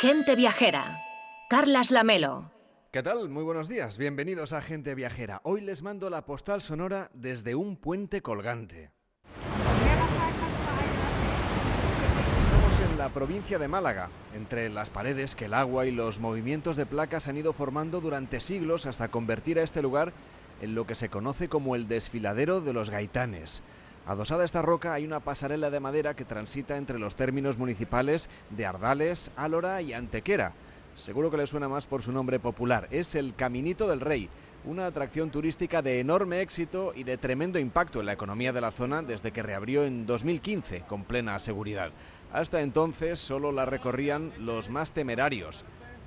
Gente 0.00 0.34
Viajera. 0.34 1.04
Carlas 1.50 1.90
Lamelo. 1.90 2.50
¿Qué 2.90 3.02
tal? 3.02 3.28
Muy 3.28 3.44
buenos 3.44 3.68
días. 3.68 3.98
Bienvenidos 3.98 4.54
a 4.54 4.62
Gente 4.62 4.94
Viajera. 4.94 5.42
Hoy 5.44 5.60
les 5.60 5.82
mando 5.82 6.08
la 6.08 6.24
postal 6.24 6.62
sonora 6.62 7.10
desde 7.12 7.54
un 7.54 7.76
puente 7.76 8.22
colgante. 8.22 8.92
Estamos 12.40 12.80
en 12.90 12.96
la 12.96 13.10
provincia 13.10 13.58
de 13.58 13.68
Málaga, 13.68 14.08
entre 14.34 14.70
las 14.70 14.88
paredes 14.88 15.36
que 15.36 15.44
el 15.44 15.52
agua 15.52 15.84
y 15.84 15.90
los 15.90 16.18
movimientos 16.18 16.78
de 16.78 16.86
placas 16.86 17.28
han 17.28 17.36
ido 17.36 17.52
formando 17.52 18.00
durante 18.00 18.40
siglos 18.40 18.86
hasta 18.86 19.08
convertir 19.08 19.58
a 19.58 19.64
este 19.64 19.82
lugar 19.82 20.14
en 20.62 20.74
lo 20.74 20.86
que 20.86 20.94
se 20.94 21.10
conoce 21.10 21.50
como 21.50 21.76
el 21.76 21.88
desfiladero 21.88 22.62
de 22.62 22.72
los 22.72 22.88
gaitanes. 22.88 23.62
Adosada 24.06 24.42
a 24.42 24.46
esta 24.46 24.62
roca 24.62 24.92
hay 24.94 25.04
una 25.04 25.20
pasarela 25.20 25.70
de 25.70 25.78
madera 25.78 26.14
que 26.14 26.24
transita 26.24 26.76
entre 26.76 26.98
los 26.98 27.14
términos 27.14 27.58
municipales 27.58 28.28
de 28.50 28.66
Ardales, 28.66 29.30
Álora 29.36 29.82
y 29.82 29.92
Antequera. 29.92 30.52
Seguro 30.96 31.30
que 31.30 31.36
le 31.36 31.46
suena 31.46 31.68
más 31.68 31.86
por 31.86 32.02
su 32.02 32.10
nombre 32.10 32.40
popular. 32.40 32.88
Es 32.90 33.14
el 33.14 33.34
Caminito 33.34 33.86
del 33.86 34.00
Rey, 34.00 34.28
una 34.64 34.86
atracción 34.86 35.30
turística 35.30 35.80
de 35.82 36.00
enorme 36.00 36.40
éxito 36.40 36.92
y 36.94 37.04
de 37.04 37.18
tremendo 37.18 37.58
impacto 37.58 38.00
en 38.00 38.06
la 38.06 38.12
economía 38.12 38.52
de 38.52 38.60
la 38.60 38.72
zona 38.72 39.02
desde 39.02 39.32
que 39.32 39.42
reabrió 39.42 39.84
en 39.84 40.06
2015 40.06 40.82
con 40.82 41.04
plena 41.04 41.38
seguridad. 41.38 41.92
Hasta 42.32 42.60
entonces 42.60 43.20
solo 43.20 43.52
la 43.52 43.64
recorrían 43.64 44.32
los 44.38 44.70
más 44.70 44.92
temerarios. 44.92 45.64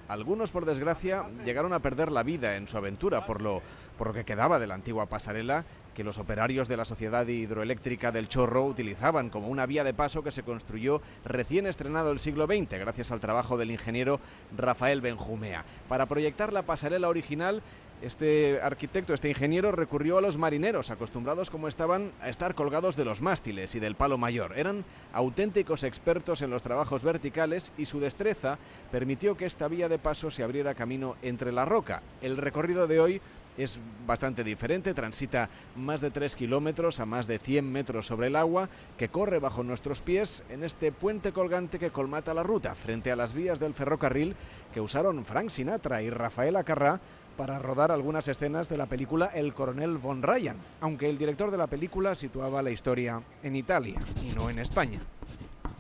Algunos, 0.08 0.52
por 0.52 0.66
desgracia, 0.66 1.26
llegaron 1.46 1.74
a 1.74 1.80
perder 1.80 2.12
la 2.12 2.24
vida 2.24 2.56
en 2.58 2.68
su 2.68 2.78
aventura 2.78 3.26
por 3.26 3.42
lo, 3.42 3.62
por 3.98 4.08
lo 4.08 4.14
que 4.14 4.26
quedaba 4.26 4.60
de 4.60 4.68
la 4.68 4.76
antigua 4.76 5.06
pasarela 5.06 5.66
que 5.94 6.04
los 6.04 6.18
operarios 6.18 6.68
de 6.68 6.78
la 6.78 6.86
Sociedad 6.86 7.26
Hidroeléctrica 7.28 8.12
del 8.12 8.28
Chorro 8.28 8.66
utilizaban 8.66 9.30
como 9.30 9.48
una 9.48 9.66
vía 9.66 9.84
de 9.84 9.94
paso 9.94 10.24
que 10.24 10.32
se 10.32 10.44
construyó 10.44 11.02
recién 11.26 11.68
estrenado 11.68 12.12
el 12.12 12.20
siglo 12.20 12.46
XX, 12.46 12.72
gracias 12.72 13.12
al 13.12 13.20
trabajo 13.20 13.58
del 13.58 13.72
ingeniero 13.72 14.20
Rafael 14.58 15.02
Benjumea. 15.02 15.66
Para 15.88 16.06
proyectar 16.06 16.52
la 16.52 16.64
pasarela 16.64 17.10
original, 17.10 17.62
este 18.02 18.60
arquitecto, 18.62 19.14
este 19.14 19.30
ingeniero, 19.30 19.72
recurrió 19.72 20.18
a 20.18 20.22
los 20.22 20.38
marineros, 20.38 20.90
acostumbrados 20.90 21.50
como 21.50 21.70
estaban 21.70 22.12
a 22.22 22.28
estar 22.28 22.54
colgados 22.54 22.98
de 22.98 23.06
los 23.06 23.22
mástiles 23.22 23.76
y 23.76 23.80
del 23.80 23.96
palo 23.96 24.18
mayor. 24.18 24.58
Eran 24.58 24.84
auténticos 25.14 25.86
expertos 25.86 26.42
en 26.42 26.50
los 26.50 26.64
trabajos 26.64 27.02
verticales 27.04 27.72
y 27.78 27.86
su 27.86 28.02
destreza 28.02 28.58
permitió 28.92 29.38
que 29.38 29.46
esta 29.46 29.70
vía 29.70 29.88
de 29.88 30.00
paso 30.00 30.32
se 30.32 30.44
abriera 30.44 30.76
camino 30.76 31.16
entre 31.22 31.54
la 31.54 31.64
roca. 31.64 32.02
El 32.22 32.36
recorrido 32.36 32.88
de 32.88 33.00
hoy 33.00 33.22
es 33.58 33.80
bastante 34.06 34.44
diferente, 34.44 34.94
transita 34.94 35.50
más 35.76 36.02
de 36.02 36.12
3 36.12 36.36
kilómetros 36.36 37.00
a 37.00 37.06
más 37.06 37.28
de 37.28 37.40
100 37.40 37.72
metros 37.72 38.08
sobre 38.08 38.28
el 38.28 38.36
agua 38.36 38.70
que 38.98 39.10
corre 39.10 39.40
bajo 39.40 39.64
nuestros 39.64 40.02
pies 40.02 40.44
en 40.50 40.64
este 40.64 40.92
puente 40.92 41.32
colgante 41.32 41.80
que 41.80 41.92
colmata 41.92 42.34
la 42.34 42.44
ruta 42.44 42.76
frente 42.76 43.12
a 43.12 43.16
las 43.16 43.34
vías 43.34 43.60
del 43.60 43.74
ferrocarril 43.74 44.36
que 44.74 44.82
usaron 44.82 45.26
Frank 45.26 45.50
Sinatra 45.50 46.02
y 46.02 46.10
Rafael 46.10 46.56
Acarrá 46.56 47.00
para 47.38 47.60
rodar 47.60 47.92
algunas 47.92 48.28
escenas 48.28 48.70
de 48.70 48.78
la 48.78 48.86
película 48.86 49.28
El 49.34 49.54
coronel 49.54 49.98
von 49.98 50.22
Ryan, 50.22 50.58
aunque 50.82 51.10
el 51.10 51.18
director 51.18 51.52
de 51.52 51.58
la 51.58 51.68
película 51.68 52.16
situaba 52.16 52.62
la 52.62 52.72
historia 52.72 53.22
en 53.42 53.56
Italia 53.56 54.00
y 54.22 54.36
no 54.36 54.50
en 54.50 54.60
España. 54.60 55.00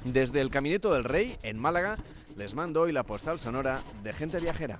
Desde 0.03 0.41
el 0.41 0.49
Caminito 0.49 0.93
del 0.93 1.03
Rey, 1.03 1.37
en 1.43 1.59
Málaga, 1.59 1.95
les 2.35 2.55
mando 2.55 2.81
hoy 2.81 2.91
la 2.91 3.03
postal 3.03 3.39
sonora 3.39 3.81
de 4.03 4.13
gente 4.13 4.39
viajera. 4.39 4.79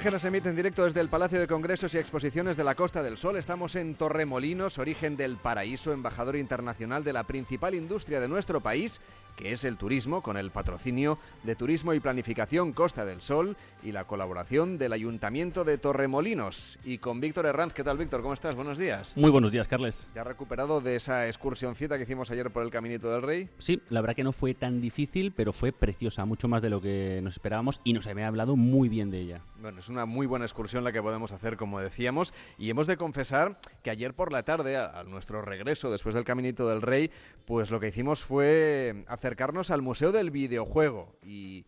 Viajera 0.00 0.18
se 0.18 0.28
emite 0.28 0.48
en 0.48 0.56
directo 0.56 0.82
desde 0.82 1.02
el 1.02 1.10
Palacio 1.10 1.38
de 1.38 1.46
Congresos 1.46 1.92
y 1.92 1.98
Exposiciones 1.98 2.56
de 2.56 2.64
la 2.64 2.74
Costa 2.74 3.02
del 3.02 3.18
Sol. 3.18 3.36
Estamos 3.36 3.76
en 3.76 3.94
Torremolinos, 3.96 4.78
origen 4.78 5.14
del 5.14 5.36
paraíso, 5.36 5.92
embajador 5.92 6.36
internacional 6.36 7.04
de 7.04 7.12
la 7.12 7.24
principal 7.24 7.74
industria 7.74 8.18
de 8.18 8.26
nuestro 8.26 8.62
país 8.62 9.02
que 9.40 9.52
es 9.52 9.64
el 9.64 9.78
turismo, 9.78 10.22
con 10.22 10.36
el 10.36 10.50
patrocinio 10.50 11.18
de 11.44 11.56
Turismo 11.56 11.94
y 11.94 12.00
Planificación 12.00 12.72
Costa 12.72 13.04
del 13.04 13.22
Sol 13.22 13.56
y 13.82 13.92
la 13.92 14.04
colaboración 14.04 14.78
del 14.78 14.92
Ayuntamiento 14.92 15.64
de 15.64 15.78
Torremolinos. 15.78 16.78
Y 16.84 16.98
con 16.98 17.20
Víctor 17.20 17.46
Herranz, 17.46 17.72
¿qué 17.72 17.82
tal 17.82 17.96
Víctor? 17.96 18.20
¿Cómo 18.20 18.34
estás? 18.34 18.54
Buenos 18.54 18.76
días. 18.76 19.12
Muy 19.16 19.30
buenos 19.30 19.50
días, 19.50 19.66
Carles. 19.66 20.06
¿Ya 20.14 20.24
recuperado 20.24 20.80
de 20.80 20.96
esa 20.96 21.26
excursioncita 21.26 21.96
que 21.96 22.04
hicimos 22.04 22.30
ayer 22.30 22.50
por 22.50 22.62
el 22.62 22.70
Caminito 22.70 23.10
del 23.10 23.22
Rey? 23.22 23.48
Sí, 23.58 23.80
la 23.88 24.00
verdad 24.00 24.14
que 24.14 24.24
no 24.24 24.32
fue 24.32 24.54
tan 24.54 24.80
difícil, 24.80 25.32
pero 25.32 25.52
fue 25.52 25.72
preciosa, 25.72 26.24
mucho 26.24 26.48
más 26.48 26.60
de 26.60 26.70
lo 26.70 26.80
que 26.80 27.20
nos 27.22 27.34
esperábamos 27.34 27.80
y 27.84 27.94
nos 27.94 28.06
había 28.06 28.28
hablado 28.28 28.56
muy 28.56 28.88
bien 28.88 29.10
de 29.10 29.20
ella. 29.20 29.40
Bueno, 29.60 29.80
es 29.80 29.88
una 29.90 30.06
muy 30.06 30.26
buena 30.26 30.44
excursión 30.44 30.84
la 30.84 30.92
que 30.92 31.02
podemos 31.02 31.32
hacer, 31.32 31.56
como 31.56 31.80
decíamos, 31.80 32.32
y 32.58 32.70
hemos 32.70 32.86
de 32.86 32.96
confesar 32.96 33.58
que 33.82 33.90
ayer 33.90 34.14
por 34.14 34.32
la 34.32 34.42
tarde, 34.42 34.76
a, 34.76 35.04
nuestro 35.04 35.42
regreso 35.42 35.90
después 35.90 36.14
del 36.14 36.24
Caminito 36.24 36.68
del 36.68 36.82
Rey, 36.82 37.10
pues 37.44 37.70
lo 37.70 37.80
que 37.80 37.88
hicimos 37.88 38.24
fue 38.24 39.04
acercarnos 39.08 39.70
al 39.70 39.82
Museo 39.82 40.12
del 40.12 40.30
Videojuego 40.30 41.14
y, 41.24 41.66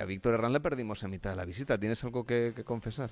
a 0.00 0.04
Víctor 0.04 0.34
Herrán 0.34 0.52
le 0.52 0.60
perdimos 0.60 1.02
a 1.02 1.08
mitad 1.08 1.30
de 1.30 1.36
la 1.36 1.44
visita. 1.44 1.76
¿Tienes 1.76 2.04
algo 2.04 2.24
que, 2.24 2.52
que 2.54 2.62
confesar? 2.62 3.10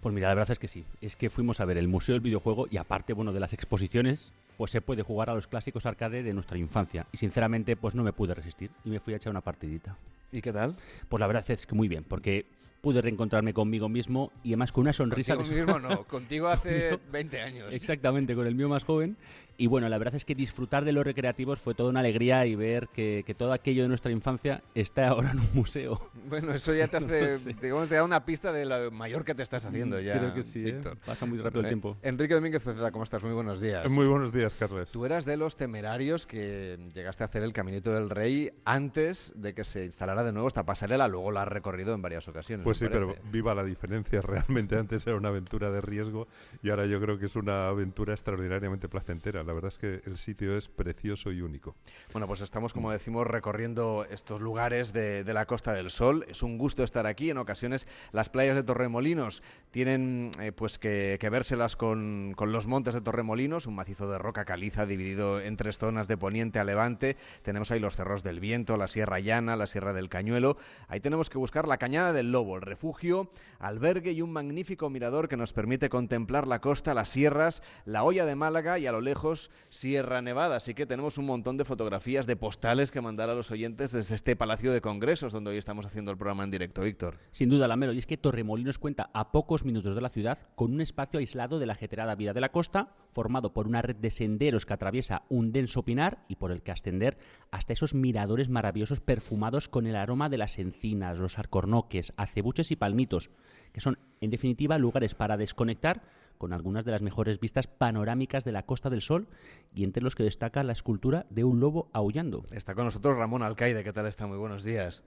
Pues 0.00 0.14
mira, 0.14 0.28
la 0.28 0.34
verdad 0.34 0.52
es 0.52 0.58
que 0.58 0.68
sí. 0.68 0.84
Es 1.02 1.14
que 1.16 1.28
fuimos 1.28 1.60
a 1.60 1.64
ver 1.66 1.76
el 1.76 1.88
Museo 1.88 2.14
del 2.14 2.22
Videojuego 2.22 2.66
y 2.70 2.78
aparte, 2.78 3.12
bueno, 3.12 3.32
de 3.32 3.40
las 3.40 3.52
exposiciones, 3.52 4.32
pues 4.56 4.70
se 4.70 4.80
puede 4.80 5.02
jugar 5.02 5.30
a 5.30 5.34
los 5.34 5.46
clásicos 5.46 5.86
arcade 5.86 6.22
de 6.22 6.32
nuestra 6.32 6.58
infancia. 6.58 7.06
Y 7.12 7.18
sinceramente, 7.18 7.76
pues 7.76 7.94
no 7.94 8.02
me 8.02 8.12
pude 8.12 8.34
resistir 8.34 8.70
y 8.84 8.90
me 8.90 9.00
fui 9.00 9.14
a 9.14 9.16
echar 9.16 9.30
una 9.30 9.40
partidita. 9.40 9.96
¿Y 10.32 10.42
qué 10.42 10.52
tal? 10.52 10.76
Pues 11.08 11.20
la 11.20 11.26
verdad 11.26 11.48
es 11.50 11.66
que 11.66 11.74
muy 11.74 11.88
bien, 11.88 12.04
porque 12.04 12.46
pude 12.84 13.00
reencontrarme 13.00 13.54
conmigo 13.54 13.88
mismo 13.88 14.30
y 14.42 14.50
además 14.50 14.70
con 14.70 14.82
una 14.82 14.92
sonrisa. 14.92 15.36
Contigo 15.36 15.56
mismo 15.56 15.78
no, 15.80 16.04
contigo 16.06 16.48
hace 16.48 16.98
20 17.10 17.40
años. 17.40 17.72
Exactamente, 17.72 18.34
con 18.34 18.46
el 18.46 18.54
mío 18.54 18.68
más 18.68 18.84
joven. 18.84 19.16
Y 19.56 19.66
bueno, 19.66 19.88
la 19.88 19.98
verdad 19.98 20.14
es 20.16 20.24
que 20.24 20.34
disfrutar 20.34 20.84
de 20.84 20.92
los 20.92 21.04
recreativos 21.04 21.60
fue 21.60 21.74
toda 21.74 21.90
una 21.90 22.00
alegría 22.00 22.44
y 22.46 22.54
ver 22.54 22.88
que, 22.88 23.24
todo 23.36 23.52
aquello 23.52 23.82
de 23.82 23.88
nuestra 23.88 24.12
infancia 24.12 24.62
está 24.74 25.08
ahora 25.08 25.32
en 25.32 25.40
un 25.40 25.48
museo. 25.54 26.00
Bueno, 26.28 26.52
eso 26.52 26.74
ya 26.74 26.88
te 26.88 26.96
hace, 26.98 27.54
digamos, 27.54 27.88
te 27.88 27.96
da 27.96 28.04
una 28.04 28.24
pista 28.24 28.52
de 28.52 28.64
lo 28.64 28.90
mayor 28.90 29.24
que 29.24 29.34
te 29.34 29.42
estás 29.42 29.64
haciendo 29.64 30.00
ya. 30.00 30.18
Creo 30.18 30.34
que 30.34 30.42
sí, 30.42 30.64
¿eh? 30.66 30.80
pasa 31.04 31.26
muy 31.26 31.38
rápido 31.38 31.62
el 31.62 31.68
tiempo. 31.68 31.96
Enrique 32.02 32.34
Domínguez 32.34 32.62
¿cómo 32.92 33.04
estás? 33.04 33.22
Muy 33.22 33.32
buenos 33.32 33.60
días. 33.60 33.88
Muy 33.90 34.06
buenos 34.06 34.32
días, 34.32 34.54
Carles. 34.54 34.90
Tú 34.90 35.04
eras 35.04 35.24
de 35.24 35.36
los 35.36 35.56
temerarios 35.56 36.26
que 36.26 36.78
llegaste 36.94 37.24
a 37.24 37.26
hacer 37.26 37.42
el 37.42 37.52
Caminito 37.52 37.92
del 37.92 38.10
Rey 38.10 38.52
antes 38.64 39.32
de 39.36 39.54
que 39.54 39.64
se 39.64 39.84
instalara 39.84 40.24
de 40.24 40.32
nuevo 40.32 40.48
esta 40.48 40.64
pasarela, 40.64 41.08
luego 41.08 41.30
la 41.30 41.42
has 41.42 41.48
recorrido 41.48 41.94
en 41.94 42.02
varias 42.02 42.26
ocasiones. 42.28 42.64
Pues 42.64 42.78
sí, 42.78 42.86
pero 42.90 43.14
viva 43.30 43.54
la 43.54 43.64
diferencia. 43.64 44.20
Realmente 44.22 44.76
antes 44.76 45.06
era 45.06 45.16
una 45.16 45.28
aventura 45.28 45.70
de 45.70 45.80
riesgo 45.80 46.26
y 46.62 46.70
ahora 46.70 46.86
yo 46.86 47.00
creo 47.00 47.18
que 47.18 47.26
es 47.26 47.36
una 47.36 47.68
aventura 47.68 48.14
extraordinariamente 48.14 48.88
placentera. 48.88 49.43
La 49.44 49.52
verdad 49.52 49.68
es 49.68 49.78
que 49.78 50.00
el 50.08 50.16
sitio 50.16 50.56
es 50.56 50.68
precioso 50.68 51.32
y 51.32 51.40
único. 51.40 51.76
Bueno, 52.12 52.26
pues 52.26 52.40
estamos, 52.40 52.72
como 52.72 52.90
decimos, 52.90 53.26
recorriendo 53.26 54.06
estos 54.10 54.40
lugares 54.40 54.92
de, 54.92 55.24
la 55.24 55.46
Costa 55.46 55.72
del 55.72 55.90
Sol. 55.90 56.24
Es 56.28 56.42
un 56.42 56.58
gusto 56.58 56.82
estar 56.84 57.06
aquí. 57.06 57.30
En 57.30 57.38
ocasiones 57.38 57.86
las 58.12 58.28
playas 58.28 58.56
de 58.56 58.62
Torremolinos 58.62 59.42
tienen 59.70 60.30
eh, 60.40 60.52
pues 60.52 60.78
que, 60.78 61.18
que 61.20 61.30
vérselas 61.30 61.76
con, 61.76 62.34
con, 62.36 62.52
los 62.52 62.66
montes 62.66 62.94
de 62.94 63.00
Torremolinos, 63.00 63.66
un 63.66 63.74
macizo 63.74 64.08
de 64.10 64.18
roca 64.18 64.44
caliza 64.44 64.86
dividido 64.86 65.40
en 65.40 65.56
tres 65.56 65.78
zonas 65.78 66.08
de 66.08 66.16
poniente 66.16 66.58
a 66.58 66.64
levante. 66.64 67.16
Tenemos 67.42 67.70
ahí 67.70 67.80
los 67.80 67.96
cerros 67.96 68.22
del 68.22 68.40
viento, 68.40 68.76
la 68.76 68.88
Sierra 68.88 69.20
Llana, 69.20 69.56
la 69.56 69.66
Sierra 69.66 69.92
del 69.92 70.08
Cañuelo. 70.08 70.56
Ahí 70.88 71.00
tenemos 71.00 71.30
que 71.30 71.38
buscar 71.38 71.66
la 71.66 71.78
Cañada 71.78 72.12
del 72.12 72.32
Lobo, 72.32 72.56
el 72.56 72.62
refugio, 72.62 73.30
albergue 73.58 74.12
y 74.12 74.22
un 74.22 74.32
magnífico 74.32 74.90
mirador 74.90 75.28
que 75.28 75.36
nos 75.36 75.52
permite 75.52 75.88
contemplar 75.88 76.46
la 76.46 76.60
costa, 76.60 76.94
las 76.94 77.08
sierras, 77.08 77.62
la 77.84 78.04
olla 78.04 78.24
de 78.24 78.34
Málaga 78.36 78.78
y 78.78 78.86
a 78.86 78.92
lo 78.92 79.00
lejos 79.00 79.33
Sierra 79.68 80.22
Nevada. 80.22 80.56
Así 80.56 80.74
que 80.74 80.86
tenemos 80.86 81.18
un 81.18 81.26
montón 81.26 81.56
de 81.56 81.64
fotografías, 81.64 82.26
de 82.26 82.36
postales 82.36 82.90
que 82.90 83.00
mandar 83.00 83.30
a 83.30 83.34
los 83.34 83.50
oyentes 83.50 83.92
desde 83.92 84.14
este 84.14 84.36
Palacio 84.36 84.72
de 84.72 84.80
Congresos 84.80 85.32
donde 85.32 85.50
hoy 85.50 85.58
estamos 85.58 85.86
haciendo 85.86 86.10
el 86.10 86.16
programa 86.16 86.44
en 86.44 86.50
directo, 86.50 86.82
Víctor. 86.82 87.18
Sin 87.30 87.48
duda, 87.48 87.68
Lamelo. 87.68 87.92
Y 87.92 87.98
es 87.98 88.06
que 88.06 88.16
Torremolinos 88.16 88.78
cuenta 88.78 89.10
a 89.12 89.32
pocos 89.32 89.64
minutos 89.64 89.94
de 89.94 90.00
la 90.00 90.08
ciudad 90.08 90.38
con 90.54 90.72
un 90.72 90.80
espacio 90.80 91.18
aislado 91.18 91.58
de 91.58 91.66
la 91.66 91.74
ajetreada 91.74 92.14
vida 92.14 92.32
de 92.32 92.40
la 92.40 92.52
costa, 92.52 92.94
formado 93.10 93.52
por 93.52 93.66
una 93.66 93.82
red 93.82 93.96
de 93.96 94.10
senderos 94.10 94.66
que 94.66 94.74
atraviesa 94.74 95.22
un 95.28 95.52
denso 95.52 95.84
pinar 95.84 96.24
y 96.28 96.36
por 96.36 96.50
el 96.50 96.62
que 96.62 96.72
ascender 96.72 97.18
hasta 97.50 97.72
esos 97.72 97.94
miradores 97.94 98.48
maravillosos 98.48 99.00
perfumados 99.00 99.68
con 99.68 99.86
el 99.86 99.96
aroma 99.96 100.28
de 100.28 100.38
las 100.38 100.58
encinas, 100.58 101.18
los 101.18 101.38
arcornoques, 101.38 102.12
acebuches 102.16 102.70
y 102.70 102.76
palmitos, 102.76 103.30
que 103.74 103.80
son, 103.80 103.98
en 104.20 104.30
definitiva, 104.30 104.78
lugares 104.78 105.16
para 105.16 105.36
desconectar 105.36 106.00
con 106.38 106.52
algunas 106.52 106.84
de 106.84 106.92
las 106.92 107.02
mejores 107.02 107.40
vistas 107.40 107.66
panorámicas 107.66 108.44
de 108.44 108.52
la 108.52 108.62
Costa 108.62 108.88
del 108.88 109.02
Sol 109.02 109.26
y 109.74 109.82
entre 109.82 110.02
los 110.02 110.14
que 110.14 110.22
destaca 110.22 110.62
la 110.62 110.72
escultura 110.72 111.26
de 111.28 111.42
un 111.42 111.58
lobo 111.58 111.90
aullando. 111.92 112.44
Está 112.52 112.74
con 112.74 112.84
nosotros 112.84 113.16
Ramón 113.16 113.42
Alcaide, 113.42 113.82
¿qué 113.82 113.92
tal 113.92 114.06
está? 114.06 114.26
Muy 114.28 114.38
buenos 114.38 114.62
días. 114.62 115.02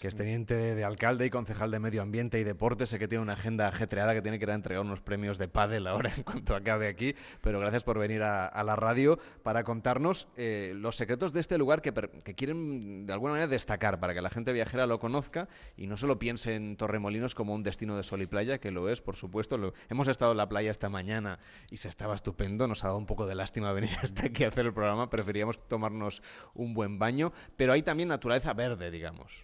Que 0.00 0.08
es 0.08 0.16
teniente 0.16 0.74
de 0.74 0.84
alcalde 0.84 1.26
y 1.26 1.30
concejal 1.30 1.70
de 1.70 1.78
Medio 1.78 2.02
Ambiente 2.02 2.38
y 2.38 2.44
Deporte. 2.44 2.86
Sé 2.86 2.98
que 2.98 3.08
tiene 3.08 3.22
una 3.22 3.34
agenda 3.34 3.68
ajetreada 3.68 4.14
que 4.14 4.22
tiene 4.22 4.38
que 4.38 4.44
ir 4.44 4.50
a 4.50 4.54
entregar 4.54 4.84
unos 4.84 5.00
premios 5.00 5.38
de 5.38 5.48
pádel 5.48 5.86
ahora 5.86 6.12
en 6.16 6.22
cuanto 6.22 6.54
acabe 6.54 6.88
aquí, 6.88 7.14
pero 7.40 7.60
gracias 7.60 7.84
por 7.84 7.98
venir 7.98 8.22
a, 8.22 8.62
la 8.64 8.76
radio 8.76 9.18
para 9.42 9.64
contarnos 9.64 10.28
eh, 10.36 10.72
los 10.76 10.96
secretos 10.96 11.32
de 11.32 11.40
este 11.40 11.58
lugar 11.58 11.82
que, 11.82 11.92
que 11.92 12.34
quieren 12.34 13.06
de 13.06 13.12
alguna 13.12 13.32
manera 13.32 13.48
destacar 13.48 14.00
para 14.00 14.14
que 14.14 14.22
la 14.22 14.30
gente 14.30 14.52
viajera 14.52 14.86
lo 14.86 14.98
conozca 14.98 15.48
y 15.76 15.86
no 15.86 15.96
solo 15.96 16.18
piense 16.18 16.54
en 16.54 16.76
Torremolinos 16.76 17.34
como 17.34 17.54
un 17.54 17.62
destino 17.62 17.96
de 17.96 18.02
sol 18.02 18.22
y 18.22 18.26
playa, 18.26 18.58
que 18.58 18.70
lo 18.70 18.88
es, 18.88 19.00
por 19.00 19.16
supuesto. 19.16 19.74
Hemos 19.88 20.08
estado 20.08 20.32
en 20.32 20.38
la 20.38 20.48
playa 20.48 20.70
esta 20.70 20.88
mañana 20.88 21.38
y 21.70 21.76
se 21.78 21.88
estaba 21.88 22.14
estupendo. 22.14 22.66
Nos 22.66 22.84
ha 22.84 22.88
dado 22.88 22.98
un 22.98 23.06
poco 23.06 23.26
de 23.26 23.34
lástima 23.34 23.72
venir 23.72 23.90
hasta 24.02 24.26
aquí 24.26 24.44
a 24.44 24.48
hacer 24.48 24.66
el 24.66 24.74
programa. 24.74 25.10
Preferíamos 25.10 25.58
tomarnos 25.68 26.22
un 26.54 26.74
buen 26.74 26.98
baño, 26.98 27.32
pero 27.56 27.72
hay 27.72 27.82
también 27.82 28.08
naturaleza 28.08 28.52
verde, 28.52 28.90
digamos. 28.90 29.43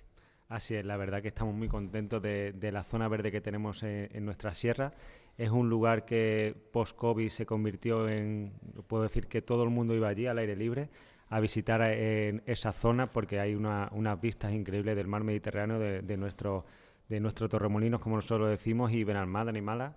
Así 0.51 0.75
es, 0.75 0.85
la 0.85 0.97
verdad 0.97 1.23
que 1.23 1.29
estamos 1.29 1.55
muy 1.55 1.69
contentos 1.69 2.21
de, 2.21 2.71
la 2.73 2.83
zona 2.83 3.07
verde 3.07 3.31
que 3.31 3.41
tenemos 3.41 3.85
en, 3.85 4.25
nuestra 4.25 4.53
sierra. 4.53 4.93
Es 5.39 5.49
un 5.51 5.71
lugar 5.71 6.05
que 6.05 6.57
post-COVID 6.73 7.29
se 7.29 7.47
convirtió 7.47 8.09
en, 8.09 8.53
puedo 8.89 9.05
decir 9.05 9.29
que 9.29 9.43
todo 9.43 9.63
el 9.63 9.71
mundo 9.71 9.95
iba 9.95 10.09
allí 10.09 10.27
al 10.27 10.39
aire 10.39 10.57
libre 10.57 10.89
a 11.29 11.39
visitar 11.39 11.81
eh, 11.83 12.31
en 12.31 12.43
esa 12.47 12.73
zona 12.73 13.09
porque 13.09 13.39
hay 13.39 13.55
una- 13.55 13.91
unas 13.93 14.21
vistas 14.21 14.53
increíbles 14.53 14.97
del 14.97 15.07
mar 15.07 15.23
Mediterráneo 15.23 15.79
de, 15.79 16.17
nuestro 16.17 16.65
de 17.09 17.21
nuestro 17.21 17.49
Torremolinos, 17.49 18.01
como 18.01 18.17
nosotros 18.17 18.41
lo 18.41 18.47
decimos, 18.49 18.91
y 18.93 19.05
Benalmádena 19.05 19.59
y 19.59 19.63
Mala. 19.63 19.95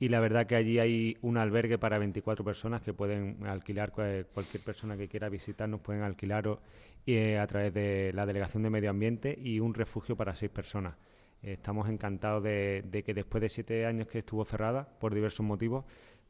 Y 0.00 0.08
la 0.08 0.18
verdad 0.18 0.46
que 0.46 0.56
allí 0.56 0.78
hay 0.78 1.16
un 1.20 1.36
albergue 1.36 1.76
para 1.78 1.98
24 1.98 2.42
personas 2.44 2.80
que 2.80 2.92
pueden 2.94 3.46
alquilar, 3.46 3.92
cua- 3.92 4.24
cualquier 4.32 4.64
persona 4.64 4.96
que 4.96 5.08
quiera 5.08 5.28
visitarnos 5.28 5.80
pueden 5.80 6.02
alquilar 6.02 6.58
eh, 7.06 7.38
a 7.38 7.46
través 7.46 7.72
de 7.74 8.10
la 8.14 8.24
Delegación 8.26 8.62
de 8.62 8.70
Medio 8.70 8.88
Ambiente 8.90 9.38
y 9.38 9.60
un 9.60 9.74
refugio 9.74 10.16
para 10.16 10.34
seis 10.34 10.50
personas. 10.50 10.96
Estamos 11.42 11.88
encantados 11.88 12.42
de, 12.42 13.02
que 13.04 13.14
después 13.14 13.40
de 13.42 13.48
siete 13.50 13.86
años 13.86 14.08
que 14.08 14.18
estuvo 14.18 14.44
cerrada 14.44 14.88
por 14.98 15.14
diversos 15.14 15.44
motivos, 15.44 15.84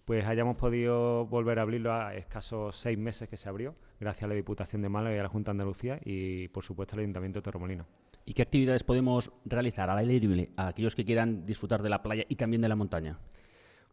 pues 0.05 0.25
hayamos 0.27 0.57
podido 0.57 1.27
volver 1.27 1.61
a 1.61 1.63
abrirlo 1.63 1.93
a 1.93 2.15
escasos 2.17 2.75
seis 2.77 2.99
meses 2.99 3.29
que 3.29 3.37
se 3.37 3.49
abrió, 3.49 3.77
gracias 4.01 4.25
a 4.25 4.29
la 4.29 4.35
Diputación 4.35 4.83
de 4.83 4.89
Málaga 4.89 5.15
y 5.15 5.19
a 5.19 5.23
la 5.23 5.29
Junta 5.29 5.51
de 5.51 5.53
Andalucía 5.53 6.01
y 6.05 6.49
por 6.49 6.65
supuesto 6.65 6.97
al 6.97 7.01
Ayuntamiento 7.01 7.39
de 7.39 7.43
Torremolinos. 7.45 7.87
¿Y 8.25 8.35
qué 8.35 8.43
actividades 8.43 8.83
podemos 8.83 9.31
realizar 9.45 9.89
al 9.91 9.99
aire 9.99 10.19
libre 10.19 10.51
a 10.57 10.69
aquellos 10.69 10.95
que 10.97 11.05
quieran 11.05 11.45
disfrutar 11.47 11.83
de 11.83 11.91
la 11.91 12.03
playa 12.03 12.25
y 12.29 12.35
también 12.37 12.63
de 12.63 12.69
la 12.69 12.77
montaña? 12.77 13.19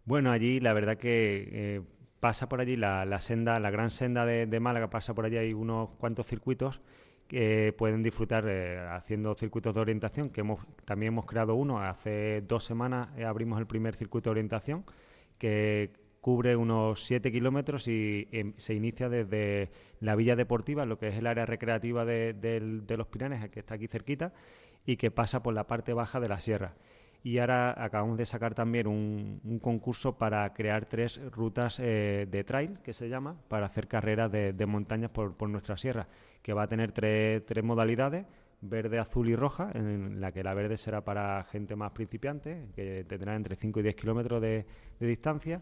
Bueno, 0.07 0.31
allí 0.31 0.61
la 0.61 0.71
verdad 0.71 0.97
que 0.97 1.49
eh, 1.51 1.81
pasa 2.21 2.47
por 2.47 2.61
allí 2.61 2.77
la, 2.77 3.19
senda, 3.19 3.59
la 3.59 3.69
gran 3.71 3.89
senda 3.89 4.25
de, 4.25 4.59
Málaga, 4.61 4.89
pasa 4.89 5.13
por 5.13 5.25
allí, 5.25 5.35
hay 5.35 5.51
unos 5.51 5.89
cuantos 5.97 6.25
circuitos 6.27 6.79
que 7.27 7.75
pueden 7.77 8.03
disfrutar 8.03 8.45
eh, 8.47 8.79
haciendo 8.89 9.35
circuitos 9.35 9.75
de 9.75 9.81
orientación, 9.81 10.29
que 10.29 10.39
hemos, 10.39 10.65
también 10.85 11.11
hemos 11.11 11.25
creado 11.25 11.55
uno, 11.55 11.81
hace 11.81 12.41
dos 12.47 12.63
semanas 12.63 13.09
eh, 13.17 13.25
abrimos 13.25 13.59
el 13.59 13.67
primer 13.67 13.95
circuito 13.95 14.29
de 14.29 14.31
orientación, 14.31 14.85
que 15.37 15.91
cubre 16.21 16.55
unos 16.55 17.03
7 17.03 17.29
kilómetros 17.29 17.89
y 17.89 18.29
em, 18.31 18.53
se 18.55 18.75
inicia 18.75 19.09
desde 19.09 19.71
la 19.99 20.15
Villa 20.15 20.37
Deportiva, 20.37 20.85
lo 20.85 20.97
que 20.97 21.09
es 21.09 21.17
el 21.17 21.27
área 21.27 21.45
recreativa 21.45 22.05
de, 22.05 22.31
de 22.31 22.97
los 22.97 23.07
Piranes, 23.07 23.49
que 23.49 23.59
está 23.59 23.73
aquí 23.73 23.87
cerquita, 23.87 24.31
y 24.85 24.95
que 24.95 25.11
pasa 25.11 25.43
por 25.43 25.53
la 25.53 25.67
parte 25.67 25.91
baja 25.91 26.21
de 26.21 26.29
la 26.29 26.39
sierra. 26.39 26.75
Y 27.27 27.39
ahora 27.39 27.75
acabamos 27.83 28.17
de 28.17 28.25
sacar 28.25 28.55
también 28.55 28.87
un, 28.87 29.59
concurso 29.61 30.17
para 30.17 30.53
crear 30.53 30.85
tres 30.85 31.19
rutas 31.29 31.77
eh, 31.83 32.25
de 32.31 32.43
trail, 32.45 32.79
que 32.81 32.93
se 32.93 33.09
llama, 33.09 33.35
para 33.49 33.65
hacer 33.65 33.89
carreras 33.89 34.31
de, 34.31 34.65
montañas 34.65 35.11
por, 35.11 35.49
nuestra 35.49 35.75
sierra, 35.75 36.07
que 36.41 36.53
va 36.53 36.63
a 36.63 36.67
tener 36.69 36.93
tres, 36.93 37.43
modalidades, 37.65 38.25
verde, 38.61 38.97
azul 38.97 39.27
y 39.27 39.35
roja, 39.35 39.71
en 39.73 40.21
la 40.21 40.31
que 40.31 40.41
la 40.41 40.53
verde 40.53 40.77
será 40.77 41.03
para 41.03 41.43
gente 41.43 41.75
más 41.75 41.91
principiante, 41.91 42.69
que 42.73 43.03
tendrá 43.03 43.35
entre 43.35 43.57
5 43.57 43.81
y 43.81 43.83
10 43.83 43.95
kilómetros 43.97 44.41
de, 44.41 44.65
distancia, 44.97 45.61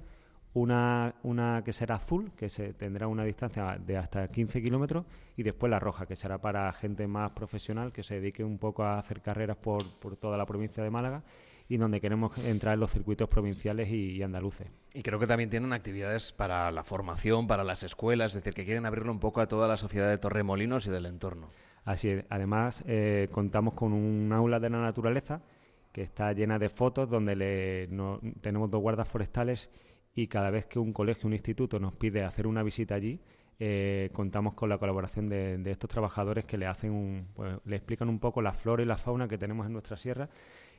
una, 0.54 1.16
una 1.24 1.64
que 1.66 1.74
será 1.74 1.96
azul, 1.96 2.32
que 2.38 2.48
tendrá 2.78 3.08
una 3.08 3.24
distancia 3.24 3.80
de 3.84 3.98
hasta 3.98 4.28
15 4.28 4.62
kilómetros, 4.62 5.08
y 5.36 5.42
después 5.42 5.72
la 5.72 5.80
roja, 5.80 6.06
que 6.06 6.16
será 6.16 6.38
para 6.38 6.72
gente 6.74 7.08
más 7.08 7.32
profesional, 7.32 7.92
que 7.92 8.04
se 8.04 8.20
dedique 8.22 8.44
un 8.44 8.60
poco 8.60 8.84
a 8.84 9.00
hacer 9.00 9.24
carreras 9.24 9.58
por, 9.58 9.84
por 10.00 10.16
toda 10.16 10.38
la 10.38 10.46
provincia 10.46 10.84
de 10.84 10.92
Málaga, 10.92 11.24
y 11.68 11.78
donde 11.78 12.00
queremos 12.02 12.38
entrar 12.38 12.76
en 12.76 12.80
los 12.80 12.92
circuitos 12.92 13.28
provinciales 13.28 13.90
y, 13.90 14.12
y 14.12 14.22
andaluces. 14.24 14.68
Y 14.94 15.02
creo 15.02 15.18
que 15.20 15.28
también 15.28 15.50
tienen 15.50 15.74
actividades 15.74 16.32
para 16.32 16.72
la 16.72 16.84
formación, 16.84 17.48
para 17.48 17.64
las 17.64 17.84
escuelas, 17.84 18.32
es 18.32 18.36
decir, 18.44 18.54
que 18.54 18.66
quieren 18.66 18.86
abrirlo 18.86 19.12
un 19.12 19.20
poco 19.20 19.42
a 19.42 19.48
toda 19.48 19.68
la 19.68 19.78
sociedad 19.78 20.10
de 20.10 20.18
Torremolinos 20.18 20.86
y 20.88 20.92
del 20.92 21.06
entorno. 21.08 21.50
Así 21.84 22.10
es. 22.10 22.26
Además, 22.30 22.84
eh, 22.88 23.30
contamos 23.32 23.74
con 23.74 23.94
un 23.94 24.32
aula 24.34 24.60
de 24.60 24.70
la 24.70 24.80
naturaleza 24.82 25.42
que 25.92 26.02
está 26.02 26.34
llena 26.34 26.60
de 26.60 26.70
fotos 26.70 27.10
donde 27.10 27.36
le- 27.36 27.88
no- 27.90 28.20
tenemos 28.42 28.70
dos 28.70 28.82
guardas 28.82 29.08
forestales 29.08 29.70
y 30.14 30.28
cada 30.28 30.50
vez 30.50 30.66
que 30.66 30.78
un 30.80 30.94
colegio, 30.94 31.28
un 31.28 31.34
instituto 31.34 31.80
nos 31.80 31.94
pide 31.94 32.24
hacer 32.24 32.48
una 32.48 32.64
visita 32.64 32.96
allí, 32.96 33.20
eh, 33.60 34.10
contamos 34.14 34.54
con 34.54 34.68
la 34.70 34.78
colaboración 34.78 35.28
de, 35.28 35.58
de 35.58 35.72
estos 35.72 35.90
trabajadores 35.90 36.44
que 36.46 36.58
le 36.58 36.66
hacen 36.66 36.92
un, 36.92 37.28
pues, 37.34 37.58
le 37.66 37.76
explican 37.78 38.10
un 38.10 38.20
poco 38.20 38.42
la 38.42 38.52
flora 38.54 38.84
y 38.84 38.86
la 38.86 38.98
fauna 38.98 39.28
que 39.30 39.38
tenemos 39.38 39.66
en 39.66 39.74
nuestra 39.74 39.96
sierra 39.96 40.28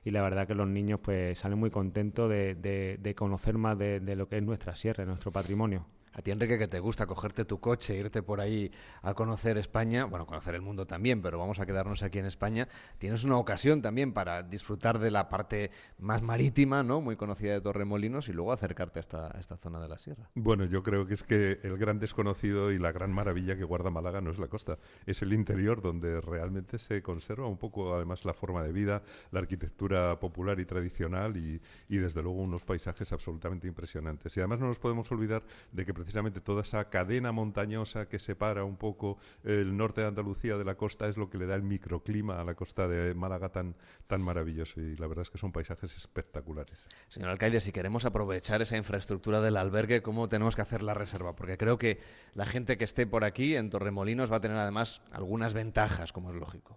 y 0.07 0.13
la 0.13 0.23
verdad 0.23 0.47
que 0.47 0.55
los 0.55 0.69
niños 0.69 1.01
pues 1.03 1.37
salen 1.39 1.59
muy 1.59 1.71
contentos 1.71 2.31
de, 2.31 2.55
de- 2.55 3.15
conocer 3.17 3.59
más 3.59 3.77
de, 3.77 3.99
de 4.01 4.15
lo 4.17 4.29
que 4.29 4.37
es 4.39 4.43
nuestra 4.45 4.77
sierra, 4.77 5.05
nuestro 5.05 5.33
patrimonio. 5.33 5.85
A 6.17 6.23
ti, 6.23 6.31
Enrique, 6.31 6.57
que 6.57 6.67
te 6.67 6.81
gusta 6.81 7.05
cogerte 7.05 7.45
tu 7.45 7.61
coche, 7.61 7.93
e 7.93 7.99
irte 7.99 8.23
por 8.23 8.41
ahí 8.41 8.73
a 9.03 9.13
conocer 9.13 9.59
España, 9.59 10.07
bueno, 10.07 10.25
conocer 10.25 10.55
el 10.55 10.63
mundo 10.63 10.87
también, 10.87 11.21
pero 11.21 11.39
vamos 11.39 11.61
a 11.61 11.67
quedarnos 11.67 12.03
aquí 12.03 12.19
en 12.19 12.25
España, 12.25 12.69
tienes 12.97 13.25
una 13.25 13.37
ocasión 13.37 13.83
también 13.83 14.15
para 14.15 14.43
disfrutar 14.43 14.99
de 14.99 15.11
la 15.11 15.29
parte 15.29 15.71
más 15.99 16.23
marítima, 16.23 16.83
¿no? 16.83 17.03
Muy 17.03 17.17
conocida 17.17 17.53
de 17.53 17.61
Torremolinos 17.61 18.31
y 18.31 18.33
luego 18.33 18.53
acercarte 18.53 18.99
a 18.99 19.01
esta, 19.01 19.29
esta 19.39 19.59
zona 19.59 19.79
de 19.79 19.89
la 19.89 19.99
sierra. 19.99 20.31
Bueno, 20.35 20.65
yo 20.65 20.83
creo 20.83 21.07
que 21.07 21.13
es 21.13 21.23
que 21.23 21.61
el 21.63 21.77
gran 21.77 21.99
desconocido 21.99 22.73
y 22.73 22.79
la 22.79 22.93
gran 22.93 23.13
maravilla 23.13 23.55
que 23.55 23.65
guarda 23.65 23.91
Málaga 23.91 24.23
no 24.23 24.31
es 24.31 24.39
la 24.39 24.49
costa, 24.49 24.79
es 25.05 25.21
el 25.21 25.35
interior 25.35 25.83
donde 25.83 26.23
realmente 26.23 26.79
se 26.79 27.03
conserva 27.03 27.47
un 27.47 27.59
poco 27.59 27.95
además 27.95 28.25
la 28.25 28.33
forma 28.33 28.63
de 28.63 28.73
vida, 28.73 29.03
la 29.33 29.41
arquitectura 29.41 30.19
popular 30.19 30.61
y 30.61 30.65
tradicional 30.65 31.37
y, 31.37 31.61
y, 31.91 31.99
desde 31.99 32.23
luego 32.23 32.41
unos 32.41 32.65
paisajes 32.65 33.13
absolutamente 33.13 33.69
impresionantes. 33.69 34.35
Y 34.35 34.41
además 34.41 34.61
no 34.61 34.69
nos 34.69 34.79
podemos 34.79 35.13
olvidar 35.13 35.43
de 35.73 35.85
que 35.85 35.93
precisamente 36.07 36.41
toda 36.41 36.63
esa 36.63 36.89
cadena 36.89 37.33
montañosa 37.33 38.09
que 38.09 38.21
separa 38.21 38.63
un 38.63 38.77
poco 38.77 39.19
el 39.43 39.77
norte 39.77 40.03
de 40.03 40.07
Andalucía 40.07 40.57
de 40.57 40.65
la 40.65 40.77
costa 40.77 41.09
es 41.09 41.17
lo 41.17 41.29
que 41.29 41.37
le 41.37 41.47
da 41.47 41.57
el 41.57 41.65
microclima 41.65 42.41
a 42.41 42.45
la 42.45 42.55
costa 42.55 42.87
de 42.87 43.13
Málaga 43.13 43.49
tan, 43.49 43.75
tan 44.07 44.23
maravilloso 44.23 44.81
y 44.81 44.95
la 44.95 45.09
verdad 45.09 45.23
es 45.23 45.31
que 45.31 45.39
son 45.39 45.51
paisajes 45.51 45.97
espectaculares. 45.97 46.87
Señor 47.09 47.31
alcalde, 47.31 47.61
si 47.61 47.73
queremos 47.73 48.05
aprovechar 48.05 48.63
esa 48.63 48.77
infraestructura 48.77 49.41
del 49.41 49.57
albergue, 49.57 50.01
¿cómo 50.01 50.29
tenemos 50.29 50.55
que 50.55 50.63
hacer 50.63 50.85
la 50.85 50.95
reserva? 50.95 51.35
Porque 51.35 51.59
creo 51.59 51.77
que 51.77 51.99
la 52.35 52.47
gente 52.47 52.79
que 52.79 52.85
esté 52.85 53.05
por 53.05 53.25
aquí 53.25 53.57
en 53.57 53.69
Torremolinos 53.69 54.31
va 54.31 54.37
a 54.37 54.41
tener 54.41 54.59
además 54.59 55.03
algunas 55.11 55.55
ventajas, 55.55 56.13
como 56.13 56.31
es 56.31 56.37
lógico. 56.37 56.77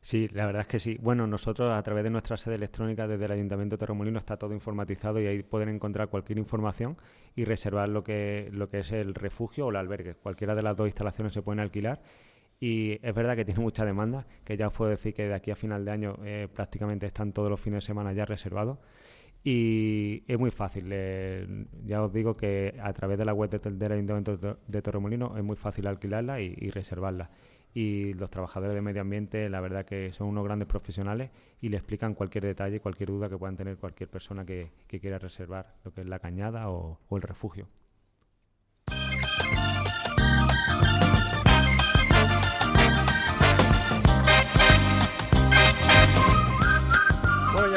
Sí, 0.00 0.28
la 0.32 0.46
verdad 0.46 0.62
es 0.62 0.68
que 0.68 0.78
sí. 0.78 0.96
Bueno, 1.00 1.26
nosotros 1.26 1.72
a 1.72 1.82
través 1.82 2.04
de 2.04 2.10
nuestra 2.10 2.36
sede 2.36 2.54
electrónica 2.54 3.08
desde 3.08 3.24
el 3.24 3.32
Ayuntamiento 3.32 3.74
de 3.74 3.80
Torremolinos 3.80 4.22
está 4.22 4.36
todo 4.36 4.54
informatizado 4.54 5.20
y 5.20 5.26
ahí 5.26 5.42
pueden 5.42 5.68
encontrar 5.68 6.08
cualquier 6.08 6.38
información 6.38 6.96
y 7.38 7.44
reservar 7.44 7.88
lo 7.88 8.02
que, 8.02 8.48
lo 8.52 8.68
que 8.68 8.80
es 8.80 8.90
el 8.90 9.14
refugio 9.14 9.66
o 9.66 9.70
el 9.70 9.76
albergue. 9.76 10.14
Cualquiera 10.14 10.56
de 10.56 10.62
las 10.62 10.76
dos 10.76 10.88
instalaciones 10.88 11.32
se 11.32 11.40
pueden 11.42 11.60
alquilar 11.60 12.02
y 12.58 12.98
es 13.00 13.14
verdad 13.14 13.36
que 13.36 13.44
tiene 13.44 13.60
mucha 13.60 13.84
demanda, 13.84 14.26
que 14.44 14.56
ya 14.56 14.66
os 14.66 14.72
puedo 14.72 14.90
decir 14.90 15.14
que 15.14 15.28
de 15.28 15.34
aquí 15.34 15.52
a 15.52 15.54
final 15.56 15.84
de 15.84 15.90
año 15.92 16.16
eh, 16.24 16.48
prácticamente 16.52 17.06
están 17.06 17.32
todos 17.32 17.48
los 17.48 17.60
fines 17.60 17.84
de 17.84 17.86
semana 17.86 18.12
ya 18.12 18.24
reservados. 18.24 18.78
Y 19.44 20.24
es 20.26 20.36
muy 20.36 20.50
fácil, 20.50 20.92
ya 21.84 22.02
os 22.02 22.12
digo 22.12 22.36
que 22.36 22.74
a 22.82 22.92
través 22.92 23.16
de 23.18 23.24
la 23.24 23.32
web 23.32 23.48
de- 23.50 23.70
del 23.70 23.92
Ayuntamiento 23.92 24.36
de, 24.66 24.82
Torremolinos 24.82 25.38
es 25.38 25.44
muy 25.44 25.56
fácil 25.56 25.86
alquilarla 25.86 26.40
y 26.40 26.70
reservarla 26.70 27.30
y 27.74 28.14
los 28.14 28.30
trabajadores 28.30 28.74
de 28.74 28.82
medio 28.82 29.02
ambiente, 29.02 29.48
la 29.48 29.60
verdad 29.60 29.84
que 29.84 30.12
son 30.12 30.28
unos 30.28 30.44
grandes 30.44 30.68
profesionales 30.68 31.30
y 31.60 31.68
le 31.68 31.76
explican 31.76 32.14
cualquier 32.14 32.44
detalle, 32.44 32.80
cualquier 32.80 33.10
duda 33.10 33.28
que 33.28 33.38
puedan 33.38 33.56
tener 33.56 33.76
cualquier 33.76 34.08
persona 34.08 34.44
que, 34.44 34.70
quiera 34.88 35.18
reservar 35.18 35.74
lo 35.84 35.92
que 35.92 36.00
es 36.00 36.06
la 36.06 36.18
cañada 36.18 36.70
o 36.70 36.98
el 37.10 37.22
refugio. 37.22 37.68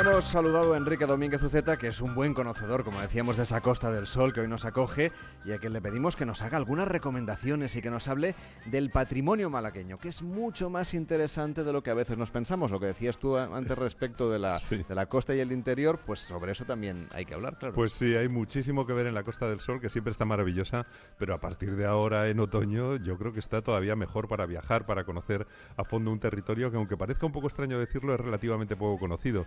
Hemos 0.02 0.26
saludado 0.26 0.74
a 0.74 0.78
Enrique 0.78 1.06
Domínguez 1.06 1.44
Uceta, 1.44 1.78
que 1.78 1.88
es 1.88 2.02
un 2.02 2.16
buen 2.16 2.34
conocedor, 2.34 2.84
como 2.84 3.00
decíamos, 3.00 3.38
de 3.38 3.44
esa 3.44 3.62
Costa 3.62 3.92
del 3.92 4.08
Sol 4.08 4.34
que 4.34 4.42
hoy 4.42 4.48
nos 4.48 4.66
acoge 4.66 5.12
y 5.46 5.52
a 5.52 5.60
quien 5.60 5.74
le 5.74 5.82
pedimos 5.82 6.16
que 6.16 6.26
nos 6.26 6.42
haga 6.42 6.58
algunas 6.58 6.88
recomendaciones 6.88 7.76
y 7.76 7.84
que 7.84 7.92
nos 7.92 8.08
hable 8.08 8.34
del 8.66 8.90
patrimonio 8.90 9.52
malagueño, 9.52 10.00
que 10.00 10.10
es 10.10 10.24
mucho 10.24 10.72
más 10.72 10.96
interesante 10.96 11.64
de 11.64 11.72
lo 11.72 11.84
que 11.84 11.92
a 11.92 11.94
veces 11.94 12.18
nos 12.18 12.32
pensamos. 12.32 12.72
Lo 12.72 12.80
que 12.80 12.88
decías 12.88 13.20
tú 13.20 13.38
antes 13.38 13.78
respecto 13.78 14.32
de 14.32 14.40
la, 14.40 14.60
de 14.72 14.96
la 14.96 15.06
costa 15.06 15.36
y 15.36 15.40
el 15.40 15.52
interior, 15.52 16.00
pues 16.04 16.22
sobre 16.22 16.54
eso 16.54 16.66
también 16.66 17.08
hay 17.12 17.26
que 17.26 17.36
hablar, 17.36 17.60
claro. 17.60 17.76
Pues 17.76 17.94
sí, 17.94 18.16
hay 18.16 18.28
muchísimo 18.28 18.88
que 18.88 18.94
ver 18.94 19.06
en 19.06 19.14
la 19.14 19.24
Costa 19.24 19.48
del 19.48 19.60
Sol, 19.60 19.80
que 19.80 19.90
siempre 19.90 20.12
está 20.12 20.26
maravillosa, 20.26 20.88
pero 21.20 21.36
a 21.36 21.40
partir 21.40 21.76
de 21.76 21.86
ahora, 21.86 22.28
en 22.28 22.40
otoño, 22.40 22.96
yo 22.96 23.20
creo 23.20 23.34
que 23.34 23.40
está 23.40 23.62
todavía 23.62 23.96
mejor 23.96 24.28
para 24.28 24.48
viajar, 24.48 24.88
para 24.88 25.04
conocer 25.04 25.46
a 25.78 25.84
fondo 25.84 26.12
un 26.12 26.20
territorio 26.20 26.72
que, 26.72 26.78
aunque 26.78 26.98
parezca 26.98 27.28
un 27.28 27.32
poco 27.32 27.46
extraño 27.46 27.78
decirlo, 27.78 28.16
es 28.16 28.20
relativamente 28.20 28.76
poco 28.76 28.98
conocido. 28.98 29.46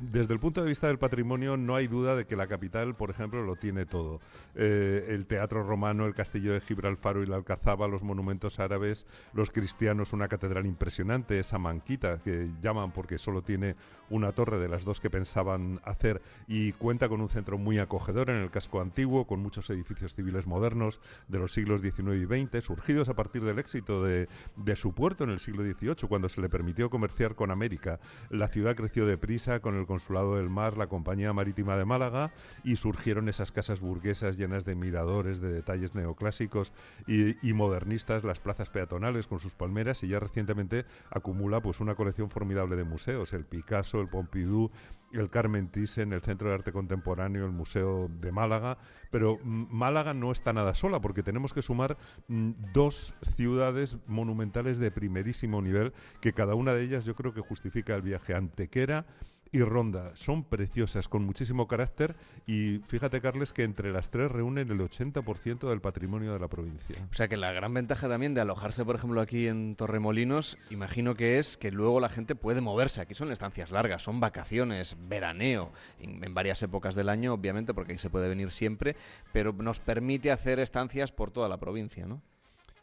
Desde 0.00 0.32
el 0.32 0.40
punto 0.40 0.62
de 0.62 0.68
vista 0.68 0.86
del 0.86 0.98
patrimonio, 0.98 1.56
no 1.56 1.74
hay 1.74 1.86
duda 1.86 2.14
de 2.16 2.26
que 2.26 2.36
la 2.36 2.46
capital, 2.46 2.94
por 2.94 3.10
ejemplo, 3.10 3.42
lo 3.42 3.56
tiene 3.56 3.86
todo. 3.86 4.20
Eh, 4.54 5.06
el 5.10 5.26
teatro 5.26 5.62
romano, 5.62 6.06
el 6.06 6.14
castillo 6.14 6.52
de 6.52 6.60
Gibralfaro 6.60 7.22
y 7.22 7.26
la 7.26 7.36
Alcazaba, 7.36 7.88
los 7.88 8.02
monumentos 8.02 8.58
árabes, 8.60 9.06
los 9.32 9.50
cristianos, 9.50 10.12
una 10.12 10.28
catedral 10.28 10.66
impresionante, 10.66 11.38
esa 11.38 11.58
manquita 11.58 12.18
que 12.18 12.50
llaman 12.60 12.92
porque 12.92 13.18
solo 13.18 13.42
tiene 13.42 13.76
una 14.10 14.32
torre 14.32 14.58
de 14.58 14.68
las 14.68 14.84
dos 14.84 15.00
que 15.00 15.10
pensaban 15.10 15.80
hacer 15.84 16.22
y 16.46 16.72
cuenta 16.72 17.08
con 17.08 17.20
un 17.20 17.28
centro 17.28 17.58
muy 17.58 17.78
acogedor 17.78 18.30
en 18.30 18.36
el 18.36 18.50
casco 18.50 18.80
antiguo, 18.80 19.26
con 19.26 19.40
muchos 19.40 19.68
edificios 19.70 20.14
civiles 20.14 20.46
modernos 20.46 21.00
de 21.28 21.38
los 21.38 21.52
siglos 21.52 21.80
XIX 21.80 22.14
y 22.14 22.46
XX, 22.46 22.64
surgidos 22.64 23.08
a 23.08 23.14
partir 23.14 23.42
del 23.42 23.58
éxito 23.58 24.04
de, 24.04 24.28
de 24.56 24.76
su 24.76 24.92
puerto 24.92 25.24
en 25.24 25.30
el 25.30 25.40
siglo 25.40 25.62
XVIII, 25.62 26.08
cuando 26.08 26.28
se 26.28 26.40
le 26.40 26.48
permitió 26.48 26.90
comerciar 26.90 27.34
con 27.34 27.50
América. 27.50 27.98
La 28.30 28.48
ciudad 28.48 28.76
creció 28.76 29.06
deprisa 29.06 29.60
con 29.66 29.76
el 29.76 29.84
Consulado 29.84 30.36
del 30.36 30.48
Mar, 30.48 30.76
la 30.76 30.86
Compañía 30.86 31.32
Marítima 31.32 31.76
de 31.76 31.84
Málaga, 31.84 32.30
y 32.62 32.76
surgieron 32.76 33.28
esas 33.28 33.50
casas 33.50 33.80
burguesas 33.80 34.36
llenas 34.36 34.64
de 34.64 34.76
miradores, 34.76 35.40
de 35.40 35.52
detalles 35.52 35.92
neoclásicos 35.92 36.72
y, 37.08 37.52
modernistas, 37.52 38.22
las 38.22 38.38
plazas 38.38 38.70
peatonales 38.70 39.26
con 39.26 39.40
sus 39.40 39.56
palmeras, 39.56 40.04
y 40.04 40.08
ya 40.08 40.20
recientemente 40.20 40.84
acumula 41.10 41.60
pues 41.60 41.80
una 41.80 41.96
colección 41.96 42.30
formidable 42.30 42.76
de 42.76 42.84
museos, 42.84 43.32
el 43.32 43.44
Picasso, 43.44 44.00
el 44.00 44.06
Pompidou, 44.06 44.70
el 45.12 45.30
Carmen 45.30 45.68
Thyssen, 45.68 46.12
el 46.12 46.20
Centro 46.20 46.48
de 46.48 46.54
Arte 46.54 46.70
Contemporáneo, 46.70 47.44
el 47.44 47.50
Museo 47.50 48.08
de 48.08 48.30
Málaga, 48.30 48.78
pero 49.10 49.40
mm, 49.42 49.66
Málaga 49.70 50.14
no 50.14 50.30
está 50.30 50.52
nada 50.52 50.74
sola 50.74 51.00
porque 51.00 51.24
tenemos 51.24 51.52
que 51.52 51.62
sumar 51.62 51.96
mm, 52.28 52.52
dos 52.72 53.14
ciudades 53.36 53.96
monumentales 54.06 54.78
de 54.78 54.92
primerísimo 54.92 55.60
nivel 55.60 55.92
que 56.20 56.32
cada 56.32 56.54
una 56.54 56.72
de 56.72 56.84
ellas 56.84 57.04
yo 57.04 57.16
creo 57.16 57.34
que 57.34 57.40
justifica 57.40 57.96
el 57.96 58.02
viaje. 58.02 58.34
Antequera 58.34 59.06
y 59.52 59.60
Ronda. 59.60 60.14
Son 60.14 60.44
preciosas, 60.44 61.08
con 61.08 61.24
muchísimo 61.24 61.66
carácter 61.66 62.16
y 62.46 62.78
fíjate, 62.86 63.20
Carles, 63.20 63.52
que 63.52 63.64
entre 63.64 63.92
las 63.92 64.10
tres 64.10 64.30
reúnen 64.30 64.70
el 64.70 64.80
80% 64.80 65.68
del 65.68 65.80
patrimonio 65.80 66.32
de 66.32 66.38
la 66.38 66.48
provincia. 66.48 66.96
O 67.10 67.14
sea 67.14 67.28
que 67.28 67.36
la 67.36 67.52
gran 67.52 67.72
ventaja 67.74 68.08
también 68.08 68.34
de 68.34 68.40
alojarse, 68.40 68.84
por 68.84 68.96
ejemplo, 68.96 69.20
aquí 69.20 69.48
en 69.48 69.76
Torremolinos, 69.76 70.58
imagino 70.70 71.14
que 71.14 71.38
es 71.38 71.56
que 71.56 71.70
luego 71.70 72.00
la 72.00 72.08
gente 72.08 72.34
puede 72.34 72.60
moverse. 72.60 73.00
Aquí 73.00 73.14
son 73.14 73.32
estancias 73.32 73.70
largas, 73.70 74.02
son 74.02 74.20
vacaciones, 74.20 74.96
veraneo, 75.08 75.72
en, 76.00 76.22
en 76.22 76.34
varias 76.34 76.62
épocas 76.62 76.94
del 76.94 77.08
año, 77.08 77.34
obviamente, 77.34 77.74
porque 77.74 77.92
ahí 77.92 77.98
se 77.98 78.10
puede 78.10 78.28
venir 78.28 78.50
siempre, 78.50 78.96
pero 79.32 79.52
nos 79.52 79.80
permite 79.80 80.30
hacer 80.30 80.58
estancias 80.58 81.12
por 81.12 81.30
toda 81.30 81.48
la 81.48 81.58
provincia, 81.58 82.06
¿no? 82.06 82.22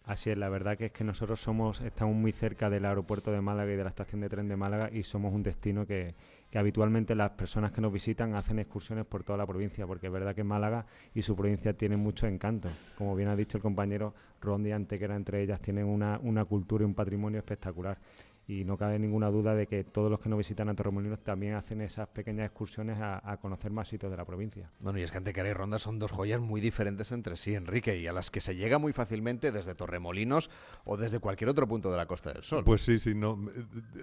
Así 0.06 0.30
es, 0.30 0.38
la 0.38 0.50
verdad 0.50 0.78
que 0.78 0.88
es 0.88 0.92
que 0.92 1.06
nosotros 1.06 1.40
somos, 1.40 1.80
estamos 1.80 2.14
muy 2.14 2.34
cerca 2.34 2.70
del 2.70 2.86
aeropuerto 2.86 3.32
de 3.32 3.40
Málaga 3.40 3.72
y 3.72 3.78
de 3.78 3.84
la 3.84 3.90
estación 3.90 4.20
de 4.20 4.28
tren 4.28 4.50
de 4.50 4.58
Málaga 4.58 4.90
y 4.92 5.04
somos 5.04 5.34
un 5.34 5.44
destino 5.44 5.86
que, 5.86 6.14
que 6.54 6.60
habitualmente 6.60 7.16
las 7.16 7.32
personas 7.32 7.72
que 7.72 7.82
nos 7.82 7.92
visitan 7.92 8.36
hacen 8.36 8.60
excursiones 8.60 9.06
por 9.08 9.24
toda 9.24 9.40
la 9.40 9.48
provincia, 9.48 9.88
porque 9.88 10.06
es 10.06 10.14
verdad 10.14 10.36
que 10.36 10.44
Málaga 10.44 10.86
y 11.16 11.24
su 11.24 11.36
provincia 11.36 11.74
tienen 11.74 12.00
mucho 12.00 12.28
encanto. 12.28 12.70
Como 12.96 13.16
bien 13.16 13.30
ha 13.30 13.36
dicho 13.36 13.58
el 13.58 13.64
compañero 13.64 14.14
Rondi 14.40 14.72
Antequera, 14.72 15.16
entre 15.16 15.42
ellas 15.42 15.60
tienen 15.62 15.88
una, 15.88 16.20
una 16.22 16.46
cultura 16.46 16.84
y 16.84 16.86
un 16.86 16.94
patrimonio 16.94 17.40
espectacular 17.40 17.98
y 18.48 18.66
no 18.66 18.78
cabe 18.78 19.00
ninguna 19.00 19.32
duda 19.32 19.56
de 19.56 19.68
que 19.68 19.84
todos 19.84 20.12
los 20.12 20.20
que 20.20 20.30
nos 20.30 20.38
visitan 20.38 20.68
a 20.70 20.76
Torremolinos 20.76 21.24
también 21.24 21.54
hacen 21.54 21.82
esas 21.82 22.08
pequeñas 22.10 22.48
excursiones 22.48 22.98
a, 23.00 23.38
conocer 23.42 23.72
más 23.72 23.88
sitios 23.88 24.12
de 24.12 24.18
la 24.18 24.26
provincia. 24.26 24.70
Bueno, 24.80 25.00
y 25.00 25.04
es 25.04 25.12
que 25.12 25.18
Antequera 25.18 25.50
y 25.50 25.54
Ronda 25.54 25.80
son 25.80 26.00
dos 26.00 26.12
joyas 26.12 26.40
muy 26.40 26.62
diferentes 26.62 27.12
entre 27.12 27.36
sí, 27.36 27.56
Enrique, 27.56 27.98
y 27.98 28.08
a 28.08 28.14
las 28.14 28.30
que 28.32 28.42
se 28.42 28.56
llega 28.56 28.78
muy 28.78 28.94
fácilmente 28.94 29.52
desde 29.52 29.76
Torremolinos 29.76 30.50
o 30.86 30.98
desde 30.98 31.20
cualquier 31.20 31.50
otro 31.50 31.68
punto 31.68 31.92
de 31.92 31.98
la 31.98 32.06
Costa 32.06 32.32
del 32.32 32.44
Sol. 32.44 32.64
Pues 32.64 32.82
sí, 32.82 33.00
sí, 33.00 33.16
no, 33.16 33.40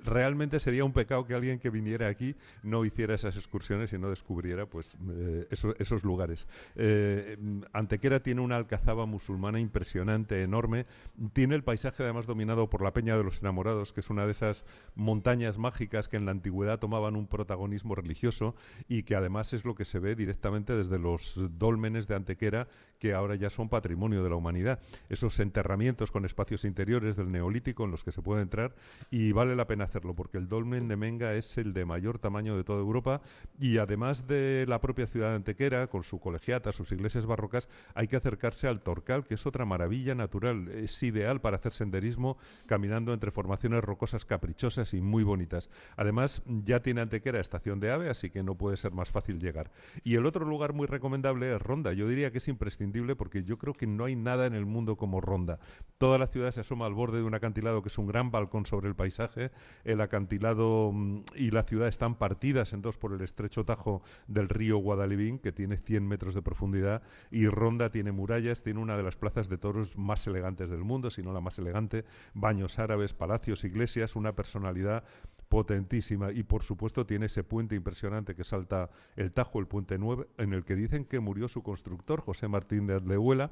realmente 0.05 0.61
sería 0.61 0.85
un 0.85 0.93
pecado 0.93 1.25
que 1.25 1.35
alguien 1.35 1.59
que 1.59 1.71
viniera 1.71 2.09
aquí 2.09 2.35
no 2.63 2.85
hiciera 2.85 3.15
esas 3.15 3.37
excursiones 3.37 3.93
y 3.93 3.99
no 3.99 4.11
descubriera 4.11 4.67
pues 4.67 4.97
eh, 5.11 5.49
esos 5.79 6.05
lugares. 6.05 6.49
Eh, 6.77 7.37
Antequera 7.73 8.21
tiene 8.21 8.41
una 8.41 8.57
alcazaba 8.57 9.07
musulmana 9.07 9.61
impresionante, 9.61 10.43
enorme, 10.43 10.87
tiene 11.33 11.55
el 11.55 11.63
paisaje 11.63 12.03
además 12.03 12.27
dominado 12.27 12.69
por 12.69 12.83
la 12.83 12.93
Peña 12.93 13.17
de 13.17 13.25
los 13.25 13.41
Enamorados, 13.41 13.93
que 13.93 14.01
es 14.01 14.11
una 14.11 14.27
esas 14.31 14.65
montañas 14.95 15.59
mágicas 15.59 16.09
que 16.09 16.17
en 16.17 16.25
la 16.25 16.33
antigüedad 16.33 16.79
tomaban 16.79 17.17
un 17.17 17.27
protagonismo 17.27 17.95
religioso 17.95 18.55
y 18.89 19.03
que 19.03 19.17
además 19.17 19.53
es 19.53 19.65
lo 19.65 19.75
que 19.75 19.85
se 19.85 19.99
ve 19.99 20.15
directamente 20.15 20.77
desde 20.77 20.99
los 20.99 21.35
dólmenes 21.59 22.09
de 22.09 22.15
Antequera, 22.15 22.69
que 23.01 23.15
ahora 23.15 23.35
ya 23.35 23.51
son 23.51 23.69
patrimonio 23.69 24.23
de 24.23 24.31
la 24.31 24.37
humanidad. 24.37 24.79
Esos 25.09 25.41
enterramientos 25.41 26.13
con 26.13 26.25
espacios 26.25 26.65
interiores 26.65 27.17
del 27.17 27.33
Neolítico 27.33 27.85
en 27.85 27.91
los 27.91 28.05
que 28.05 28.13
se 28.13 28.23
puede 28.23 28.43
entrar 28.43 28.75
y 29.11 29.33
vale 29.33 29.57
la 29.57 29.67
pena 29.67 29.85
hacerlo 29.85 30.15
porque 30.15 30.39
el 30.39 30.49
dolmen 30.49 30.87
de 30.87 30.97
Menga 30.97 31.35
es 31.35 31.57
el 31.59 31.73
de 31.73 31.87
mayor 31.87 32.19
tamaño 32.19 32.57
de 32.57 32.63
toda 32.63 32.81
Europa 32.81 33.23
y 33.59 33.79
además 33.79 34.29
de 34.29 34.67
la 34.69 34.81
propia 34.81 35.07
ciudad 35.07 35.31
de 35.31 35.37
Antequera, 35.37 35.87
con 35.87 36.05
su 36.05 36.21
colegiata, 36.21 36.73
sus 36.73 36.93
iglesias 36.93 37.25
barrocas, 37.25 37.69
hay 37.95 38.07
que 38.07 38.17
acercarse 38.17 38.69
al 38.69 38.83
Torcal, 38.83 39.25
que 39.25 39.35
es 39.35 39.47
otra 39.47 39.65
maravilla 39.65 40.15
natural. 40.15 40.69
Es 40.69 41.03
ideal 41.03 41.41
para 41.41 41.57
hacer 41.57 41.73
senderismo 41.73 42.37
caminando 42.67 43.15
entre 43.15 43.31
formaciones 43.31 43.83
rocosas 43.83 44.27
caprichosas 44.27 44.93
y 44.93 45.01
muy 45.01 45.25
bonitas. 45.25 45.71
Además, 45.97 46.43
ya 46.47 46.81
tiene 46.81 47.01
Antequera 47.01 47.41
estación 47.41 47.81
de 47.81 47.91
AVE, 47.93 48.11
así 48.11 48.29
que 48.29 48.43
no 48.43 48.57
puede 48.57 48.77
ser 48.77 48.93
más 48.93 49.11
fácil 49.11 49.41
llegar. 49.41 49.71
Y 50.05 50.17
el 50.17 50.27
otro 50.27 50.45
lugar 50.45 50.75
muy 50.75 50.87
recomendable 50.87 51.55
es 51.55 51.63
Ronda. 51.63 51.95
Yo 51.95 52.07
diría 52.07 52.31
que 52.31 52.39
es 52.39 52.49
imprescindible 52.49 52.90
porque 53.17 53.43
yo 53.45 53.59
creo 53.59 53.73
que 53.75 53.87
no 53.87 54.05
hay 54.05 54.17
nada 54.17 54.47
en 54.47 54.55
el 54.55 54.67
mundo 54.67 54.97
como 54.97 55.21
Ronda. 55.21 55.59
Toda 55.99 56.19
la 56.19 56.27
ciudad 56.27 56.51
se 56.51 56.61
asoma 56.61 56.87
al 56.87 56.95
borde 56.95 57.19
de 57.19 57.25
un 57.25 57.35
acantilado 57.35 57.83
que 57.83 57.89
es 57.89 57.99
un 57.99 58.07
gran 58.07 58.31
balcón 58.31 58.67
sobre 58.67 58.89
el 58.89 58.95
paisaje. 58.95 59.51
El 59.85 60.01
acantilado 60.01 60.91
mm, 60.93 61.23
y 61.37 61.51
la 61.51 61.63
ciudad 61.63 61.89
están 61.89 62.17
partidas 62.17 62.73
en 62.73 62.83
dos 62.83 62.99
por 62.99 63.13
el 63.13 63.21
estrecho 63.21 63.65
tajo 63.65 64.03
del 64.27 64.49
río 64.49 64.79
Guadalibín, 64.79 65.39
que 65.39 65.53
tiene 65.53 65.77
100 65.77 66.07
metros 66.07 66.35
de 66.35 66.43
profundidad, 66.43 67.03
y 67.31 67.47
Ronda 67.47 67.91
tiene 67.91 68.13
murallas, 68.13 68.63
tiene 68.63 68.81
una 68.81 68.97
de 68.97 69.03
las 69.03 69.17
plazas 69.17 69.49
de 69.49 69.59
toros 69.59 69.97
más 69.97 70.27
elegantes 70.27 70.71
del 70.71 70.85
mundo, 70.85 71.11
si 71.11 71.23
no 71.23 71.33
la 71.33 71.41
más 71.41 71.59
elegante, 71.59 72.05
baños 72.35 72.79
árabes, 72.79 73.15
palacios, 73.15 73.65
iglesias, 73.65 74.17
una 74.17 74.35
personalidad 74.35 75.05
potentísima. 75.51 76.31
Y 76.31 76.45
por 76.45 76.63
supuesto 76.63 77.05
tiene 77.05 77.27
ese 77.27 77.43
puente 77.43 77.75
impresionante 77.75 78.35
que 78.35 78.45
salta 78.45 78.89
el 79.17 79.33
Tajo, 79.33 79.59
el 79.59 79.67
puente 79.67 79.99
9, 79.99 80.29
en 80.39 80.55
el 80.55 80.65
que 80.65 80.77
dicen 80.77 81.05
que 81.05 81.19
murió 81.19 81.49
su 81.49 81.63
constructor, 81.63 82.21
José 82.21 82.47
Martín 82.47 82.87
de 82.87 82.95
Adlehuela, 82.95 83.51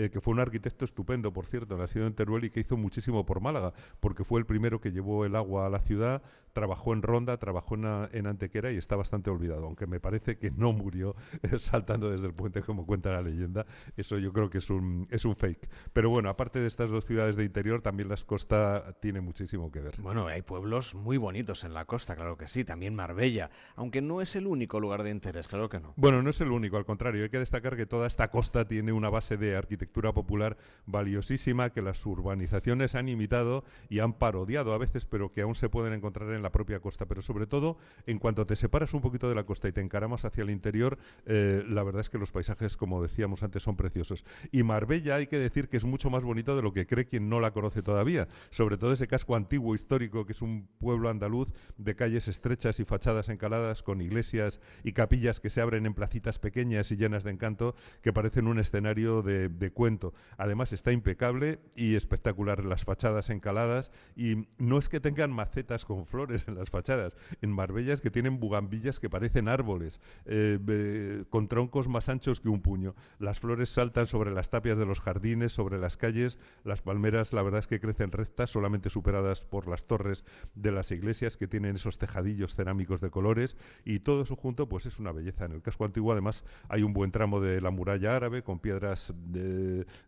eh, 0.00 0.08
que 0.08 0.22
fue 0.22 0.32
un 0.32 0.40
arquitecto 0.40 0.86
estupendo, 0.86 1.30
por 1.30 1.44
cierto, 1.44 1.76
nacido 1.76 2.06
en 2.06 2.14
Teruel 2.14 2.44
y 2.44 2.50
que 2.50 2.60
hizo 2.60 2.78
muchísimo 2.78 3.26
por 3.26 3.42
Málaga, 3.42 3.74
porque 4.00 4.24
fue 4.24 4.40
el 4.40 4.46
primero 4.46 4.80
que 4.80 4.92
llevó 4.92 5.26
el 5.26 5.36
agua 5.36 5.66
a 5.66 5.68
la 5.68 5.80
ciudad, 5.80 6.22
trabajó 6.54 6.94
en 6.94 7.02
Ronda, 7.02 7.36
trabajó 7.36 7.74
en, 7.74 8.26
Antequera 8.26 8.72
y 8.72 8.78
está 8.78 8.96
bastante 8.96 9.28
olvidado, 9.28 9.66
aunque 9.66 9.86
me 9.86 10.00
parece 10.00 10.38
que 10.38 10.50
no 10.50 10.72
murió 10.72 11.16
saltando 11.58 12.10
desde 12.10 12.28
el 12.28 12.32
puente 12.32 12.62
como 12.62 12.86
cuenta 12.86 13.12
la 13.12 13.20
leyenda, 13.20 13.66
eso 13.94 14.16
yo 14.16 14.32
creo 14.32 14.48
que 14.48 14.56
es 14.56 14.70
un, 14.70 15.06
es 15.10 15.26
un 15.26 15.36
fake. 15.36 15.68
Pero 15.92 16.08
bueno, 16.08 16.30
aparte 16.30 16.60
de 16.60 16.66
estas 16.66 16.90
dos 16.90 17.04
ciudades 17.04 17.36
de 17.36 17.44
interior, 17.44 17.82
también 17.82 18.08
las 18.08 18.24
costas 18.24 18.98
tiene 19.00 19.20
muchísimo 19.20 19.70
que 19.70 19.80
ver. 19.80 20.00
Bueno, 20.00 20.28
hay 20.28 20.40
pueblos 20.40 20.94
muy 20.94 21.18
bonitos 21.18 21.62
en 21.64 21.74
la 21.74 21.84
costa, 21.84 22.16
claro 22.16 22.38
que 22.38 22.48
sí, 22.48 22.64
también 22.64 22.94
Marbella, 22.94 23.50
aunque 23.76 24.00
no 24.00 24.22
es 24.22 24.34
el 24.34 24.46
único 24.46 24.80
lugar 24.80 25.02
de 25.02 25.10
interés, 25.10 25.46
claro 25.46 25.68
que 25.68 25.78
no. 25.78 25.92
Bueno, 25.96 26.22
no 26.22 26.30
es 26.30 26.40
el 26.40 26.50
único, 26.50 26.78
al 26.78 26.86
contrario, 26.86 27.22
hay 27.22 27.28
que 27.28 27.38
destacar 27.38 27.76
que 27.76 27.84
toda 27.84 28.06
esta 28.06 28.30
costa 28.30 28.66
tiene 28.66 28.92
una 28.92 29.10
base 29.10 29.36
de 29.36 29.56
arquitectura 29.56 29.89
popular 29.92 30.56
valiosísima 30.86 31.70
que 31.70 31.82
las 31.82 32.04
urbanizaciones 32.04 32.94
han 32.94 33.08
imitado 33.08 33.64
y 33.88 34.00
han 34.00 34.12
parodiado 34.12 34.72
a 34.74 34.78
veces, 34.78 35.06
pero 35.06 35.32
que 35.32 35.42
aún 35.42 35.54
se 35.54 35.68
pueden 35.68 35.92
encontrar 35.92 36.32
en 36.32 36.42
la 36.42 36.52
propia 36.52 36.80
costa. 36.80 37.06
Pero 37.06 37.22
sobre 37.22 37.46
todo, 37.46 37.78
en 38.06 38.18
cuanto 38.18 38.46
te 38.46 38.56
separas 38.56 38.92
un 38.94 39.00
poquito 39.00 39.28
de 39.28 39.34
la 39.34 39.44
costa 39.44 39.68
y 39.68 39.72
te 39.72 39.80
encaramas 39.80 40.24
hacia 40.24 40.42
el 40.42 40.50
interior, 40.50 40.98
eh, 41.26 41.64
la 41.66 41.82
verdad 41.82 42.02
es 42.02 42.10
que 42.10 42.18
los 42.18 42.32
paisajes, 42.32 42.76
como 42.76 43.02
decíamos 43.02 43.42
antes, 43.42 43.62
son 43.62 43.76
preciosos. 43.76 44.24
Y 44.52 44.62
Marbella 44.62 45.16
hay 45.16 45.26
que 45.26 45.38
decir 45.38 45.68
que 45.68 45.76
es 45.76 45.84
mucho 45.84 46.10
más 46.10 46.22
bonito 46.22 46.54
de 46.56 46.62
lo 46.62 46.72
que 46.72 46.86
cree 46.86 47.06
quien 47.06 47.28
no 47.28 47.40
la 47.40 47.52
conoce 47.52 47.82
todavía, 47.82 48.28
sobre 48.50 48.76
todo 48.76 48.92
ese 48.92 49.08
casco 49.08 49.36
antiguo 49.36 49.74
histórico 49.74 50.26
que 50.26 50.32
es 50.32 50.42
un 50.42 50.68
pueblo 50.78 51.08
andaluz 51.08 51.30
luz 51.30 51.48
de 51.78 51.96
calles 51.96 52.28
estrechas 52.28 52.80
y 52.80 52.84
fachadas 52.84 53.28
encaladas 53.28 53.82
con 53.82 54.02
iglesias 54.02 54.60
y 54.84 54.92
capillas 54.92 55.40
que 55.40 55.48
se 55.48 55.60
abren 55.60 55.86
en 55.86 55.94
placitas 55.94 56.38
pequeñas 56.38 56.90
y 56.90 56.96
llenas 56.96 57.24
de 57.24 57.30
encanto 57.30 57.74
que 58.02 58.12
parecen 58.12 58.48
un 58.48 58.58
escenario 58.58 59.22
de, 59.22 59.69
cuento. 59.70 60.14
Además 60.36 60.72
está 60.72 60.92
impecable 60.92 61.60
y 61.74 61.94
espectacular 61.94 62.64
las 62.64 62.84
fachadas 62.84 63.30
encaladas 63.30 63.90
y 64.16 64.46
no 64.58 64.78
es 64.78 64.88
que 64.88 65.00
tengan 65.00 65.32
macetas 65.32 65.84
con 65.84 66.06
flores 66.06 66.46
en 66.48 66.54
las 66.54 66.70
fachadas, 66.70 67.16
en 67.40 67.50
Marbella 67.52 67.94
es 67.94 68.00
que 68.00 68.10
tienen 68.10 68.40
bugambillas 68.40 69.00
que 69.00 69.10
parecen 69.10 69.48
árboles, 69.48 70.00
eh, 70.26 71.24
con 71.30 71.48
troncos 71.48 71.88
más 71.88 72.08
anchos 72.08 72.40
que 72.40 72.48
un 72.48 72.62
puño. 72.62 72.94
Las 73.18 73.40
flores 73.40 73.70
saltan 73.70 74.06
sobre 74.06 74.30
las 74.30 74.50
tapias 74.50 74.78
de 74.78 74.86
los 74.86 75.00
jardines, 75.00 75.52
sobre 75.52 75.78
las 75.78 75.96
calles, 75.96 76.38
las 76.64 76.82
palmeras 76.82 77.32
la 77.32 77.42
verdad 77.42 77.60
es 77.60 77.66
que 77.66 77.80
crecen 77.80 78.12
rectas, 78.12 78.50
solamente 78.50 78.90
superadas 78.90 79.42
por 79.42 79.68
las 79.68 79.86
torres 79.86 80.24
de 80.54 80.72
las 80.72 80.90
iglesias 80.90 81.36
que 81.36 81.46
tienen 81.46 81.76
esos 81.76 81.98
tejadillos 81.98 82.54
cerámicos 82.54 83.00
de 83.00 83.10
colores 83.10 83.56
y 83.84 84.00
todo 84.00 84.22
eso 84.22 84.36
junto 84.36 84.68
pues 84.68 84.86
es 84.86 84.98
una 84.98 85.12
belleza. 85.12 85.44
En 85.44 85.52
el 85.52 85.62
casco 85.62 85.84
antiguo 85.84 86.12
además 86.12 86.44
hay 86.68 86.82
un 86.82 86.92
buen 86.92 87.10
tramo 87.10 87.40
de 87.40 87.60
la 87.60 87.70
muralla 87.70 88.16
árabe 88.16 88.42
con 88.42 88.58
piedras 88.58 89.12
de, 89.16 89.40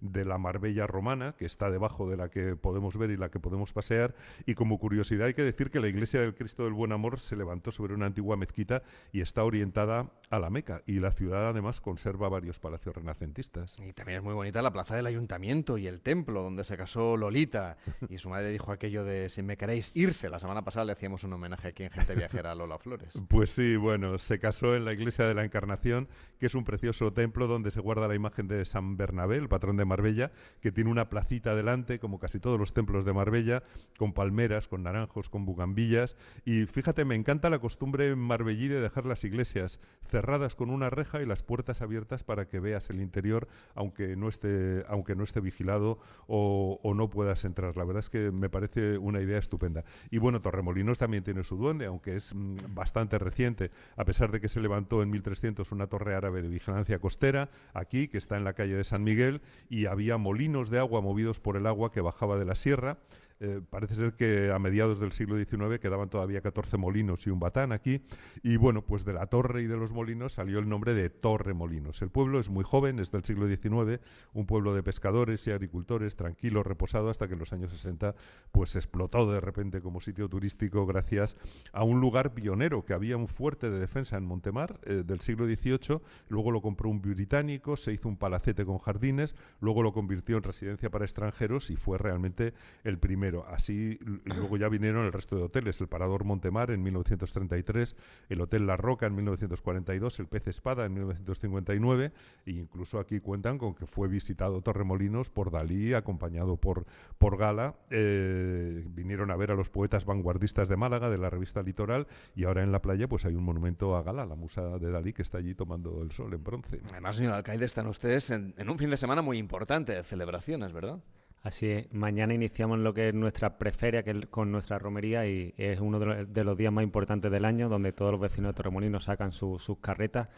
la 0.00 0.38
Marbella 0.38 0.86
romana 0.86 1.34
que 1.36 1.44
está 1.44 1.70
debajo 1.70 2.08
de 2.08 2.16
la 2.16 2.28
que 2.28 2.56
podemos 2.56 2.96
ver 2.96 3.10
y 3.10 3.16
la 3.16 3.30
que 3.30 3.40
podemos 3.40 3.72
pasear 3.72 4.14
y 4.46 4.54
como 4.54 4.78
curiosidad 4.78 5.26
hay 5.26 5.34
que 5.34 5.42
decir 5.42 5.70
que 5.70 5.80
la 5.80 5.88
iglesia 5.88 6.20
del 6.20 6.34
Cristo 6.34 6.64
del 6.64 6.72
Buen 6.72 6.92
Amor 6.92 7.20
se 7.20 7.36
levantó 7.36 7.70
sobre 7.70 7.94
una 7.94 8.06
antigua 8.06 8.36
mezquita 8.36 8.82
y 9.12 9.20
está 9.20 9.44
orientada 9.44 10.10
a 10.30 10.38
la 10.38 10.50
Meca 10.50 10.82
y 10.86 11.00
la 11.00 11.12
ciudad 11.12 11.48
además 11.48 11.80
conserva 11.80 12.28
varios 12.28 12.58
palacios 12.58 12.94
renacentistas. 12.94 13.76
Y 13.80 13.92
también 13.92 14.18
es 14.18 14.24
muy 14.24 14.34
bonita 14.34 14.62
la 14.62 14.72
plaza 14.72 14.96
del 14.96 15.06
ayuntamiento 15.06 15.78
y 15.78 15.86
el 15.86 16.00
templo 16.00 16.42
donde 16.42 16.64
se 16.64 16.76
casó 16.76 17.16
Lolita 17.16 17.76
y 18.08 18.18
su 18.18 18.28
madre 18.28 18.50
dijo 18.50 18.72
aquello 18.72 19.04
de 19.04 19.28
si 19.28 19.42
me 19.42 19.56
queréis 19.56 19.92
irse. 19.94 20.30
La 20.30 20.38
semana 20.38 20.62
pasada 20.62 20.86
le 20.86 20.92
hacíamos 20.92 21.24
un 21.24 21.32
homenaje 21.32 21.68
aquí 21.68 21.82
en 21.84 21.90
Gente 21.90 22.14
Viajera 22.14 22.52
a 22.52 22.54
Lola 22.54 22.78
Flores. 22.78 23.18
Pues 23.28 23.50
sí, 23.50 23.76
bueno, 23.76 24.18
se 24.18 24.38
casó 24.38 24.76
en 24.76 24.84
la 24.84 24.92
iglesia 24.92 25.24
de 25.24 25.34
la 25.34 25.44
Encarnación, 25.44 26.08
que 26.38 26.46
es 26.46 26.54
un 26.54 26.64
precioso 26.64 27.12
templo 27.12 27.46
donde 27.46 27.70
se 27.70 27.80
guarda 27.80 28.06
la 28.06 28.14
imagen 28.14 28.46
de 28.46 28.64
San 28.64 28.96
Bernabé, 28.96 29.41
el 29.42 29.48
patrón 29.48 29.76
de 29.76 29.84
Marbella, 29.84 30.30
que 30.60 30.72
tiene 30.72 30.90
una 30.90 31.08
placita 31.08 31.54
delante, 31.54 31.98
como 31.98 32.18
casi 32.18 32.40
todos 32.40 32.58
los 32.58 32.72
templos 32.72 33.04
de 33.04 33.12
Marbella, 33.12 33.62
con 33.98 34.12
palmeras, 34.12 34.68
con 34.68 34.82
naranjos, 34.82 35.28
con 35.28 35.44
bugambillas. 35.44 36.16
Y 36.44 36.66
fíjate, 36.66 37.04
me 37.04 37.14
encanta 37.14 37.50
la 37.50 37.58
costumbre 37.58 38.14
Marbellí 38.16 38.68
de 38.68 38.80
dejar 38.80 39.06
las 39.06 39.24
iglesias 39.24 39.80
cerradas 40.06 40.54
con 40.54 40.70
una 40.70 40.90
reja 40.90 41.22
y 41.22 41.26
las 41.26 41.42
puertas 41.42 41.82
abiertas 41.82 42.24
para 42.24 42.46
que 42.46 42.60
veas 42.60 42.90
el 42.90 43.00
interior, 43.00 43.48
aunque 43.74 44.16
no 44.16 44.28
esté, 44.28 44.84
aunque 44.88 45.14
no 45.14 45.24
esté 45.24 45.40
vigilado 45.40 45.98
o, 46.26 46.80
o 46.82 46.94
no 46.94 47.10
puedas 47.10 47.44
entrar. 47.44 47.76
La 47.76 47.84
verdad 47.84 48.00
es 48.00 48.10
que 48.10 48.30
me 48.30 48.48
parece 48.48 48.98
una 48.98 49.20
idea 49.20 49.38
estupenda. 49.38 49.84
Y 50.10 50.18
bueno, 50.18 50.40
Torremolinos 50.40 50.98
también 50.98 51.24
tiene 51.24 51.44
su 51.44 51.56
duende, 51.56 51.86
aunque 51.86 52.16
es 52.16 52.34
mm, 52.34 52.56
bastante 52.74 53.18
reciente, 53.18 53.70
a 53.96 54.04
pesar 54.04 54.30
de 54.30 54.40
que 54.40 54.48
se 54.48 54.60
levantó 54.60 55.02
en 55.02 55.10
1300 55.10 55.72
una 55.72 55.86
torre 55.86 56.14
árabe 56.14 56.42
de 56.42 56.48
vigilancia 56.48 56.98
costera, 56.98 57.48
aquí, 57.72 58.08
que 58.08 58.18
está 58.18 58.36
en 58.36 58.44
la 58.44 58.52
calle 58.52 58.74
de 58.74 58.84
San 58.84 59.02
Miguel, 59.02 59.31
y 59.70 59.86
había 59.86 60.18
molinos 60.18 60.68
de 60.68 60.78
agua 60.78 61.00
movidos 61.00 61.40
por 61.40 61.56
el 61.56 61.66
agua 61.66 61.92
que 61.92 62.00
bajaba 62.00 62.38
de 62.38 62.44
la 62.44 62.54
sierra. 62.54 62.98
Eh, 63.44 63.60
parece 63.68 63.96
ser 63.96 64.14
que 64.14 64.52
a 64.52 64.58
mediados 64.60 65.00
del 65.00 65.10
siglo 65.10 65.36
XIX 65.36 65.80
quedaban 65.80 66.08
todavía 66.08 66.40
14 66.42 66.76
molinos 66.76 67.26
y 67.26 67.30
un 67.30 67.40
batán 67.40 67.72
aquí. 67.72 68.00
Y 68.44 68.56
bueno, 68.56 68.82
pues 68.82 69.04
de 69.04 69.12
la 69.12 69.26
torre 69.26 69.62
y 69.62 69.66
de 69.66 69.76
los 69.76 69.90
molinos 69.90 70.34
salió 70.34 70.60
el 70.60 70.68
nombre 70.68 70.94
de 70.94 71.10
Torre 71.10 71.52
Molinos. 71.52 72.02
El 72.02 72.10
pueblo 72.10 72.38
es 72.38 72.50
muy 72.50 72.62
joven, 72.62 73.00
es 73.00 73.10
del 73.10 73.24
siglo 73.24 73.48
XIX, 73.48 74.00
un 74.32 74.46
pueblo 74.46 74.74
de 74.74 74.84
pescadores 74.84 75.44
y 75.48 75.50
agricultores, 75.50 76.14
tranquilo, 76.14 76.62
reposado, 76.62 77.10
hasta 77.10 77.26
que 77.26 77.32
en 77.32 77.40
los 77.40 77.52
años 77.52 77.72
60 77.72 78.14
pues 78.52 78.76
explotó 78.76 79.28
de 79.28 79.40
repente 79.40 79.80
como 79.80 80.00
sitio 80.00 80.28
turístico 80.28 80.86
gracias 80.86 81.36
a 81.72 81.82
un 81.82 82.00
lugar 82.00 82.34
pionero, 82.34 82.84
que 82.84 82.94
había 82.94 83.16
un 83.16 83.26
fuerte 83.26 83.70
de 83.70 83.80
defensa 83.80 84.16
en 84.16 84.24
Montemar 84.24 84.78
eh, 84.84 85.02
del 85.04 85.20
siglo 85.20 85.46
XVIII, 85.46 86.00
luego 86.28 86.52
lo 86.52 86.62
compró 86.62 86.90
un 86.90 87.02
británico, 87.02 87.74
se 87.74 87.92
hizo 87.92 88.08
un 88.08 88.16
palacete 88.16 88.64
con 88.64 88.78
jardines, 88.78 89.34
luego 89.60 89.82
lo 89.82 89.92
convirtió 89.92 90.36
en 90.36 90.44
residencia 90.44 90.90
para 90.90 91.04
extranjeros 91.04 91.70
y 91.70 91.76
fue 91.76 91.98
realmente 91.98 92.54
el 92.84 92.98
primero 93.32 93.46
Así, 93.52 93.98
luego 94.24 94.56
ya 94.56 94.68
vinieron 94.68 95.04
el 95.06 95.12
resto 95.12 95.36
de 95.36 95.42
hoteles, 95.42 95.80
el 95.80 95.88
Parador 95.88 96.24
Montemar 96.24 96.70
en 96.70 96.82
1933, 96.82 97.96
el 98.28 98.40
Hotel 98.40 98.66
La 98.66 98.76
Roca 98.76 99.06
en 99.06 99.14
1942, 99.14 100.20
el 100.20 100.26
Pez 100.26 100.48
Espada 100.48 100.84
en 100.84 100.94
1959, 100.94 102.12
e 102.46 102.50
incluso 102.50 102.98
aquí 102.98 103.20
cuentan 103.20 103.58
con 103.58 103.74
que 103.74 103.86
fue 103.86 104.08
visitado 104.08 104.60
Torremolinos 104.62 105.30
por 105.30 105.50
Dalí, 105.50 105.94
acompañado 105.94 106.56
por, 106.56 106.86
por 107.18 107.36
Gala. 107.36 107.74
Eh, 107.90 108.84
vinieron 108.88 109.30
a 109.30 109.36
ver 109.36 109.50
a 109.50 109.54
los 109.54 109.70
poetas 109.70 110.04
vanguardistas 110.04 110.68
de 110.68 110.76
Málaga, 110.76 111.08
de 111.08 111.18
la 111.18 111.30
revista 111.30 111.62
Litoral, 111.62 112.06
y 112.34 112.44
ahora 112.44 112.62
en 112.62 112.72
la 112.72 112.82
playa 112.82 113.08
pues 113.08 113.24
hay 113.24 113.34
un 113.34 113.44
monumento 113.44 113.96
a 113.96 114.02
Gala, 114.02 114.26
la 114.26 114.34
musa 114.34 114.78
de 114.78 114.90
Dalí, 114.90 115.12
que 115.12 115.22
está 115.22 115.38
allí 115.38 115.54
tomando 115.54 116.02
el 116.02 116.10
sol 116.12 116.32
en 116.34 116.42
bronce. 116.42 116.80
Además, 116.90 117.16
señor 117.16 117.34
alcalde, 117.34 117.66
están 117.66 117.86
ustedes 117.86 118.30
en 118.30 118.68
un 118.68 118.78
fin 118.78 118.90
de 118.90 118.96
semana 118.96 119.22
muy 119.22 119.38
importante 119.38 119.92
de 119.92 120.02
celebraciones, 120.02 120.72
¿verdad? 120.72 121.00
Así 121.42 121.66
es, 121.66 121.92
mañana 121.92 122.34
iniciamos 122.34 122.78
lo 122.78 122.94
que 122.94 123.08
es 123.08 123.14
nuestra 123.14 123.58
preferia 123.58 124.04
que 124.04 124.12
es 124.12 124.26
con 124.26 124.52
nuestra 124.52 124.78
romería 124.78 125.26
y 125.26 125.52
es 125.56 125.80
uno 125.80 125.98
de 125.98 126.44
los, 126.44 126.56
días 126.56 126.72
más 126.72 126.84
importantes 126.84 127.32
del 127.32 127.44
año 127.44 127.68
donde 127.68 127.92
todos 127.92 128.12
los 128.12 128.20
vecinos 128.20 128.50
de 128.50 128.54
Torremolinos 128.54 129.04
sacan 129.04 129.32
sus 129.32 129.78
carretas, 129.80 130.28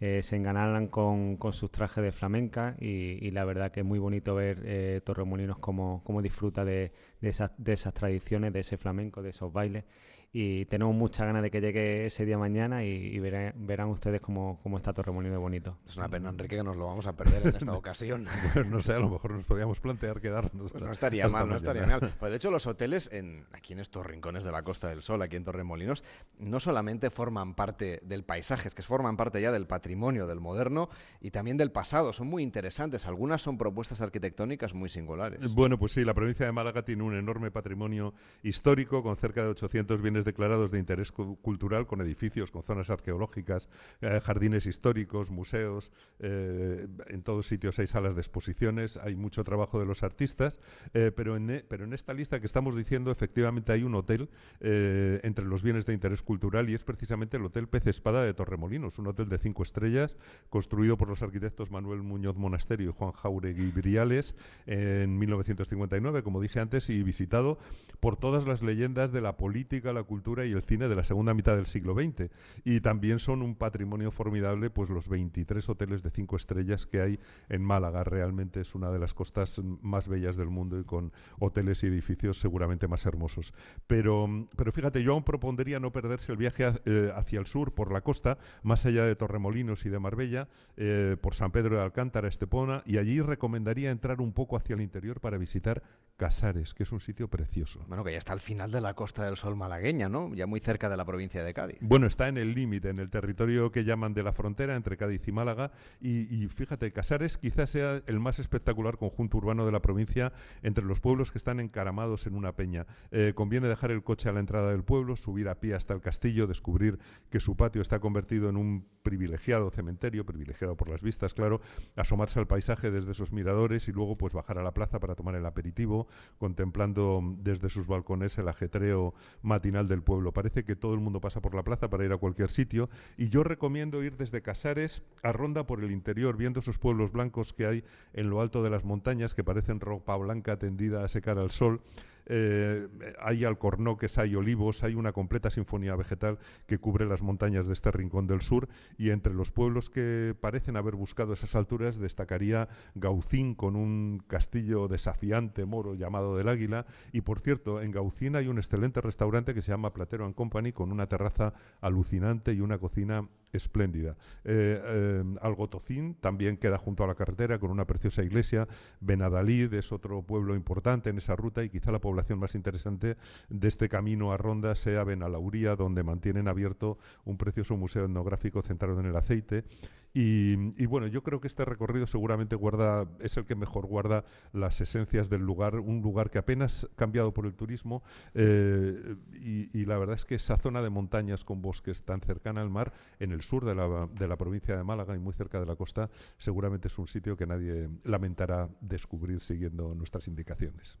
eh, 0.00 0.22
se 0.24 0.34
enganalan 0.34 0.88
con, 0.88 1.38
sus 1.52 1.70
trajes 1.70 2.02
de 2.02 2.10
flamenca 2.10 2.74
y, 2.80 3.30
la 3.30 3.44
verdad 3.44 3.70
que 3.70 3.80
es 3.80 3.86
muy 3.86 4.00
bonito 4.00 4.34
ver 4.34 4.60
eh, 4.64 5.00
Torremolinos 5.04 5.58
cómo, 5.58 6.02
disfruta 6.20 6.64
de, 6.64 6.90
esas, 7.22 7.52
de 7.56 7.74
esas 7.74 7.94
tradiciones, 7.94 8.52
de 8.52 8.60
ese 8.60 8.76
flamenco, 8.76 9.22
de 9.22 9.30
esos 9.30 9.52
bailes 9.52 9.84
y 10.32 10.64
tenemos 10.66 10.94
muchas 10.94 11.26
ganas 11.26 11.42
de 11.42 11.50
que 11.50 11.60
llegue 11.60 12.06
ese 12.06 12.24
día 12.24 12.38
mañana 12.38 12.84
y, 12.84 13.18
verán, 13.18 13.88
ustedes 13.88 14.20
cómo, 14.20 14.60
cómo 14.62 14.76
está 14.76 14.92
Torremolinos 14.92 15.34
de 15.34 15.38
bonito. 15.38 15.78
Es 15.84 15.96
una 15.96 16.08
pena, 16.08 16.30
Enrique, 16.30 16.56
que 16.56 16.62
nos 16.62 16.76
lo 16.76 16.86
vamos 16.86 17.06
a 17.06 17.16
perder 17.16 17.48
en 17.48 17.56
esta 17.56 17.72
ocasión. 17.76 18.26
no 18.68 18.80
sé, 18.80 18.92
a 18.92 19.00
lo 19.00 19.10
mejor 19.10 19.32
nos 19.32 19.44
podíamos 19.44 19.80
plantear 19.80 20.20
quedarnos. 20.20 20.70
Pues 20.70 20.84
no 20.84 20.92
estaría 20.92 21.26
mal, 21.28 21.48
no 21.48 21.56
estaría 21.56 21.84
mal. 21.84 22.14
Pues 22.18 22.30
de 22.30 22.36
hecho, 22.36 22.52
los 22.52 22.66
hoteles 22.68 23.10
en, 23.12 23.44
aquí 23.52 23.72
en 23.72 23.80
estos 23.80 24.06
rincones 24.06 24.44
de 24.44 24.52
la 24.52 24.62
Costa 24.62 24.88
del 24.88 25.02
Sol, 25.02 25.20
aquí 25.22 25.34
en 25.34 25.44
Torremolinos, 25.44 26.04
no 26.38 26.60
solamente 26.60 27.10
forman 27.10 27.54
parte 27.54 28.00
del 28.04 28.22
paisaje, 28.22 28.68
es 28.68 28.74
que 28.74 28.82
forman 28.82 29.16
parte 29.16 29.40
ya 29.40 29.50
del 29.50 29.66
patrimonio, 29.66 30.28
del 30.28 30.38
moderno 30.38 30.90
y 31.20 31.32
también 31.32 31.56
del 31.56 31.72
pasado. 31.72 32.12
Son 32.12 32.28
muy 32.28 32.44
interesantes. 32.44 33.04
Algunas 33.06 33.42
son 33.42 33.58
propuestas 33.58 34.00
arquitectónicas 34.00 34.74
muy 34.74 34.88
singulares. 34.88 35.52
Bueno, 35.54 35.76
pues 35.76 35.90
sí, 35.92 36.04
la 36.04 36.14
provincia 36.14 36.46
de 36.46 36.52
Málaga 36.52 36.84
tiene 36.84 37.02
un 37.02 37.16
enorme 37.16 37.50
patrimonio 37.50 38.14
histórico 38.44 39.02
con 39.02 39.16
cerca 39.16 39.42
de 39.42 39.48
800 39.48 40.00
bienes 40.00 40.19
declarados 40.24 40.70
de 40.70 40.78
interés 40.78 41.12
cultural 41.12 41.86
con 41.86 42.00
edificios, 42.00 42.50
con 42.50 42.62
zonas 42.62 42.90
arqueológicas, 42.90 43.68
eh, 44.00 44.20
jardines 44.22 44.66
históricos, 44.66 45.30
museos. 45.30 45.90
Eh, 46.18 46.86
en 47.08 47.22
todos 47.22 47.46
sitios 47.46 47.78
hay 47.78 47.86
salas 47.86 48.14
de 48.14 48.20
exposiciones, 48.20 48.96
hay 48.96 49.16
mucho 49.16 49.44
trabajo 49.44 49.78
de 49.78 49.86
los 49.86 50.02
artistas, 50.02 50.60
eh, 50.94 51.12
pero, 51.14 51.36
en, 51.36 51.50
e, 51.50 51.64
pero 51.66 51.84
en 51.84 51.92
esta 51.92 52.12
lista 52.12 52.40
que 52.40 52.46
estamos 52.46 52.76
diciendo, 52.76 53.10
efectivamente 53.10 53.72
hay 53.72 53.82
un 53.82 53.94
hotel 53.94 54.28
entre 54.60 55.44
los 55.44 55.62
bienes 55.62 55.86
de 55.86 55.94
interés 55.94 56.22
cultural 56.22 56.68
y 56.68 56.74
es 56.74 56.84
precisamente 56.84 57.36
el 57.36 57.44
Hotel 57.44 57.68
Pez 57.68 57.86
Espada 57.86 58.22
de 58.22 58.34
Torremolinos, 58.34 58.98
un 58.98 59.06
hotel 59.06 59.28
de 59.28 59.38
cinco 59.38 59.62
estrellas 59.62 60.16
construido 60.48 60.96
por 60.96 61.08
los 61.08 61.22
arquitectos 61.22 61.70
Manuel 61.70 62.02
Muñoz 62.02 62.36
Monasterio 62.36 62.90
y 62.90 62.92
Juan 62.92 63.12
Jauregui 63.12 63.70
Briales 63.70 64.34
en 64.66 65.18
1959, 65.18 66.22
como 66.22 66.40
dije 66.40 66.60
antes, 66.60 66.90
y 66.90 67.02
visitado 67.02 67.58
por 68.00 68.16
todas 68.16 68.46
las 68.46 68.62
leyendas 68.62 69.12
de 69.12 69.20
la 69.20 69.36
política, 69.36 69.92
la 69.92 70.02
cultura 70.10 70.44
y 70.44 70.50
el 70.50 70.62
cine 70.62 70.88
de 70.88 70.96
la 70.96 71.04
segunda 71.04 71.34
mitad 71.34 71.54
del 71.54 71.66
siglo 71.66 71.94
XX. 71.94 72.30
Y 72.64 72.80
también 72.80 73.20
son 73.20 73.42
un 73.42 73.54
patrimonio 73.54 74.10
formidable 74.10 74.68
pues 74.68 74.90
los 74.90 75.08
23 75.08 75.68
hoteles 75.68 76.02
de 76.02 76.10
cinco 76.10 76.34
estrellas 76.34 76.84
que 76.84 77.00
hay 77.00 77.20
en 77.48 77.62
Málaga. 77.62 78.02
Realmente 78.02 78.60
es 78.60 78.74
una 78.74 78.90
de 78.90 78.98
las 78.98 79.14
costas 79.14 79.62
más 79.80 80.08
bellas 80.08 80.36
del 80.36 80.48
mundo 80.48 80.80
y 80.80 80.84
con 80.84 81.12
hoteles 81.38 81.84
y 81.84 81.86
edificios 81.86 82.40
seguramente 82.40 82.88
más 82.88 83.06
hermosos. 83.06 83.54
Pero, 83.86 84.48
pero 84.56 84.72
fíjate, 84.72 85.04
yo 85.04 85.12
aún 85.12 85.22
propondría 85.22 85.78
no 85.78 85.92
perderse 85.92 86.32
el 86.32 86.38
viaje 86.38 86.72
eh, 86.86 87.12
hacia 87.14 87.38
el 87.38 87.46
sur 87.46 87.72
por 87.72 87.92
la 87.92 88.00
costa, 88.00 88.38
más 88.64 88.84
allá 88.86 89.04
de 89.04 89.14
Torremolinos 89.14 89.86
y 89.86 89.90
de 89.90 90.00
Marbella, 90.00 90.48
eh, 90.76 91.16
por 91.20 91.34
San 91.34 91.52
Pedro 91.52 91.76
de 91.76 91.82
Alcántara, 91.82 92.26
Estepona, 92.26 92.82
y 92.84 92.98
allí 92.98 93.20
recomendaría 93.20 93.92
entrar 93.92 94.20
un 94.20 94.32
poco 94.32 94.56
hacia 94.56 94.74
el 94.74 94.80
interior 94.80 95.20
para 95.20 95.38
visitar 95.38 95.84
Casares, 96.20 96.74
que 96.74 96.82
es 96.82 96.92
un 96.92 97.00
sitio 97.00 97.28
precioso. 97.28 97.82
Bueno, 97.88 98.04
que 98.04 98.12
ya 98.12 98.18
está 98.18 98.34
al 98.34 98.40
final 98.40 98.70
de 98.70 98.82
la 98.82 98.92
Costa 98.92 99.24
del 99.24 99.38
Sol 99.38 99.56
malagueña 99.56 100.10
ya 100.34 100.46
muy 100.46 100.60
cerca 100.60 100.90
de 100.90 100.98
la 100.98 101.06
provincia 101.06 101.42
de 101.42 101.54
Cádiz. 101.54 101.78
Bueno, 101.80 102.06
está 102.06 102.28
en 102.28 102.36
el 102.36 102.52
límite, 102.52 102.90
en 102.90 102.98
el 102.98 103.08
territorio 103.08 103.72
que 103.72 103.84
llaman 103.84 104.12
de 104.12 104.22
la 104.22 104.34
frontera 104.34 104.76
entre 104.76 104.98
Cádiz 104.98 105.26
y 105.26 105.32
Málaga. 105.32 105.72
Y, 105.98 106.46
fíjate, 106.48 106.92
Casares 106.92 107.38
quizás 107.38 107.70
sea 107.70 108.02
el 108.06 108.20
más 108.20 108.38
espectacular 108.38 108.98
conjunto 108.98 109.38
urbano 109.38 109.64
de 109.64 109.72
la 109.72 109.80
provincia 109.80 110.34
entre 110.62 110.84
los 110.84 111.00
pueblos 111.00 111.32
que 111.32 111.38
están 111.38 111.58
encaramados 111.58 112.26
en 112.26 112.34
una 112.34 112.52
peña. 112.52 112.86
Eh, 113.12 113.32
conviene 113.34 113.68
dejar 113.68 113.90
el 113.90 114.02
coche 114.02 114.28
a 114.28 114.32
la 114.32 114.40
entrada 114.40 114.72
del 114.72 114.84
pueblo, 114.84 115.16
subir 115.16 115.48
a 115.48 115.58
pie 115.58 115.74
hasta 115.74 115.94
el 115.94 116.02
castillo, 116.02 116.46
descubrir 116.46 116.98
que 117.30 117.40
su 117.40 117.56
patio 117.56 117.80
está 117.80 117.98
convertido 117.98 118.50
en 118.50 118.58
un 118.58 118.86
privilegiado 119.02 119.70
cementerio, 119.70 120.26
privilegiado 120.26 120.76
por 120.76 120.90
las 120.90 121.00
vistas, 121.00 121.32
claro, 121.32 121.62
asomarse 121.96 122.38
al 122.38 122.46
paisaje 122.46 122.90
desde 122.90 123.12
esos 123.12 123.32
miradores 123.32 123.88
y 123.88 123.92
luego 123.92 124.18
pues 124.18 124.34
bajar 124.34 124.58
a 124.58 124.62
la 124.62 124.74
plaza 124.74 125.00
para 125.00 125.14
tomar 125.14 125.34
el 125.34 125.46
aperitivo, 125.46 126.08
contemplando 126.38 127.20
desde 127.38 127.68
sus 127.68 127.86
balcones 127.86 128.38
el 128.38 128.48
ajetreo 128.48 129.14
matinal 129.42 129.88
del 129.88 130.02
pueblo. 130.02 130.32
Parece 130.32 130.64
que 130.64 130.76
todo 130.76 130.94
el 130.94 131.00
mundo 131.00 131.20
pasa 131.20 131.40
por 131.40 131.54
la 131.54 131.62
plaza 131.62 131.88
para 131.90 132.04
ir 132.04 132.12
a 132.12 132.16
cualquier 132.16 132.50
sitio 132.50 132.88
y 133.16 133.28
yo 133.28 133.44
recomiendo 133.44 134.02
ir 134.02 134.16
desde 134.16 134.42
Casares 134.42 135.02
a 135.22 135.32
Ronda 135.32 135.66
por 135.66 135.82
el 135.82 135.90
interior, 135.90 136.36
viendo 136.36 136.60
esos 136.60 136.78
pueblos 136.78 137.12
blancos 137.12 137.52
que 137.52 137.66
hay 137.66 137.84
en 138.12 138.30
lo 138.30 138.40
alto 138.40 138.62
de 138.62 138.70
las 138.70 138.84
montañas 138.84 139.34
que 139.34 139.44
parecen 139.44 139.80
ropa 139.80 140.16
blanca 140.16 140.58
tendida 140.58 141.04
a 141.04 141.08
secar 141.08 141.38
al 141.38 141.50
sol 141.50 141.80
eh, 142.26 142.88
hay 143.20 143.44
alcornoques, 143.44 144.18
hay 144.18 144.34
olivos, 144.34 144.82
hay 144.84 144.94
una 144.94 145.12
completa 145.12 145.50
sinfonía 145.50 145.96
vegetal 145.96 146.38
que 146.66 146.78
cubre 146.78 147.06
las 147.06 147.22
montañas 147.22 147.66
de 147.66 147.72
este 147.72 147.90
rincón 147.90 148.26
del 148.26 148.40
sur 148.40 148.68
y 148.98 149.10
entre 149.10 149.34
los 149.34 149.50
pueblos 149.50 149.90
que 149.90 150.34
parecen 150.40 150.76
haber 150.76 150.94
buscado 150.94 151.32
esas 151.32 151.54
alturas 151.54 151.98
destacaría 151.98 152.68
Gaucín 152.94 153.54
con 153.54 153.76
un 153.76 154.22
castillo 154.26 154.88
desafiante 154.88 155.64
moro 155.64 155.94
llamado 155.94 156.36
del 156.36 156.48
Águila 156.48 156.86
y 157.12 157.22
por 157.22 157.40
cierto 157.40 157.82
en 157.82 157.90
Gaucín 157.90 158.36
hay 158.36 158.48
un 158.48 158.58
excelente 158.58 159.00
restaurante 159.00 159.54
que 159.54 159.62
se 159.62 159.72
llama 159.72 159.92
Platero 159.92 160.24
and 160.24 160.34
Company 160.34 160.72
con 160.72 160.92
una 160.92 161.06
terraza 161.06 161.54
alucinante 161.80 162.52
y 162.52 162.60
una 162.60 162.78
cocina 162.78 163.28
espléndida. 163.52 164.16
Eh, 164.44 164.80
eh, 164.82 165.24
Algotocín 165.40 166.14
también 166.14 166.56
queda 166.56 166.78
junto 166.78 167.04
a 167.04 167.06
la 167.06 167.14
carretera 167.14 167.58
con 167.58 167.70
una 167.70 167.86
preciosa 167.86 168.22
iglesia. 168.22 168.68
Benadalid 169.00 169.72
es 169.74 169.92
otro 169.92 170.22
pueblo 170.22 170.54
importante 170.54 171.10
en 171.10 171.18
esa 171.18 171.36
ruta 171.36 171.64
y 171.64 171.70
quizá 171.70 171.90
la 171.92 172.00
población 172.00 172.38
más 172.38 172.54
interesante 172.54 173.16
de 173.48 173.68
este 173.68 173.88
camino 173.88 174.32
a 174.32 174.36
Ronda 174.36 174.74
sea 174.74 175.04
Benalauría, 175.04 175.76
donde 175.76 176.02
mantienen 176.02 176.48
abierto 176.48 176.98
un 177.24 177.36
precioso 177.36 177.76
museo 177.76 178.04
etnográfico 178.04 178.62
centrado 178.62 179.00
en 179.00 179.06
el 179.06 179.16
aceite 179.16 179.64
y, 180.12 180.86
bueno, 180.86 181.06
yo 181.06 181.22
creo 181.22 181.40
que 181.40 181.46
este 181.46 181.64
recorrido 181.64 182.06
seguramente 182.06 182.56
guarda, 182.56 183.06
es 183.20 183.36
el 183.36 183.44
que 183.44 183.54
mejor 183.54 183.86
guarda 183.86 184.24
las 184.52 184.80
esencias 184.80 185.30
del 185.30 185.42
lugar, 185.42 185.76
un 185.76 186.02
lugar 186.02 186.30
que 186.30 186.38
apenas 186.38 186.88
cambiado 186.96 187.32
por 187.32 187.46
el 187.46 187.54
turismo 187.54 188.02
eh, 188.34 189.16
y, 189.32 189.84
la 189.84 189.98
verdad 189.98 190.16
es 190.16 190.24
que 190.24 190.36
esa 190.36 190.56
zona 190.56 190.82
de 190.82 190.90
montañas 190.90 191.44
con 191.44 191.62
bosques 191.62 192.02
tan 192.04 192.20
cercana 192.20 192.60
al 192.60 192.70
mar, 192.70 192.92
en 193.18 193.32
el 193.32 193.42
sur 193.42 193.64
de 193.64 193.74
la, 193.74 194.08
de 194.12 194.28
la 194.28 194.36
provincia 194.36 194.76
de 194.76 194.84
Málaga 194.84 195.16
y 195.16 195.18
muy 195.18 195.32
cerca 195.32 195.58
de 195.58 195.66
la 195.66 195.76
costa, 195.76 196.10
seguramente 196.38 196.88
es 196.88 196.98
un 196.98 197.08
sitio 197.08 197.36
que 197.36 197.46
nadie 197.46 197.88
lamentará 198.04 198.68
descubrir 198.80 199.40
siguiendo 199.40 199.94
nuestras 199.94 200.28
indicaciones. 200.28 200.98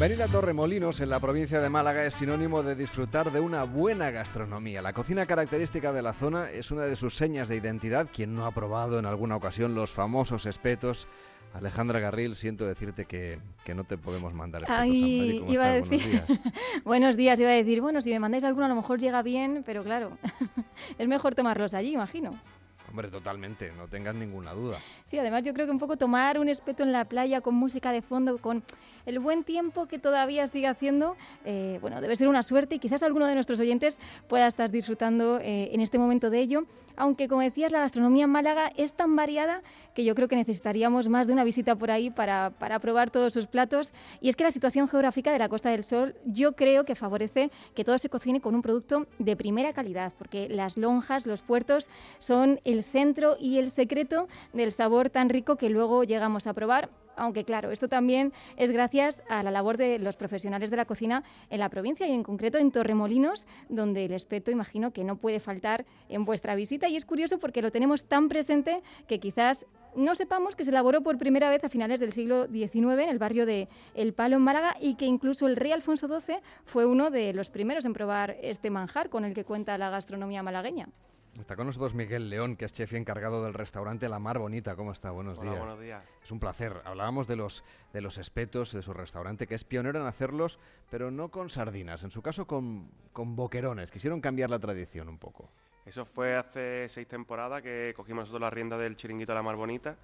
Venir 0.00 0.22
a 0.22 0.28
Torremolinos, 0.28 1.00
en 1.00 1.10
la 1.10 1.18
provincia 1.18 1.60
de 1.60 1.68
Málaga, 1.68 2.04
es 2.04 2.14
sinónimo 2.14 2.62
de 2.62 2.76
disfrutar 2.76 3.32
de 3.32 3.40
una 3.40 3.64
buena 3.64 4.12
gastronomía. 4.12 4.80
La 4.80 4.92
cocina 4.92 5.26
característica 5.26 5.92
de 5.92 6.02
la 6.02 6.12
zona 6.12 6.52
es 6.52 6.70
una 6.70 6.84
de 6.84 6.94
sus 6.94 7.16
señas 7.16 7.48
de 7.48 7.56
identidad. 7.56 8.08
Quien 8.12 8.32
no 8.36 8.46
ha 8.46 8.52
probado 8.52 9.00
en 9.00 9.06
alguna 9.06 9.34
ocasión 9.34 9.74
los 9.74 9.90
famosos 9.90 10.46
espetos 10.46 11.08
Alejandra 11.52 11.98
Garril, 11.98 12.36
siento 12.36 12.64
decirte 12.64 13.06
que, 13.06 13.40
no 13.74 13.82
te 13.82 13.98
podemos 13.98 14.32
mandar. 14.34 14.64
Ay, 14.68 15.44
iba 15.48 15.64
a 15.64 15.72
decir... 15.72 16.00
Buenos 16.00 16.28
días. 16.28 16.40
Buenos 16.84 17.16
días, 17.16 17.40
iba 17.40 17.50
a 17.50 17.54
decir, 17.54 17.80
bueno, 17.80 18.00
si 18.00 18.12
me 18.12 18.20
mandáis 18.20 18.44
alguno 18.44 18.66
a 18.66 18.68
lo 18.68 18.76
mejor 18.76 19.00
llega 19.00 19.22
bien, 19.22 19.64
pero 19.66 19.82
claro, 19.82 20.16
es 20.98 21.08
mejor 21.08 21.34
tomarlos 21.34 21.74
allí, 21.74 21.94
imagino. 21.94 22.38
Hombre, 22.88 23.08
totalmente, 23.08 23.70
no 23.76 23.86
tengas 23.86 24.14
ninguna 24.14 24.52
duda. 24.52 24.78
Sí, 25.06 25.18
además 25.18 25.42
yo 25.42 25.52
creo 25.52 25.66
que 25.66 25.72
un 25.72 25.78
poco 25.78 25.96
tomar 25.96 26.38
un 26.38 26.48
espeto 26.48 26.82
en 26.82 26.92
la 26.92 27.04
playa 27.04 27.40
con 27.42 27.54
música 27.54 27.92
de 27.92 28.00
fondo, 28.00 28.38
con 28.38 28.62
el 29.04 29.18
buen 29.18 29.44
tiempo 29.44 29.86
que 29.86 29.98
todavía 29.98 30.46
sigue 30.46 30.66
haciendo, 30.66 31.16
eh, 31.44 31.78
bueno, 31.82 32.00
debe 32.00 32.16
ser 32.16 32.28
una 32.28 32.42
suerte 32.42 32.76
y 32.76 32.78
quizás 32.78 33.02
alguno 33.02 33.26
de 33.26 33.34
nuestros 33.34 33.60
oyentes 33.60 33.98
pueda 34.28 34.46
estar 34.46 34.70
disfrutando 34.70 35.38
eh, 35.38 35.70
en 35.72 35.80
este 35.80 35.98
momento 35.98 36.30
de 36.30 36.40
ello. 36.40 36.64
Aunque, 36.98 37.28
como 37.28 37.42
decías, 37.42 37.70
la 37.70 37.78
gastronomía 37.78 38.24
en 38.24 38.30
Málaga 38.30 38.72
es 38.76 38.92
tan 38.92 39.14
variada 39.14 39.62
que 39.94 40.04
yo 40.04 40.16
creo 40.16 40.26
que 40.26 40.34
necesitaríamos 40.34 41.08
más 41.08 41.28
de 41.28 41.32
una 41.32 41.44
visita 41.44 41.76
por 41.76 41.92
ahí 41.92 42.10
para, 42.10 42.50
para 42.50 42.80
probar 42.80 43.10
todos 43.10 43.32
sus 43.32 43.46
platos. 43.46 43.92
Y 44.20 44.28
es 44.28 44.34
que 44.34 44.42
la 44.42 44.50
situación 44.50 44.88
geográfica 44.88 45.30
de 45.30 45.38
la 45.38 45.48
Costa 45.48 45.70
del 45.70 45.84
Sol 45.84 46.16
yo 46.26 46.56
creo 46.56 46.84
que 46.84 46.96
favorece 46.96 47.52
que 47.76 47.84
todo 47.84 47.98
se 47.98 48.08
cocine 48.08 48.40
con 48.40 48.56
un 48.56 48.62
producto 48.62 49.06
de 49.20 49.36
primera 49.36 49.72
calidad, 49.72 50.12
porque 50.18 50.48
las 50.48 50.76
lonjas, 50.76 51.24
los 51.24 51.40
puertos 51.40 51.88
son 52.18 52.60
el 52.64 52.82
centro 52.82 53.36
y 53.38 53.58
el 53.58 53.70
secreto 53.70 54.26
del 54.52 54.72
sabor 54.72 55.08
tan 55.08 55.28
rico 55.28 55.54
que 55.54 55.70
luego 55.70 56.02
llegamos 56.02 56.48
a 56.48 56.52
probar 56.52 56.90
aunque 57.18 57.44
claro, 57.44 57.70
esto 57.70 57.88
también 57.88 58.32
es 58.56 58.70
gracias 58.70 59.22
a 59.28 59.42
la 59.42 59.50
labor 59.50 59.76
de 59.76 59.98
los 59.98 60.16
profesionales 60.16 60.70
de 60.70 60.76
la 60.76 60.84
cocina 60.84 61.22
en 61.50 61.60
la 61.60 61.68
provincia 61.68 62.06
y 62.06 62.12
en 62.12 62.22
concreto 62.22 62.58
en 62.58 62.70
Torremolinos, 62.70 63.46
donde 63.68 64.04
el 64.04 64.12
espeto 64.12 64.50
imagino 64.50 64.92
que 64.92 65.04
no 65.04 65.16
puede 65.16 65.40
faltar 65.40 65.84
en 66.08 66.24
vuestra 66.24 66.54
visita 66.54 66.88
y 66.88 66.96
es 66.96 67.04
curioso 67.04 67.38
porque 67.38 67.62
lo 67.62 67.70
tenemos 67.70 68.04
tan 68.04 68.28
presente 68.28 68.82
que 69.06 69.20
quizás 69.20 69.66
no 69.94 70.14
sepamos 70.14 70.54
que 70.54 70.64
se 70.64 70.70
elaboró 70.70 71.02
por 71.02 71.18
primera 71.18 71.50
vez 71.50 71.64
a 71.64 71.68
finales 71.68 72.00
del 72.00 72.12
siglo 72.12 72.46
XIX 72.46 72.74
en 72.74 73.08
el 73.08 73.18
barrio 73.18 73.46
de 73.46 73.68
El 73.94 74.12
Palo 74.12 74.36
en 74.36 74.42
Málaga 74.42 74.76
y 74.80 74.94
que 74.94 75.06
incluso 75.06 75.46
el 75.46 75.56
rey 75.56 75.72
Alfonso 75.72 76.08
XII 76.08 76.36
fue 76.64 76.86
uno 76.86 77.10
de 77.10 77.32
los 77.32 77.50
primeros 77.50 77.84
en 77.84 77.94
probar 77.94 78.36
este 78.40 78.70
manjar 78.70 79.08
con 79.08 79.24
el 79.24 79.34
que 79.34 79.44
cuenta 79.44 79.78
la 79.78 79.90
gastronomía 79.90 80.42
malagueña. 80.42 80.88
Está 81.38 81.54
con 81.54 81.66
nosotros 81.66 81.94
Miguel 81.94 82.30
León, 82.30 82.56
que 82.56 82.64
es 82.64 82.72
chef 82.72 82.92
y 82.92 82.96
encargado 82.96 83.44
del 83.44 83.54
restaurante 83.54 84.08
La 84.08 84.18
Mar 84.18 84.38
Bonita. 84.38 84.74
¿Cómo 84.74 84.90
está? 84.90 85.12
Buenos 85.12 85.40
días. 85.40 85.56
Buenos 85.56 85.80
días. 85.80 86.02
Es 86.22 86.32
un 86.32 86.40
placer. 86.40 86.82
Hablábamos 86.84 87.28
de 87.28 87.36
los, 87.36 87.64
de 87.92 88.00
los 88.00 88.18
espetos 88.18 88.72
de 88.72 88.82
su 88.82 88.92
restaurante, 88.92 89.46
que 89.46 89.54
es 89.54 89.62
pionero 89.62 90.00
en 90.00 90.06
hacerlos, 90.06 90.58
pero 90.90 91.12
no 91.12 91.28
con 91.28 91.48
sardinas, 91.48 92.02
en 92.02 92.10
su 92.10 92.22
caso 92.22 92.46
con, 92.46 92.90
con 93.12 93.36
boquerones. 93.36 93.92
Quisieron 93.92 94.20
cambiar 94.20 94.50
la 94.50 94.58
tradición 94.58 95.08
un 95.08 95.18
poco. 95.18 95.48
Eso 95.86 96.04
fue 96.04 96.36
hace 96.36 96.88
seis 96.88 97.06
temporadas 97.06 97.62
que 97.62 97.94
cogimos 97.96 98.22
nosotros 98.22 98.40
la 98.40 98.50
rienda 98.50 98.76
del 98.76 98.96
chiringuito 98.96 99.32
La 99.32 99.42
Mar 99.42 99.54
Bonita. 99.54 99.96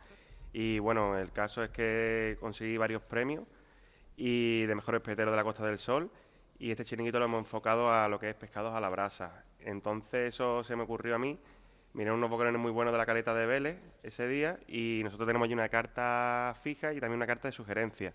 Y 0.52 0.78
bueno, 0.78 1.18
el 1.18 1.32
caso 1.32 1.64
es 1.64 1.70
que 1.70 2.36
conseguí 2.38 2.76
varios 2.76 3.02
premios 3.02 3.44
y 4.16 4.66
de 4.66 4.74
mejor 4.76 4.94
espetero 4.94 5.32
de 5.32 5.36
la 5.36 5.42
Costa 5.42 5.66
del 5.66 5.78
Sol. 5.78 6.10
Y 6.60 6.70
este 6.70 6.84
chiringuito 6.84 7.18
lo 7.18 7.24
hemos 7.24 7.40
enfocado 7.40 7.92
a 7.92 8.08
lo 8.08 8.20
que 8.20 8.30
es 8.30 8.36
pescados 8.36 8.72
a 8.72 8.80
la 8.80 8.88
brasa 8.88 9.44
entonces 9.64 10.34
eso 10.34 10.62
se 10.64 10.76
me 10.76 10.82
ocurrió 10.82 11.14
a 11.16 11.18
mí. 11.18 11.38
Miré 11.92 12.10
unos 12.10 12.28
boquerones 12.28 12.60
muy 12.60 12.72
buenos 12.72 12.92
de 12.92 12.98
la 12.98 13.06
caleta 13.06 13.34
de 13.34 13.46
Vélez 13.46 13.78
ese 14.02 14.26
día 14.26 14.58
y 14.66 15.02
nosotros 15.04 15.26
tenemos 15.26 15.46
allí 15.46 15.54
una 15.54 15.68
carta 15.68 16.56
fija 16.62 16.92
y 16.92 17.00
también 17.00 17.16
una 17.16 17.26
carta 17.26 17.48
de 17.48 17.52
sugerencia. 17.52 18.12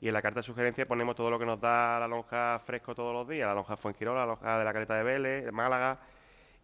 Y 0.00 0.08
en 0.08 0.14
la 0.14 0.22
carta 0.22 0.40
de 0.40 0.44
sugerencia 0.44 0.86
ponemos 0.86 1.14
todo 1.14 1.30
lo 1.30 1.38
que 1.38 1.46
nos 1.46 1.60
da 1.60 2.00
la 2.00 2.08
lonja 2.08 2.60
fresco 2.64 2.94
todos 2.94 3.12
los 3.12 3.28
días, 3.28 3.46
la 3.46 3.54
lonja 3.54 3.76
Fuengirola, 3.76 4.20
la 4.20 4.26
lonja 4.26 4.58
de 4.58 4.64
la 4.64 4.72
caleta 4.72 4.96
de 4.96 5.02
Vélez, 5.04 5.44
de 5.44 5.52
Málaga. 5.52 6.00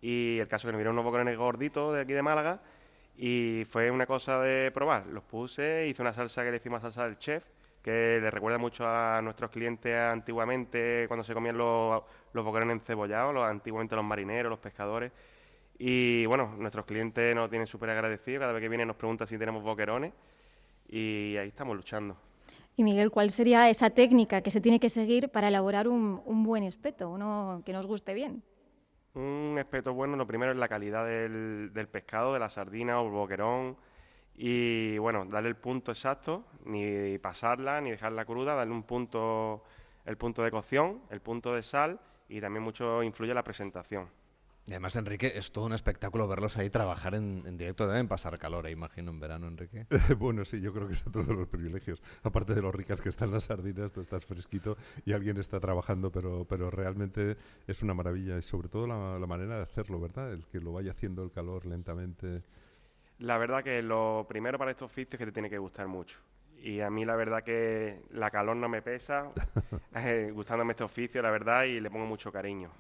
Y 0.01 0.39
el 0.39 0.49
caso 0.49 0.67
que 0.67 0.73
nos 0.73 0.79
miré 0.79 0.91
unos 0.91 1.05
boquerones 1.05 1.37
gorditos 1.37 1.95
de 1.95 2.01
aquí 2.01 2.13
de 2.13 2.23
Málaga 2.23 2.61
y 3.17 3.65
fue 3.71 3.91
una 3.91 4.07
cosa 4.07 4.41
de 4.41 4.71
probar. 4.73 5.07
Los 5.07 5.25
puse, 5.25 5.87
hice 5.89 6.03
una 6.03 6.13
salsa 6.13 6.45
que 6.45 6.51
le 6.51 6.57
hicimos 6.59 6.83
salsa 6.83 7.05
del 7.05 7.19
chef, 7.19 7.45
que 7.87 8.19
le 8.21 8.33
recuerda 8.33 8.59
mucho 8.59 8.85
a 8.85 9.23
nuestros 9.23 9.49
clientes 9.49 9.95
antiguamente 9.95 11.05
cuando 11.07 11.23
se 11.23 11.33
comían 11.33 11.57
los, 11.57 12.03
los 12.33 12.45
boquerones 12.45 12.81
encebollados, 12.81 13.33
los, 13.33 13.45
antiguamente 13.45 13.95
los 13.95 14.05
marineros, 14.05 14.51
los 14.51 14.59
pescadores. 14.59 15.13
Y 15.79 16.27
bueno, 16.27 16.53
nuestros 16.59 16.85
clientes 16.85 17.33
nos 17.37 17.49
tienen 17.49 17.69
súper 17.69 17.91
agradecidos, 17.91 18.41
cada 18.41 18.53
vez 18.53 18.61
que 18.61 18.69
vienen 18.69 18.89
nos 18.89 18.97
preguntan 18.97 19.29
si 19.29 19.39
tenemos 19.39 19.63
boquerones 19.63 20.13
y 20.89 21.37
ahí 21.37 21.47
estamos 21.47 21.77
luchando. 21.77 22.17
Y 22.75 22.83
Miguel, 22.83 23.13
¿cuál 23.13 23.31
sería 23.31 23.71
esa 23.71 23.91
técnica 23.91 24.41
que 24.41 24.51
se 24.51 24.61
tiene 24.61 24.81
que 24.81 24.89
seguir 24.89 25.29
para 25.29 25.47
elaborar 25.47 25.87
un, 25.87 26.43
buen 26.43 26.65
espeto, 26.65 27.09
uno 27.09 27.63
que 27.65 27.73
nos 27.73 27.87
guste 27.87 28.15
bien? 28.15 28.43
Un 29.15 29.59
espeto 29.61 29.95
bueno, 29.95 30.17
lo 30.17 30.27
primero 30.27 30.51
es 30.51 30.59
la 30.59 30.67
calidad 30.67 31.07
del, 31.07 31.71
del 31.73 31.87
pescado, 31.87 32.33
de 32.33 32.41
la 32.41 32.49
sardina 32.49 33.01
o 33.01 33.07
el 33.07 33.13
boquerón, 33.13 33.77
y 34.37 34.99
bueno, 34.99 35.25
darle 35.25 35.49
el 35.49 35.57
punto 35.57 35.93
exacto, 35.93 36.45
ni 36.65 37.19
pasarla, 37.19 37.81
ni 37.81 37.91
dejarla 37.91 38.25
cruda, 38.25 38.55
darle 38.55 38.75
un 38.75 38.83
punto, 38.83 39.65
el 40.05 40.17
punto 40.17 40.43
de 40.43 40.51
cocción, 40.51 41.01
el 41.11 41.21
punto 41.21 41.55
de 41.55 41.63
sal 41.63 41.99
y 42.29 42.41
también 42.41 42.63
mucho 42.63 43.03
influye 43.03 43.33
la 43.33 43.43
presentación. 43.43 44.09
Y 44.69 44.73
además, 44.73 44.97
Enrique, 44.97 45.33
es 45.37 45.53
todo 45.53 45.67
un 45.67 45.75
espectáculo 45.75 46.27
verlos 46.27 46.57
ahí 46.57 46.71
trabajar 46.71 47.15
en, 47.15 47.57
directo. 47.57 47.87
Deben 47.87 48.09
pasar 48.09 48.37
calor, 48.37 48.69
imagino, 48.69 49.13
en 49.13 49.21
verano, 49.21 49.47
Enrique. 49.47 49.87
bueno, 50.19 50.45
sí, 50.45 50.61
yo 50.61 50.73
creo 50.73 50.89
que 50.89 50.97
son 50.97 51.13
todos 51.13 51.29
los 51.29 51.47
privilegios. 51.47 52.03
Aparte 52.25 52.53
de 52.53 52.63
lo 52.63 52.73
ricas 52.73 53.01
que 53.01 53.09
están 53.09 53.31
las 53.31 53.45
sardinas, 53.45 53.93
tú 53.93 54.01
estás 54.01 54.27
fresquito 54.27 54.77
y 55.05 55.13
alguien 55.13 55.37
está 55.37 55.61
trabajando, 55.61 56.11
pero, 56.11 56.47
pero 56.49 56.69
realmente 56.73 57.37
es 57.69 57.81
una 57.85 57.95
maravilla. 57.95 58.39
Y 58.39 58.43
sobre 58.43 58.69
todo 58.69 58.89
la, 58.89 59.21
la 59.21 59.27
manera 59.29 59.57
de 59.57 59.63
hacerlo, 59.63 60.01
¿verdad? 60.01 60.33
El 60.33 60.45
que 60.47 60.59
lo 60.59 60.73
vaya 60.73 60.91
haciendo 60.91 61.23
el 61.23 61.31
calor 61.31 61.65
lentamente. 61.65 62.43
La 63.19 63.39
verdad 63.39 63.65
que 63.65 63.83
lo 63.83 64.27
primero 64.29 64.59
para 64.59 64.71
estos 64.71 64.87
oficios 64.91 65.15
es 65.15 65.19
que 65.19 65.27
te 65.27 65.33
tiene 65.33 65.49
que 65.49 65.59
gustar 65.59 65.87
mucho. 65.87 66.19
Y 66.59 66.81
a 66.81 66.91
mí 66.91 67.05
la 67.05 67.17
verdad 67.17 67.43
que 67.43 68.03
la 68.11 68.31
calor 68.31 68.57
no 68.57 68.69
me 68.69 68.83
pesa, 68.83 69.31
eh, 69.95 70.31
gustándome 70.33 70.73
este 70.73 70.85
oficio, 70.85 71.23
la 71.23 71.31
verdad, 71.31 71.65
y 71.65 71.81
le 71.81 71.91
pongo 71.91 72.07
mucho 72.07 72.33
cariño. 72.33 72.71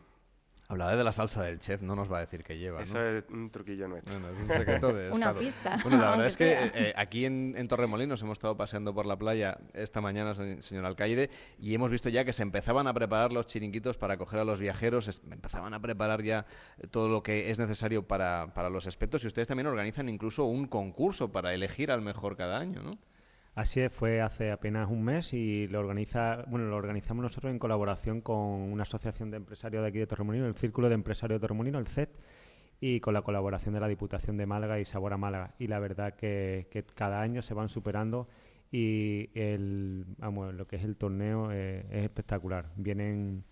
Hablaba 0.69 0.97
de 0.97 1.05
la 1.05 1.13
salsa 1.13 1.43
del 1.45 1.61
chef, 1.61 1.81
no 1.83 1.95
nos 1.95 2.11
va 2.11 2.19
a 2.19 2.21
decir 2.23 2.43
qué 2.43 2.59
lleva. 2.59 2.83
Eso 2.83 3.01
es 3.01 3.25
un 3.31 3.51
truquillo 3.51 3.87
nuestro. 3.87 4.13
Bueno, 4.19 4.37
es 4.37 4.43
un 4.43 4.49
secreto 4.49 4.93
de 4.93 5.11
Una 5.13 5.33
pista, 5.33 5.77
Bueno, 5.85 5.99
la 5.99 6.11
verdad 6.11 6.27
es 6.27 6.37
que 6.37 6.57
eh, 6.75 6.93
aquí 6.97 7.25
en, 7.25 7.55
en 7.57 7.69
Torremolinos 7.69 8.21
hemos 8.23 8.39
estado 8.39 8.57
paseando 8.57 8.93
por 8.93 9.07
la 9.07 9.17
playa 9.17 9.59
esta 9.75 10.01
mañana, 10.01 10.35
se- 10.35 10.61
señor 10.63 10.85
alcaide, 10.85 11.31
y 11.61 11.73
hemos 11.75 11.91
visto 11.91 12.09
ya 12.09 12.25
que 12.25 12.33
se 12.33 12.43
empezaban 12.43 12.89
a 12.89 12.95
preparar 12.95 13.33
los 13.33 13.47
chiringuitos 13.47 13.97
para 13.97 14.15
acoger 14.15 14.41
a 14.41 14.45
los 14.45 14.59
viajeros, 14.59 15.07
es- 15.07 15.23
empezaban 15.31 15.73
a 15.73 15.81
preparar 15.81 16.23
ya 16.25 16.47
todo 16.91 17.09
lo 17.09 17.23
que 17.23 17.51
es 17.51 17.59
necesario 17.61 18.03
para, 18.03 18.53
para 18.53 18.69
los 18.69 18.87
expertos 18.87 19.23
y 19.23 19.29
ustedes 19.29 19.47
también 19.47 19.69
organizan 19.69 20.09
incluso 20.09 20.47
un 20.47 20.67
concurso 20.67 21.31
para 21.31 21.55
elegir 21.55 21.93
al 21.93 22.03
mejor 22.03 22.37
cada 22.37 22.59
año, 22.59 22.83
¿no? 22.83 22.99
Así 23.57 23.81
es, 23.81 23.91
fue 23.91 24.21
hace 24.21 24.51
apenas 24.51 24.91
un 24.91 25.03
mes 25.03 25.33
y 25.33 25.67
lo 25.69 25.81
organiza, 25.81 26.45
bueno, 26.47 26.67
lo 26.67 26.77
organizamos 26.77 27.23
nosotros 27.23 27.51
en 27.51 27.59
colaboración 27.59 28.21
con 28.21 28.37
una 28.37 28.83
asociación 28.83 29.31
de 29.31 29.39
empresarios 29.39 29.83
de 29.83 29.89
aquí 29.89 29.99
de 29.99 30.07
Torremolinos, 30.07 30.47
el 30.47 30.57
Círculo 30.57 30.91
de 30.91 30.95
Empresarios 30.95 31.41
de 31.41 31.41
Torremolinos, 31.41 31.81
el 31.81 31.87
CET, 31.87 32.11
y 32.81 33.01
con 33.01 33.15
la 33.15 33.23
colaboración 33.23 33.73
de 33.73 33.81
la 33.81 33.89
Diputación 33.89 34.37
de 34.37 34.45
Málaga 34.45 34.79
y 34.79 34.85
Sabor 34.85 35.15
a 35.15 35.17
Málaga. 35.17 35.55
Y 35.59 35.69
la 35.69 35.79
verdad 35.79 36.17
que, 36.17 36.67
cada 36.95 37.23
año 37.23 37.41
se 37.41 37.55
van 37.55 37.71
superando 37.71 38.29
y 38.71 39.31
el, 39.33 40.05
lo 40.21 40.67
que 40.67 40.77
es 40.77 40.85
el 40.85 40.99
torneo 40.99 41.51
eh, 41.51 41.87
es 41.91 42.05
espectacular. 42.05 42.71
Vienen 42.77 43.43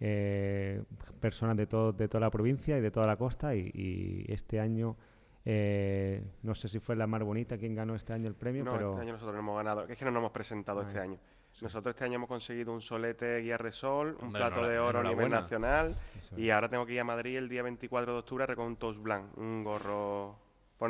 eh, 0.00 0.82
personas 1.20 1.58
de, 1.58 1.66
todo, 1.66 1.92
de 1.92 2.08
toda 2.08 2.22
la 2.22 2.30
provincia 2.30 2.78
y 2.78 2.80
de 2.80 2.90
toda 2.90 3.06
la 3.06 3.16
costa 3.16 3.54
y 3.54 4.24
este 4.28 4.60
año... 4.60 4.96
eh, 5.44 6.22
no 6.42 6.54
sé 6.54 6.68
si 6.68 6.78
fue 6.78 6.94
la 6.96 7.06
Mar 7.06 7.24
Bonita 7.24 7.58
quien 7.58 7.74
ganó 7.74 7.94
este 7.94 8.12
año 8.12 8.28
el 8.28 8.34
premio, 8.34 8.64
No, 8.64 8.72
pero 8.72 8.90
este 8.90 9.02
año 9.02 9.12
nosotros 9.12 9.34
no 9.34 9.40
hemos 9.40 9.56
ganado. 9.56 9.86
Es 9.88 9.98
que 9.98 10.04
no 10.04 10.10
nos 10.10 10.20
hemos 10.20 10.32
presentado 10.32 10.80
Ah, 10.80 10.84
este 10.86 10.98
año. 11.00 11.18
Nosotros 11.60 11.94
este 11.94 12.04
año 12.04 12.14
hemos 12.14 12.28
conseguido 12.28 12.72
un 12.72 12.80
solete 12.80 13.38
Guía 13.40 13.58
Resol, 13.58 14.16
un 14.20 14.26
Hombre, 14.26 14.40
plato 14.40 14.66
de 14.66 14.78
oro 14.78 15.00
a 15.00 15.02
nivel 15.02 15.30
nacional. 15.30 15.96
Y 16.36 16.50
ahora 16.50 16.68
tengo 16.68 16.86
que 16.86 16.94
ir 16.94 17.00
a 17.00 17.04
Madrid 17.04 17.36
el 17.36 17.48
día 17.48 17.62
24 17.62 18.12
de 18.12 18.18
octubre 18.20 18.44
a 18.44 18.46
recoger 18.46 18.68
un 18.68 18.76
toast 18.76 19.00
blanc, 19.00 19.36
un 19.36 19.62
gorro, 19.62 20.36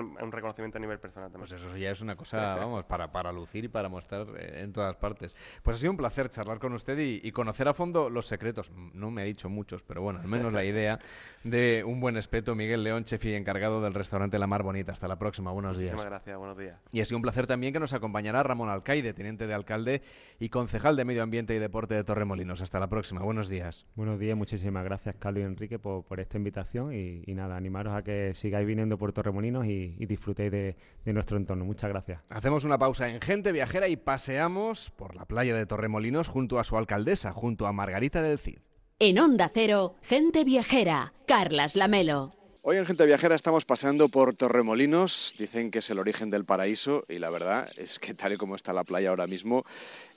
un 0.00 0.32
reconocimiento 0.32 0.78
a 0.78 0.80
nivel 0.80 0.98
personal 0.98 1.30
también. 1.30 1.48
Pues 1.48 1.60
eso 1.60 1.76
ya 1.76 1.90
es 1.90 2.00
una 2.00 2.16
cosa, 2.16 2.56
vamos, 2.56 2.84
para, 2.84 3.12
para 3.12 3.32
lucir 3.32 3.64
y 3.64 3.68
para 3.68 3.88
mostrar 3.88 4.26
eh, 4.36 4.60
en 4.62 4.72
todas 4.72 4.96
partes. 4.96 5.36
Pues 5.62 5.76
ha 5.76 5.80
sido 5.80 5.92
un 5.92 5.96
placer 5.96 6.28
charlar 6.28 6.58
con 6.58 6.72
usted 6.72 6.98
y, 6.98 7.20
y 7.22 7.32
conocer 7.32 7.68
a 7.68 7.74
fondo 7.74 8.10
los 8.10 8.26
secretos. 8.26 8.70
No 8.94 9.10
me 9.10 9.22
ha 9.22 9.24
dicho 9.24 9.48
muchos, 9.48 9.82
pero 9.82 10.02
bueno, 10.02 10.20
al 10.20 10.28
menos 10.28 10.52
la 10.52 10.64
idea 10.64 10.98
de 11.44 11.84
un 11.86 12.00
buen 12.00 12.16
espeto. 12.16 12.54
Miguel 12.54 12.84
León, 12.84 13.04
chef 13.04 13.24
y 13.24 13.34
encargado 13.34 13.82
del 13.82 13.94
restaurante 13.94 14.38
La 14.38 14.46
Mar 14.46 14.62
Bonita. 14.62 14.92
Hasta 14.92 15.08
la 15.08 15.18
próxima, 15.18 15.50
buenos 15.52 15.78
días. 15.78 15.92
Muchísimas 15.92 16.10
gracias, 16.10 16.38
buenos 16.38 16.58
días. 16.58 16.80
Y 16.92 17.00
ha 17.00 17.04
sido 17.04 17.18
un 17.18 17.22
placer 17.22 17.46
también 17.46 17.72
que 17.72 17.80
nos 17.80 17.92
acompañará 17.92 18.42
Ramón 18.42 18.70
Alcaide, 18.70 19.12
teniente 19.12 19.46
de 19.46 19.54
alcalde 19.54 20.02
y 20.38 20.48
concejal 20.48 20.96
de 20.96 21.04
Medio 21.04 21.22
Ambiente 21.22 21.54
y 21.54 21.58
Deporte 21.58 21.94
de 21.94 22.04
Torremolinos. 22.04 22.60
Hasta 22.60 22.80
la 22.80 22.88
próxima, 22.88 23.22
buenos 23.22 23.48
días. 23.48 23.86
Buenos 23.94 24.18
días, 24.18 24.36
muchísimas 24.36 24.84
gracias 24.84 25.16
Carlos 25.18 25.42
y 25.42 25.44
Enrique 25.44 25.78
por, 25.78 26.04
por 26.04 26.20
esta 26.20 26.36
invitación 26.36 26.92
y, 26.92 27.22
y 27.26 27.34
nada, 27.34 27.56
animaros 27.56 27.94
a 27.94 28.02
que 28.02 28.34
sigáis 28.34 28.66
viniendo 28.66 28.98
por 28.98 29.12
Torremolinos 29.12 29.66
y, 29.66 29.81
y 29.98 30.06
disfrutéis 30.06 30.50
de, 30.50 30.76
de 31.04 31.12
nuestro 31.12 31.36
entorno. 31.36 31.64
Muchas 31.64 31.90
gracias. 31.90 32.20
Hacemos 32.28 32.64
una 32.64 32.78
pausa 32.78 33.08
en 33.08 33.20
Gente 33.20 33.52
Viajera 33.52 33.88
y 33.88 33.96
paseamos 33.96 34.90
por 34.90 35.14
la 35.14 35.24
playa 35.24 35.56
de 35.56 35.66
Torremolinos 35.66 36.28
junto 36.28 36.58
a 36.58 36.64
su 36.64 36.76
alcaldesa, 36.76 37.32
junto 37.32 37.66
a 37.66 37.72
Margarita 37.72 38.22
del 38.22 38.38
Cid. 38.38 38.58
En 38.98 39.18
Onda 39.18 39.50
Cero, 39.52 39.96
gente 40.02 40.44
viajera. 40.44 41.12
Carlas 41.26 41.74
Lamelo. 41.74 42.41
Hoy 42.64 42.76
en 42.76 42.86
Gente 42.86 43.04
Viajera 43.04 43.34
estamos 43.34 43.64
paseando 43.64 44.08
por 44.08 44.36
Torremolinos, 44.36 45.34
dicen 45.36 45.72
que 45.72 45.80
es 45.80 45.90
el 45.90 45.98
origen 45.98 46.30
del 46.30 46.44
paraíso 46.44 47.04
y 47.08 47.18
la 47.18 47.28
verdad 47.28 47.68
es 47.76 47.98
que 47.98 48.14
tal 48.14 48.34
y 48.34 48.36
como 48.36 48.54
está 48.54 48.72
la 48.72 48.84
playa 48.84 49.10
ahora 49.10 49.26
mismo, 49.26 49.64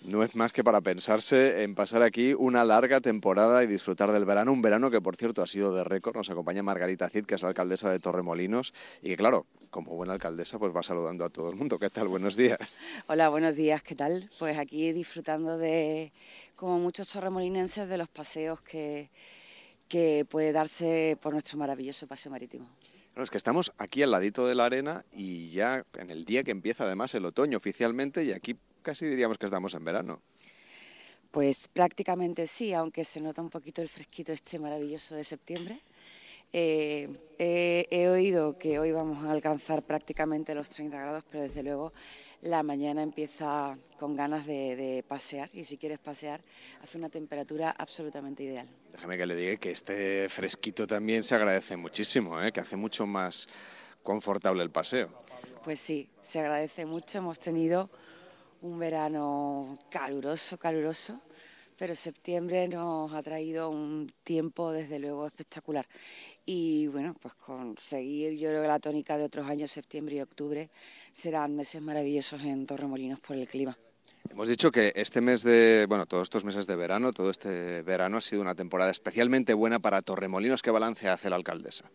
no 0.03 0.23
es 0.23 0.35
más 0.35 0.53
que 0.53 0.63
para 0.63 0.79
pensarse 0.81 1.63
en 1.63 1.73
pasar 1.73 2.03
aquí 2.03 2.35
una 2.35 2.63
larga 2.63 3.01
temporada 3.01 3.63
y 3.63 3.67
disfrutar 3.67 4.11
del 4.11 4.25
verano, 4.25 4.53
un 4.53 4.61
verano 4.61 4.91
que 4.91 5.01
por 5.01 5.15
cierto 5.15 5.41
ha 5.41 5.47
sido 5.47 5.73
de 5.73 5.83
récord, 5.83 6.17
nos 6.17 6.29
acompaña 6.29 6.61
Margarita 6.61 7.09
Cid, 7.09 7.25
que 7.25 7.33
es 7.33 7.41
la 7.41 7.47
alcaldesa 7.47 7.89
de 7.89 7.97
Torremolinos 7.97 8.75
y 9.01 9.09
que 9.09 9.17
claro, 9.17 9.47
como 9.71 9.95
buena 9.95 10.13
alcaldesa 10.13 10.59
pues 10.59 10.71
va 10.71 10.83
saludando 10.83 11.25
a 11.25 11.31
todo 11.31 11.49
el 11.49 11.55
mundo. 11.55 11.79
¿Qué 11.79 11.89
tal? 11.89 12.07
Buenos 12.07 12.35
días. 12.35 12.79
Hola, 13.07 13.29
buenos 13.29 13.55
días, 13.55 13.81
¿qué 13.81 13.95
tal? 13.95 14.29
Pues 14.37 14.59
aquí 14.59 14.93
disfrutando 14.93 15.57
de, 15.57 16.11
como 16.55 16.77
muchos 16.77 17.09
torremolinenses, 17.09 17.89
de 17.89 17.97
los 17.97 18.07
paseos 18.07 18.61
que, 18.61 19.09
que 19.87 20.25
puede 20.29 20.51
darse 20.51 21.17
por 21.21 21.33
nuestro 21.33 21.57
maravilloso 21.57 22.07
paseo 22.07 22.31
marítimo. 22.31 22.67
Claro, 23.13 23.23
es 23.23 23.29
que 23.29 23.37
estamos 23.37 23.71
aquí 23.77 24.03
al 24.03 24.11
ladito 24.11 24.45
de 24.45 24.55
la 24.55 24.65
arena 24.65 25.05
y 25.13 25.49
ya 25.49 25.85
en 25.97 26.09
el 26.09 26.25
día 26.25 26.43
que 26.43 26.51
empieza 26.51 26.83
además 26.83 27.13
el 27.13 27.25
otoño 27.25 27.57
oficialmente 27.57 28.23
y 28.23 28.31
aquí 28.31 28.57
casi 28.81 29.05
diríamos 29.05 29.37
que 29.37 29.45
estamos 29.45 29.73
en 29.73 29.85
verano. 29.85 30.21
Pues 31.31 31.67
prácticamente 31.67 32.47
sí, 32.47 32.73
aunque 32.73 33.03
se 33.03 33.19
nota 33.19 33.41
un 33.41 33.49
poquito 33.49 33.81
el 33.81 33.89
fresquito 33.89 34.31
este 34.31 34.59
maravilloso 34.59 35.15
de 35.15 35.23
septiembre. 35.23 35.81
Eh, 36.53 37.09
he, 37.37 37.87
he 37.91 38.07
oído 38.07 38.57
que 38.57 38.79
hoy 38.79 38.91
vamos 38.91 39.25
a 39.25 39.31
alcanzar 39.31 39.83
prácticamente 39.83 40.55
los 40.55 40.69
30 40.69 40.97
grados, 40.97 41.23
pero 41.29 41.43
desde 41.43 41.63
luego 41.63 41.93
la 42.41 42.63
mañana 42.63 43.01
empieza 43.01 43.73
con 43.99 44.15
ganas 44.15 44.45
de, 44.45 44.75
de 44.75 45.03
pasear 45.07 45.49
y 45.53 45.63
si 45.63 45.77
quieres 45.77 45.99
pasear 45.99 46.41
hace 46.81 46.97
una 46.97 47.09
temperatura 47.09 47.71
absolutamente 47.71 48.43
ideal. 48.43 48.67
Déjame 48.91 49.17
que 49.17 49.25
le 49.25 49.35
diga 49.35 49.55
que 49.57 49.71
este 49.71 50.29
fresquito 50.29 50.85
también 50.85 51.23
se 51.23 51.35
agradece 51.35 51.75
muchísimo, 51.75 52.41
¿eh? 52.41 52.51
que 52.51 52.59
hace 52.59 52.77
mucho 52.77 53.05
más 53.05 53.47
confortable 54.03 54.63
el 54.63 54.69
paseo. 54.69 55.09
Pues 55.63 55.79
sí, 55.79 56.07
se 56.21 56.39
agradece 56.39 56.85
mucho. 56.85 57.17
Hemos 57.17 57.39
tenido 57.39 57.89
un 58.61 58.77
verano 58.79 59.79
caluroso, 59.89 60.57
caluroso, 60.57 61.19
pero 61.77 61.95
septiembre 61.95 62.67
nos 62.67 63.11
ha 63.13 63.23
traído 63.23 63.69
un 63.69 64.07
tiempo 64.23 64.71
desde 64.71 64.99
luego 64.99 65.25
espectacular. 65.25 65.87
Y 66.45 66.87
bueno, 66.87 67.15
pues 67.19 67.33
conseguir, 67.33 68.33
yo 68.33 68.49
creo 68.49 68.61
que 68.61 68.67
la 68.67 68.79
tónica 68.79 69.17
de 69.17 69.23
otros 69.23 69.47
años, 69.47 69.71
septiembre 69.71 70.17
y 70.17 70.21
octubre, 70.21 70.69
serán 71.11 71.55
meses 71.55 71.81
maravillosos 71.81 72.43
en 72.43 72.67
Torremolinos 72.67 73.19
por 73.19 73.35
el 73.35 73.47
clima. 73.47 73.77
Hemos 74.29 74.47
dicho 74.47 74.71
que 74.71 74.91
este 74.95 75.21
mes 75.21 75.43
de, 75.43 75.85
bueno, 75.87 76.05
todos 76.05 76.23
estos 76.23 76.43
meses 76.43 76.67
de 76.67 76.75
verano, 76.75 77.13
todo 77.13 77.29
este 77.29 77.81
verano 77.81 78.17
ha 78.17 78.21
sido 78.21 78.41
una 78.41 78.55
temporada 78.55 78.91
especialmente 78.91 79.53
buena 79.53 79.79
para 79.79 80.01
Torremolinos. 80.01 80.61
¿Qué 80.61 80.71
balance 80.71 81.09
hace 81.09 81.29
la 81.29 81.35
alcaldesa? 81.35 81.85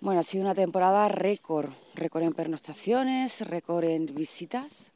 Bueno, 0.00 0.20
ha 0.20 0.22
sido 0.22 0.44
una 0.44 0.54
temporada 0.54 1.08
récord, 1.08 1.70
récord 1.94 2.22
en 2.22 2.32
pernoctaciones, 2.32 3.40
récord 3.40 3.84
en 3.84 4.06
visitas, 4.06 4.92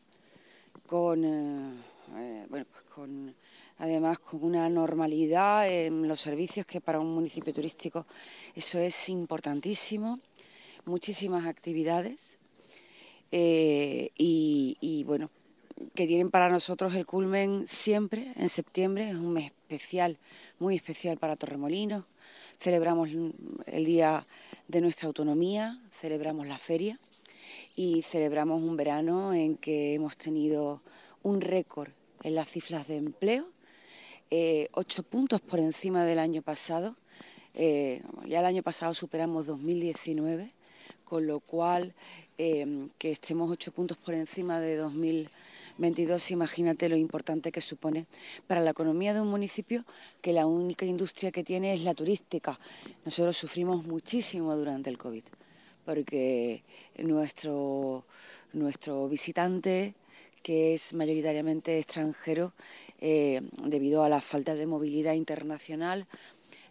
con, 0.86 1.24
eh, 1.24 1.72
eh, 2.16 2.46
bueno, 2.48 2.66
pues 2.70 2.82
con 2.84 3.34
además 3.78 4.18
con 4.18 4.44
una 4.44 4.68
normalidad 4.68 5.68
en 5.68 6.06
los 6.06 6.20
servicios 6.20 6.66
que 6.66 6.80
para 6.80 7.00
un 7.00 7.14
municipio 7.14 7.52
turístico 7.52 8.06
eso 8.54 8.78
es 8.78 9.08
importantísimo, 9.08 10.20
muchísimas 10.84 11.46
actividades 11.46 12.38
eh, 13.30 14.10
y, 14.16 14.76
y, 14.80 15.04
bueno, 15.04 15.30
que 15.94 16.06
tienen 16.06 16.30
para 16.30 16.50
nosotros 16.50 16.94
el 16.94 17.06
culmen 17.06 17.66
siempre 17.66 18.32
en 18.36 18.48
septiembre, 18.48 19.08
es 19.08 19.16
un 19.16 19.32
mes 19.32 19.46
especial, 19.46 20.18
muy 20.58 20.76
especial 20.76 21.16
para 21.16 21.36
Torremolinos, 21.36 22.04
celebramos 22.60 23.08
el 23.66 23.84
día 23.84 24.26
de 24.68 24.80
nuestra 24.80 25.06
autonomía, 25.06 25.80
celebramos 25.90 26.46
la 26.46 26.58
feria 26.58 27.00
y 27.74 28.02
celebramos 28.02 28.60
un 28.60 28.76
verano 28.76 29.32
en 29.32 29.56
que 29.56 29.94
hemos 29.94 30.16
tenido 30.16 30.82
un 31.22 31.40
récord 31.40 31.90
en 32.22 32.34
las 32.34 32.48
cifras 32.48 32.88
de 32.88 32.96
empleo, 32.96 33.46
eh, 34.30 34.68
ocho 34.72 35.02
puntos 35.02 35.40
por 35.40 35.58
encima 35.58 36.04
del 36.04 36.18
año 36.18 36.42
pasado. 36.42 36.96
Eh, 37.54 38.00
ya 38.26 38.40
el 38.40 38.46
año 38.46 38.62
pasado 38.62 38.94
superamos 38.94 39.46
2019, 39.46 40.52
con 41.04 41.26
lo 41.26 41.40
cual 41.40 41.92
eh, 42.38 42.88
que 42.98 43.12
estemos 43.12 43.50
ocho 43.50 43.72
puntos 43.72 43.98
por 43.98 44.14
encima 44.14 44.58
de 44.58 44.76
2022, 44.76 46.30
imagínate 46.30 46.88
lo 46.88 46.96
importante 46.96 47.52
que 47.52 47.60
supone 47.60 48.06
para 48.46 48.62
la 48.62 48.70
economía 48.70 49.12
de 49.12 49.20
un 49.20 49.28
municipio 49.28 49.84
que 50.22 50.32
la 50.32 50.46
única 50.46 50.86
industria 50.86 51.30
que 51.30 51.44
tiene 51.44 51.74
es 51.74 51.82
la 51.82 51.92
turística. 51.92 52.58
Nosotros 53.04 53.36
sufrimos 53.36 53.84
muchísimo 53.84 54.56
durante 54.56 54.88
el 54.88 54.96
COVID, 54.96 55.24
porque 55.84 56.62
nuestro, 56.96 58.06
nuestro 58.54 59.10
visitante 59.10 59.94
que 60.42 60.74
es 60.74 60.94
mayoritariamente 60.94 61.78
extranjero, 61.78 62.52
eh, 63.00 63.40
debido 63.64 64.04
a 64.04 64.08
la 64.08 64.20
falta 64.20 64.54
de 64.54 64.66
movilidad 64.66 65.14
internacional, 65.14 66.06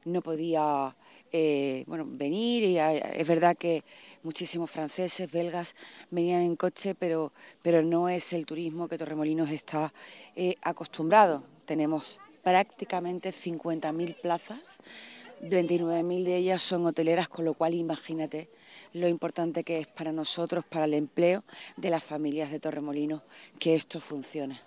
no 0.05 0.21
podía 0.21 0.95
eh, 1.31 1.83
bueno, 1.87 2.05
venir. 2.07 2.63
Y 2.63 2.77
es 2.77 3.27
verdad 3.27 3.57
que 3.57 3.83
muchísimos 4.23 4.69
franceses, 4.69 5.31
belgas 5.31 5.75
venían 6.09 6.41
en 6.41 6.55
coche, 6.55 6.95
pero, 6.95 7.31
pero 7.61 7.83
no 7.83 8.09
es 8.09 8.33
el 8.33 8.45
turismo 8.45 8.87
que 8.87 8.97
Torremolinos 8.97 9.49
está 9.49 9.93
eh, 10.35 10.55
acostumbrado. 10.61 11.43
Tenemos 11.65 12.19
prácticamente 12.43 13.29
50.000 13.29 14.15
plazas, 14.15 14.77
29.000 15.43 16.23
de 16.23 16.35
ellas 16.37 16.61
son 16.61 16.85
hoteleras, 16.85 17.29
con 17.29 17.45
lo 17.45 17.53
cual 17.53 17.73
imagínate 17.73 18.49
lo 18.93 19.07
importante 19.07 19.63
que 19.63 19.79
es 19.79 19.87
para 19.87 20.11
nosotros, 20.11 20.65
para 20.65 20.85
el 20.85 20.93
empleo 20.93 21.43
de 21.77 21.89
las 21.89 22.03
familias 22.03 22.51
de 22.51 22.59
Torremolinos, 22.59 23.21
que 23.59 23.75
esto 23.75 23.99
funcione. 23.99 24.59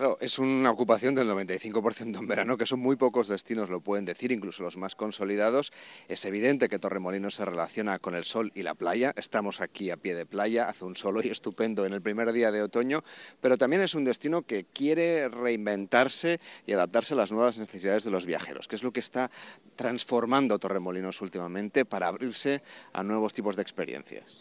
Claro, 0.00 0.16
es 0.22 0.38
una 0.38 0.70
ocupación 0.70 1.14
del 1.14 1.28
95% 1.28 2.20
en 2.20 2.26
verano, 2.26 2.56
que 2.56 2.64
son 2.64 2.80
muy 2.80 2.96
pocos 2.96 3.28
destinos, 3.28 3.68
lo 3.68 3.82
pueden 3.82 4.06
decir, 4.06 4.32
incluso 4.32 4.62
los 4.62 4.78
más 4.78 4.94
consolidados. 4.94 5.74
Es 6.08 6.24
evidente 6.24 6.70
que 6.70 6.78
Torremolinos 6.78 7.34
se 7.34 7.44
relaciona 7.44 7.98
con 7.98 8.14
el 8.14 8.24
sol 8.24 8.50
y 8.54 8.62
la 8.62 8.72
playa. 8.72 9.12
Estamos 9.14 9.60
aquí 9.60 9.90
a 9.90 9.98
pie 9.98 10.14
de 10.14 10.24
playa, 10.24 10.70
hace 10.70 10.86
un 10.86 10.96
sol 10.96 11.18
hoy 11.18 11.28
estupendo 11.28 11.84
en 11.84 11.92
el 11.92 12.00
primer 12.00 12.32
día 12.32 12.50
de 12.50 12.62
otoño, 12.62 13.04
pero 13.42 13.58
también 13.58 13.82
es 13.82 13.94
un 13.94 14.06
destino 14.06 14.40
que 14.40 14.64
quiere 14.64 15.28
reinventarse 15.28 16.40
y 16.66 16.72
adaptarse 16.72 17.12
a 17.12 17.18
las 17.18 17.30
nuevas 17.30 17.58
necesidades 17.58 18.02
de 18.02 18.10
los 18.10 18.24
viajeros, 18.24 18.68
que 18.68 18.76
es 18.76 18.82
lo 18.82 18.92
que 18.92 19.00
está 19.00 19.30
transformando 19.76 20.58
Torremolinos 20.58 21.20
últimamente 21.20 21.84
para 21.84 22.08
abrirse 22.08 22.62
a 22.94 23.02
nuevos 23.02 23.34
tipos 23.34 23.54
de 23.54 23.60
experiencias. 23.60 24.40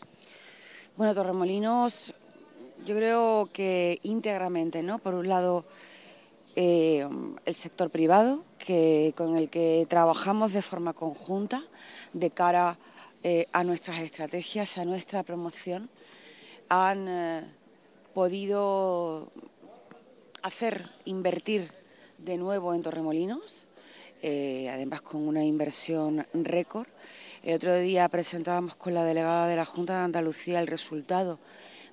Bueno, 0.95 1.13
Torremolinos 1.13 2.13
yo 2.85 2.95
creo 2.95 3.49
que 3.51 3.99
íntegramente, 4.03 4.81
¿no? 4.83 4.99
Por 4.99 5.13
un 5.13 5.27
lado, 5.27 5.65
eh, 6.55 7.07
el 7.45 7.53
sector 7.53 7.89
privado, 7.89 8.43
que, 8.57 9.13
con 9.15 9.37
el 9.37 9.49
que 9.49 9.85
trabajamos 9.89 10.53
de 10.53 10.61
forma 10.61 10.93
conjunta 10.93 11.63
de 12.13 12.31
cara 12.31 12.77
eh, 13.23 13.47
a 13.51 13.63
nuestras 13.63 13.99
estrategias, 13.99 14.77
a 14.77 14.85
nuestra 14.85 15.23
promoción, 15.23 15.89
han 16.69 17.07
eh, 17.07 17.43
podido 18.13 19.31
hacer 20.41 20.89
invertir 21.05 21.71
de 22.17 22.37
nuevo 22.37 22.73
en 22.73 22.81
Torremolinos, 22.81 23.65
además 24.21 25.01
con 25.01 25.25
una 25.25 25.43
inversión 25.45 26.25
récord. 26.33 26.87
El 27.43 27.55
otro 27.55 27.77
día 27.77 28.09
presentábamos 28.09 28.75
con 28.75 28.93
la 28.93 29.05
delegada 29.05 29.47
de 29.47 29.55
la 29.55 29.63
Junta 29.63 29.97
de 29.97 30.03
Andalucía 30.03 30.59
el 30.59 30.67
resultado 30.67 31.39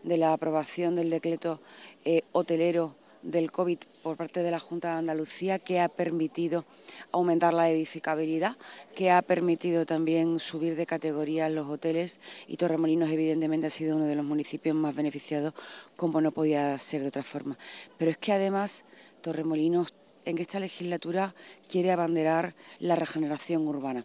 de 0.02 0.16
la 0.16 0.32
aprobación 0.32 0.96
del 0.96 1.10
decreto 1.10 1.60
eh, 2.04 2.22
hotelero 2.32 2.94
del 3.22 3.50
COVID 3.50 3.78
por 4.02 4.16
parte 4.16 4.42
de 4.42 4.50
la 4.50 4.60
Junta 4.60 4.92
de 4.92 4.98
Andalucía, 4.98 5.58
que 5.58 5.80
ha 5.80 5.88
permitido 5.88 6.64
aumentar 7.10 7.54
la 7.54 7.68
edificabilidad, 7.68 8.56
que 8.94 9.10
ha 9.10 9.20
permitido 9.22 9.84
también 9.84 10.38
subir 10.38 10.76
de 10.76 10.86
categoría 10.86 11.48
los 11.48 11.68
hoteles 11.68 12.20
y 12.46 12.56
Torremolinos 12.56 13.10
evidentemente 13.10 13.66
ha 13.66 13.70
sido 13.70 13.96
uno 13.96 14.06
de 14.06 14.14
los 14.14 14.24
municipios 14.24 14.76
más 14.76 14.94
beneficiados, 14.94 15.54
como 15.96 16.20
no 16.20 16.30
podía 16.30 16.78
ser 16.78 17.02
de 17.02 17.08
otra 17.08 17.24
forma. 17.24 17.58
Pero 17.98 18.10
es 18.12 18.16
que 18.16 18.32
además 18.32 18.84
Torremolinos 19.22 19.92
en 20.24 20.38
esta 20.38 20.60
legislatura 20.60 21.34
quiere 21.68 21.90
abanderar 21.90 22.54
la 22.78 22.96
regeneración 22.96 23.66
urbana. 23.66 24.04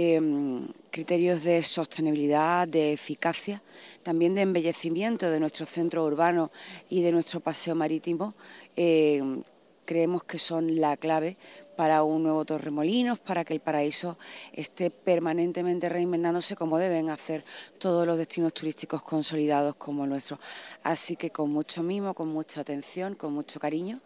Em, 0.00 0.68
criterios 0.92 1.42
de 1.42 1.60
sostenibilidad, 1.64 2.68
de 2.68 2.92
eficacia, 2.92 3.60
también 4.04 4.32
de 4.32 4.42
embellecimiento 4.42 5.28
de 5.28 5.40
nuestro 5.40 5.66
centro 5.66 6.04
urbano 6.04 6.52
y 6.88 7.02
de 7.02 7.10
nuestro 7.10 7.40
paseo 7.40 7.74
marítimo, 7.74 8.32
em, 8.76 9.42
creemos 9.84 10.22
que 10.22 10.38
son 10.38 10.80
la 10.80 10.96
clave 10.96 11.36
para 11.76 12.04
un 12.04 12.22
nuevo 12.22 12.44
Torremolinos, 12.44 13.18
para 13.18 13.44
que 13.44 13.54
el 13.54 13.58
paraíso 13.58 14.18
esté 14.52 14.92
permanentemente 14.92 15.88
reinventándose 15.88 16.54
como 16.54 16.78
deben 16.78 17.10
hacer 17.10 17.42
todos 17.78 18.06
los 18.06 18.18
destinos 18.18 18.54
turísticos 18.54 19.02
consolidados 19.02 19.74
como 19.74 20.04
el 20.04 20.10
nuestro. 20.10 20.38
Así 20.84 21.16
que 21.16 21.30
con 21.30 21.50
mucho 21.50 21.82
mimo, 21.82 22.14
con 22.14 22.28
mucha 22.28 22.60
atención, 22.60 23.16
con 23.16 23.32
mucho 23.32 23.58
cariño 23.58 23.98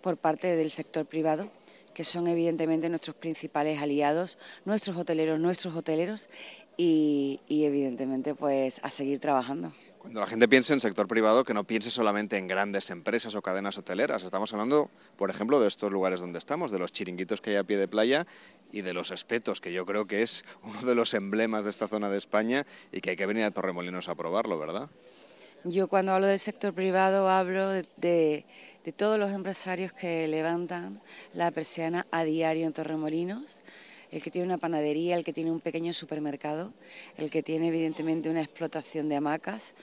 por 0.00 0.16
parte 0.16 0.56
del 0.56 0.72
sector 0.72 1.06
privado 1.06 1.48
que 1.96 2.04
son 2.04 2.26
evidentemente 2.26 2.90
nuestros 2.90 3.16
principales 3.16 3.80
aliados, 3.80 4.36
nuestros 4.66 4.98
hoteleros, 4.98 5.40
nuestros 5.40 5.74
hoteleros 5.74 6.28
y, 6.76 7.40
evidentemente 7.48 8.34
pues 8.34 8.80
a 8.82 8.90
seguir 8.90 9.18
trabajando. 9.18 9.72
Cuando 9.98 10.20
la 10.20 10.26
gente 10.26 10.46
piense 10.46 10.74
en 10.74 10.80
sector 10.80 11.08
privado, 11.08 11.42
que 11.42 11.54
no 11.54 11.64
piense 11.64 11.90
solamente 11.90 12.36
en 12.36 12.48
grandes 12.48 12.90
empresas 12.90 13.34
o 13.34 13.40
cadenas 13.40 13.78
hoteleras. 13.78 14.24
Estamos 14.24 14.52
hablando, 14.52 14.90
por 15.16 15.30
ejemplo, 15.30 15.58
de 15.58 15.68
estos 15.68 15.90
lugares 15.90 16.20
donde 16.20 16.38
estamos, 16.38 16.70
de 16.70 16.78
los 16.78 16.92
chiringuitos 16.92 17.40
que 17.40 17.52
hay 17.52 17.56
a 17.56 17.64
pie 17.64 17.78
de 17.78 17.88
playa 17.88 18.26
y 18.70 18.82
de 18.82 18.92
los 18.92 19.10
espetos, 19.10 19.62
que 19.62 19.72
yo 19.72 19.86
creo 19.86 20.06
que 20.06 20.20
es 20.20 20.44
uno 20.64 20.82
de 20.82 20.94
los 20.94 21.14
emblemas 21.14 21.64
de 21.64 21.70
esta 21.70 21.88
zona 21.88 22.10
de 22.10 22.18
España 22.18 22.66
y 22.92 23.00
que 23.00 23.08
hay 23.08 23.16
que 23.16 23.24
venir 23.24 23.44
a 23.44 23.52
Torremolinos 23.52 24.10
a 24.10 24.14
probarlo, 24.14 24.58
¿verdad? 24.58 24.90
Yo 25.64 25.88
cuando 25.88 26.12
hablo 26.12 26.26
del 26.26 26.38
sector 26.38 26.74
privado 26.74 27.28
hablo 27.30 27.70
de 27.70 27.84
de 27.96 28.44
todos 28.92 29.18
los 29.18 29.32
empresarios 29.32 29.92
que 29.92 30.28
levantan 30.28 31.00
la 31.32 31.50
persiana 31.50 32.06
a 32.10 32.24
diario 32.24 32.66
en 32.66 32.72
Torremolinos, 32.72 33.60
el 34.10 34.22
que 34.22 34.30
tiene 34.30 34.46
una 34.46 34.58
panadería, 34.58 35.16
el 35.16 35.24
que 35.24 35.32
tiene 35.32 35.50
un 35.50 35.60
pequeño 35.60 35.92
supermercado, 35.92 36.72
el 37.16 37.30
que 37.30 37.42
tiene 37.42 37.68
evidentemente 37.68 38.30
una 38.30 38.42
explotación 38.42 39.08
de 39.08 39.16
hamacas, 39.16 39.74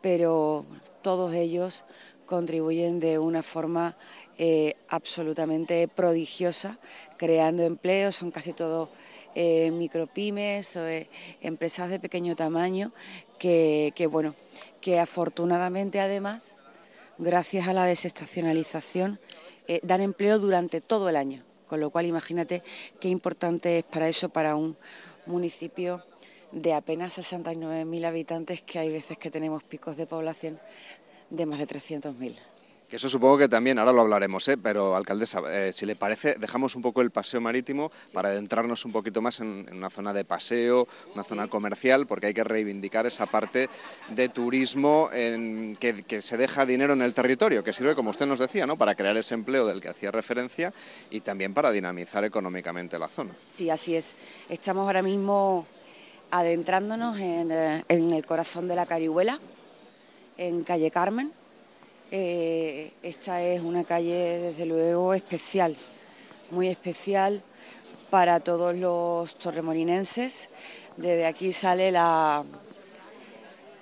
pero 0.00 0.64
todos 1.02 1.34
ellos 1.34 1.84
contribuyen 2.26 3.00
de 3.00 3.18
una 3.18 3.42
forma 3.42 3.96
eh, 4.38 4.76
absolutamente 4.88 5.88
prodigiosa, 5.88 6.78
creando 7.16 7.62
empleos, 7.62 8.16
son 8.16 8.30
casi 8.30 8.52
todos 8.52 8.90
eh, 9.34 9.70
micropymes 9.70 10.76
o 10.76 10.86
eh, 10.86 11.08
empresas 11.40 11.88
de 11.88 12.00
pequeño 12.00 12.34
tamaño 12.34 12.92
que, 13.38 14.08
bueno, 14.10 14.34
que 14.80 14.98
afortunadamente 14.98 16.00
además 16.00 16.62
gracias 17.18 17.68
a 17.68 17.72
la 17.72 17.84
desestacionalización, 17.84 19.18
eh, 19.68 19.80
dan 19.82 20.00
empleo 20.00 20.38
durante 20.38 20.80
todo 20.80 21.08
el 21.08 21.16
año. 21.16 21.42
Con 21.66 21.80
lo 21.80 21.90
cual, 21.90 22.06
imagínate 22.06 22.62
qué 23.00 23.08
importante 23.08 23.78
es 23.78 23.84
para 23.84 24.08
eso, 24.08 24.28
para 24.28 24.54
un 24.54 24.76
municipio 25.26 26.04
de 26.52 26.72
apenas 26.72 27.18
69.000 27.18 28.06
habitantes, 28.06 28.62
que 28.62 28.78
hay 28.78 28.90
veces 28.90 29.18
que 29.18 29.30
tenemos 29.30 29.64
picos 29.64 29.96
de 29.96 30.06
población 30.06 30.60
de 31.30 31.46
más 31.46 31.58
de 31.58 31.66
300.000. 31.66 32.36
Que 32.88 32.96
eso 32.96 33.08
supongo 33.08 33.36
que 33.38 33.48
también, 33.48 33.80
ahora 33.80 33.90
lo 33.90 34.02
hablaremos, 34.02 34.46
¿eh? 34.46 34.56
pero 34.56 34.94
alcaldesa, 34.94 35.42
eh, 35.50 35.72
si 35.72 35.86
le 35.86 35.96
parece, 35.96 36.36
dejamos 36.38 36.76
un 36.76 36.82
poco 36.82 37.00
el 37.00 37.10
paseo 37.10 37.40
marítimo 37.40 37.90
para 38.12 38.28
adentrarnos 38.28 38.84
un 38.84 38.92
poquito 38.92 39.20
más 39.20 39.40
en, 39.40 39.68
una 39.72 39.90
zona 39.90 40.12
de 40.12 40.24
paseo, 40.24 40.86
una 41.12 41.24
zona 41.24 41.48
comercial, 41.48 42.06
porque 42.06 42.26
hay 42.26 42.34
que 42.34 42.44
reivindicar 42.44 43.04
esa 43.04 43.26
parte 43.26 43.68
de 44.10 44.28
turismo 44.28 45.10
en 45.12 45.76
que, 45.80 46.22
se 46.22 46.36
deja 46.36 46.64
dinero 46.64 46.92
en 46.92 47.02
el 47.02 47.12
territorio, 47.12 47.64
que 47.64 47.72
sirve, 47.72 47.96
como 47.96 48.10
usted 48.10 48.26
nos 48.26 48.38
decía, 48.38 48.66
¿no? 48.66 48.76
para 48.76 48.94
crear 48.94 49.16
ese 49.16 49.34
empleo 49.34 49.66
del 49.66 49.80
que 49.80 49.88
hacía 49.88 50.12
referencia 50.12 50.72
y 51.10 51.22
también 51.22 51.54
para 51.54 51.72
dinamizar 51.72 52.22
económicamente 52.22 53.00
la 53.00 53.08
zona. 53.08 53.32
Sí, 53.48 53.68
así 53.68 53.96
es. 53.96 54.14
Estamos 54.48 54.86
ahora 54.86 55.02
mismo 55.02 55.66
adentrándonos 56.30 57.18
en, 57.18 57.50
eh, 57.50 57.84
en 57.88 58.12
el 58.12 58.24
corazón 58.24 58.68
de 58.68 58.76
la 58.76 58.86
Carihuela, 58.86 59.40
en 60.38 60.62
calle 60.62 60.92
Carmen 60.92 61.32
eh, 62.10 62.92
esta 63.02 63.42
es 63.42 63.60
una 63.60 63.84
calle, 63.84 64.38
desde 64.38 64.64
luego, 64.64 65.12
especial, 65.12 65.76
muy 66.50 66.68
especial 66.68 67.42
para 68.10 68.38
todos 68.40 68.76
los 68.76 69.36
torremorinenses. 69.36 70.48
Desde 70.96 71.26
aquí 71.26 71.52
sale 71.52 71.90
la, 71.90 72.44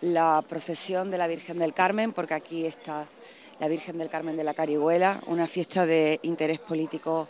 la 0.00 0.42
procesión 0.48 1.10
de 1.10 1.18
la 1.18 1.26
Virgen 1.26 1.58
del 1.58 1.74
Carmen, 1.74 2.12
porque 2.12 2.34
aquí 2.34 2.64
está 2.64 3.06
la 3.60 3.68
Virgen 3.68 3.98
del 3.98 4.08
Carmen 4.08 4.36
de 4.36 4.44
la 4.44 4.54
Carihuela, 4.54 5.22
una 5.26 5.46
fiesta 5.46 5.86
de 5.86 6.18
interés 6.22 6.58
político, 6.58 7.28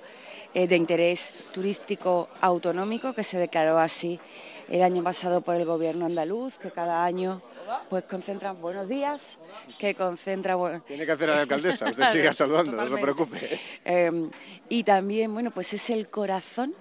eh, 0.54 0.66
de 0.68 0.76
interés 0.76 1.32
turístico 1.52 2.28
autonómico 2.40 3.12
que 3.12 3.24
se 3.24 3.38
declaró 3.38 3.78
así 3.78 4.20
el 4.68 4.82
año 4.82 5.02
pasado 5.02 5.40
por 5.40 5.56
el 5.56 5.64
gobierno 5.64 6.06
andaluz, 6.06 6.56
que 6.56 6.70
cada 6.70 7.04
año 7.04 7.42
pues 7.88 8.04
concentran 8.04 8.60
buenos 8.60 8.88
días, 8.88 9.38
que 9.78 9.94
concentra... 9.94 10.54
Bueno, 10.54 10.82
Tiene 10.82 11.06
que 11.06 11.12
hacer 11.12 11.30
a 11.30 11.36
la 11.36 11.40
alcaldesa, 11.42 11.90
usted 11.90 12.04
siga 12.12 12.32
saludando, 12.32 12.72
no 12.72 12.96
se 12.96 13.02
preocupe. 13.02 13.60
Em, 13.84 14.30
y 14.68 14.82
también, 14.84 15.32
bueno, 15.32 15.50
pues 15.50 15.74
es 15.74 15.90
el 15.90 16.08
corazón 16.08 16.74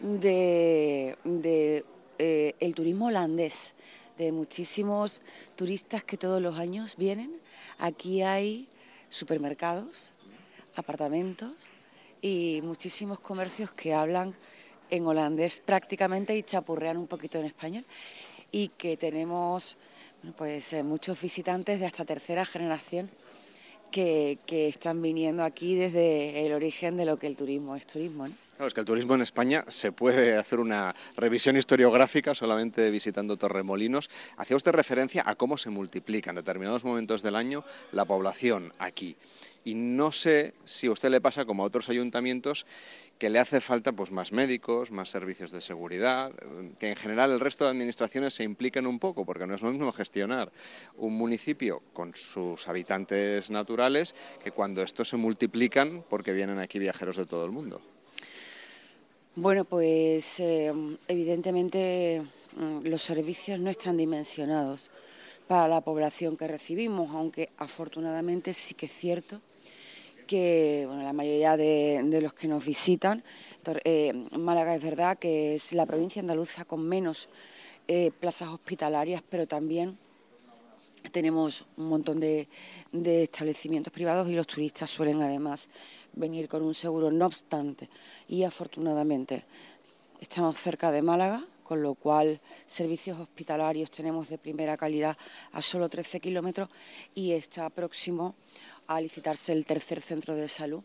de, 0.00 1.16
eh, 2.18 2.54
el 2.60 2.74
turismo 2.74 3.06
holandés, 3.06 3.74
de 4.18 4.32
muchísimos 4.32 5.20
turistas 5.54 6.02
que 6.02 6.16
todos 6.16 6.40
los 6.40 6.58
años 6.58 6.96
vienen. 6.96 7.40
Aquí 7.78 8.22
hay 8.22 8.68
supermercados, 9.08 10.12
apartamentos 10.74 11.52
y 12.22 12.60
muchísimos 12.62 13.20
comercios 13.20 13.72
que 13.72 13.94
hablan 13.94 14.34
en 14.90 15.06
holandés 15.06 15.60
prácticamente 15.64 16.36
y 16.36 16.42
chapurrean 16.42 16.96
un 16.96 17.06
poquito 17.06 17.38
en 17.38 17.46
español 17.46 17.84
y 18.52 18.68
que 18.68 18.96
tenemos 18.96 19.76
pues 20.36 20.72
eh, 20.72 20.82
muchos 20.82 21.20
visitantes 21.20 21.80
de 21.80 21.86
hasta 21.86 22.04
tercera 22.04 22.44
generación 22.44 23.10
que, 23.90 24.38
están 24.48 25.00
viniendo 25.00 25.42
aquí 25.42 25.74
desde 25.74 26.46
el 26.46 26.52
origen 26.52 26.96
de 26.96 27.04
lo 27.04 27.18
que 27.18 27.26
el 27.26 27.36
turismo 27.36 27.76
es 27.76 27.86
turismo. 27.86 28.28
Claro, 28.56 28.68
es 28.68 28.74
que 28.74 28.80
el 28.80 28.86
turismo 28.86 29.14
en 29.14 29.20
España 29.20 29.66
se 29.68 29.92
puede 29.92 30.34
hacer 30.38 30.60
una 30.60 30.94
revisión 31.14 31.58
historiográfica 31.58 32.34
solamente 32.34 32.90
visitando 32.90 33.36
Torremolinos. 33.36 34.08
Hacía 34.38 34.56
usted 34.56 34.72
referencia 34.72 35.22
a 35.26 35.34
cómo 35.34 35.58
se 35.58 35.68
multiplica 35.68 36.30
en 36.30 36.36
determinados 36.36 36.82
momentos 36.82 37.20
del 37.20 37.36
año 37.36 37.64
la 37.92 38.06
población 38.06 38.72
aquí. 38.78 39.14
Y 39.62 39.74
no 39.74 40.10
sé 40.10 40.54
si 40.64 40.86
a 40.86 40.92
usted 40.92 41.10
le 41.10 41.20
pasa 41.20 41.44
como 41.44 41.64
a 41.64 41.66
otros 41.66 41.90
ayuntamientos 41.90 42.64
que 43.18 43.28
le 43.28 43.40
hace 43.40 43.60
falta 43.60 43.92
pues 43.92 44.10
más 44.10 44.32
médicos, 44.32 44.90
más 44.90 45.10
servicios 45.10 45.50
de 45.50 45.60
seguridad, 45.60 46.32
que 46.78 46.88
en 46.88 46.96
general 46.96 47.32
el 47.32 47.40
resto 47.40 47.64
de 47.64 47.72
administraciones 47.72 48.32
se 48.32 48.44
impliquen 48.44 48.86
un 48.86 48.98
poco, 48.98 49.26
porque 49.26 49.46
no 49.46 49.54
es 49.54 49.60
lo 49.60 49.70
mismo 49.70 49.92
gestionar 49.92 50.50
un 50.96 51.12
municipio 51.12 51.82
con 51.92 52.14
sus 52.14 52.68
habitantes 52.68 53.50
naturales 53.50 54.14
que 54.42 54.50
cuando 54.50 54.80
estos 54.80 55.10
se 55.10 55.18
multiplican 55.18 56.02
porque 56.08 56.32
vienen 56.32 56.58
aquí 56.58 56.78
viajeros 56.78 57.16
de 57.18 57.26
todo 57.26 57.44
el 57.44 57.50
mundo. 57.50 57.95
Bueno, 59.38 59.66
pues 59.66 60.40
eh, 60.40 60.72
evidentemente 61.08 62.22
mm, 62.56 62.86
los 62.86 63.02
servicios 63.02 63.60
no 63.60 63.68
están 63.68 63.98
dimensionados 63.98 64.90
para 65.46 65.68
la 65.68 65.82
población 65.82 66.38
que 66.38 66.48
recibimos, 66.48 67.10
aunque 67.10 67.50
afortunadamente 67.58 68.54
sí 68.54 68.72
que 68.72 68.86
es 68.86 68.92
cierto 68.92 69.42
que 70.26 70.88
la 70.90 71.12
mayoría 71.12 71.58
de, 71.58 72.18
los 72.22 72.32
que 72.32 72.48
nos 72.48 72.64
visitan, 72.64 73.22
eh, 73.84 74.14
Málaga 74.38 74.74
es 74.74 74.82
verdad 74.82 75.18
que 75.18 75.56
es 75.56 75.74
la 75.74 75.84
provincia 75.84 76.22
andaluza 76.22 76.64
con 76.64 76.88
menos 76.88 77.28
eh, 77.88 78.12
plazas 78.18 78.48
hospitalarias, 78.48 79.22
pero 79.28 79.46
también 79.46 79.98
tenemos 81.12 81.66
un 81.76 81.90
montón 81.90 82.20
de 82.20 82.48
establecimientos 83.22 83.92
privados 83.92 84.30
y 84.30 84.34
los 84.34 84.46
turistas 84.46 84.88
suelen 84.88 85.20
además 85.20 85.68
venir 86.16 86.48
con 86.48 86.62
un 86.62 86.74
seguro. 86.74 87.10
No 87.10 87.26
obstante, 87.26 87.88
y 88.28 88.42
afortunadamente 88.42 89.44
estamos 90.20 90.56
cerca 90.56 90.90
de 90.90 91.02
Málaga, 91.02 91.44
con 91.62 91.82
lo 91.82 91.94
cual 91.94 92.40
servicios 92.66 93.20
hospitalarios 93.20 93.90
tenemos 93.90 94.28
de 94.28 94.38
primera 94.38 94.76
calidad 94.76 95.16
a 95.52 95.62
solo 95.62 95.88
13 95.88 96.20
kilómetros 96.20 96.68
y 97.14 97.32
está 97.32 97.70
próximo 97.70 98.34
a 98.86 99.00
licitarse 99.00 99.52
el 99.52 99.64
tercer 99.64 100.00
centro 100.00 100.34
de 100.34 100.48
salud 100.48 100.82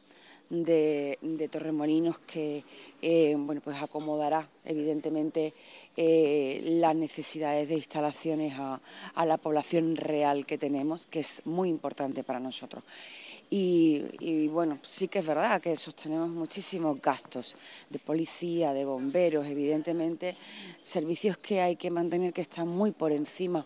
de, 0.52 1.50
Torremolinos 1.50 2.20
que 2.20 2.64
eh, 3.02 3.36
bueno, 3.38 3.62
pues 3.64 3.82
acomodará 3.82 4.50
evidentemente 4.66 5.54
eh, 5.96 6.62
las 6.64 6.96
necesidades 6.96 7.70
de 7.70 7.76
instalaciones 7.76 8.54
a 8.58 9.26
la 9.26 9.38
población 9.38 9.96
real 9.96 10.46
que 10.46 10.58
tenemos, 10.58 11.08
que 11.08 11.20
es 11.20 11.42
muy 11.46 11.70
importante 11.70 12.24
para 12.24 12.40
nosotros. 12.40 12.84
Y, 13.54 14.48
bueno, 14.48 14.80
sí 14.82 15.10
que 15.10 15.20
es 15.20 15.26
verdad 15.26 15.60
que 15.60 15.76
sostenemos 15.76 16.30
muchísimos 16.30 17.02
gastos 17.02 17.58
de 17.90 18.00
policía, 18.00 18.72
de 18.72 18.86
bomberos, 18.86 19.46
evidentemente, 19.46 20.38
servicios 20.84 21.36
que 21.36 21.60
hay 21.60 21.76
que 21.76 21.92
mantener 21.92 22.32
que 22.32 22.40
están 22.40 22.70
muy 22.70 22.92
por 22.92 23.12
encima 23.12 23.66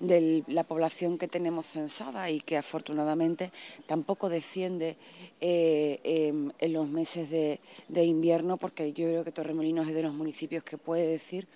de 0.00 0.44
la 0.48 0.64
población 0.64 1.16
que 1.16 1.28
tenemos 1.28 1.64
censada 1.64 2.28
y 2.28 2.40
que 2.42 2.58
afortunadamente 2.58 3.52
tampoco 3.86 4.28
desciende 4.28 4.98
eh, 5.40 5.98
em, 6.04 6.52
en 6.58 6.72
los 6.74 6.86
meses 6.88 7.30
de, 7.30 7.58
invierno, 8.04 8.58
porque 8.58 8.92
yo 8.92 9.06
creo 9.06 9.24
que 9.24 9.32
Torremolinos 9.32 9.88
es 9.88 9.94
de 9.94 10.02
los 10.02 10.12
municipios 10.12 10.62
que 10.62 10.76
puede 10.76 11.06
decir 11.06 11.48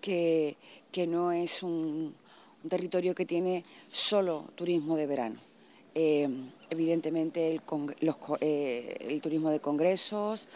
que, 0.00 0.56
no 1.08 1.32
es 1.32 1.64
un 1.64 2.14
territorio 2.68 3.12
que 3.16 3.26
tiene 3.26 3.64
solo 3.90 4.44
turismo 4.54 4.96
de 4.96 5.06
verano 5.06 5.47
eh, 5.94 6.28
evidentemente 6.70 7.50
el, 7.50 7.62
eh, 8.40 8.96
el, 9.00 9.20
turismo 9.20 9.50
de 9.50 9.60
congresos, 9.60 10.48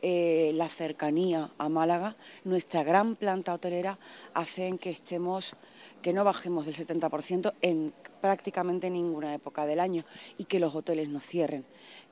eh, 0.00 0.52
la 0.54 0.68
cercanía 0.68 1.50
a 1.58 1.68
Málaga, 1.68 2.16
nuestra 2.44 2.84
gran 2.84 3.16
planta 3.16 3.54
hotelera 3.54 3.98
hacen 4.34 4.78
que 4.78 4.90
estemos 4.90 5.54
que 6.02 6.12
no 6.12 6.22
bajemos 6.22 6.66
del 6.66 6.76
70% 6.76 7.54
en 7.60 7.92
prácticamente 8.20 8.88
ninguna 8.88 9.34
época 9.34 9.66
del 9.66 9.80
año 9.80 10.04
y 10.36 10.44
que 10.44 10.60
los 10.60 10.74
hoteles 10.74 11.08
no 11.08 11.18
cierren. 11.18 11.64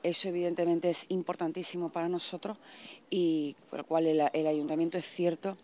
Eso 0.03 0.27
evidentemente 0.27 0.89
es 0.89 1.05
importantísimo 1.09 1.89
para 1.89 2.09
nosotros 2.09 2.57
y 3.09 3.55
por 3.69 3.79
lo 3.79 3.85
cual 3.85 4.07
el 4.07 4.47
ayuntamiento 4.47 4.97
es 4.97 5.05
cierto 5.05 5.57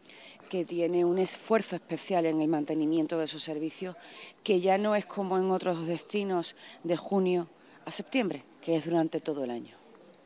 que 0.49 0.65
tiene 0.65 1.05
un 1.05 1.19
esfuerzo 1.19 1.75
especial 1.75 2.25
en 2.25 2.41
el 2.41 2.47
mantenimiento 2.47 3.17
de 3.17 3.27
sus 3.27 3.43
servicios, 3.43 3.95
que 4.43 4.61
ya 4.61 4.77
no 4.77 4.95
es 4.95 5.05
como 5.05 5.37
en 5.37 5.51
otros 5.51 5.87
destinos 5.87 6.55
de 6.83 6.97
junio 6.97 7.47
a 7.85 7.91
septiembre, 7.91 8.43
que 8.61 8.75
es 8.75 8.85
durante 8.85 9.19
todo 9.19 9.43
el 9.43 9.51
año. 9.51 9.75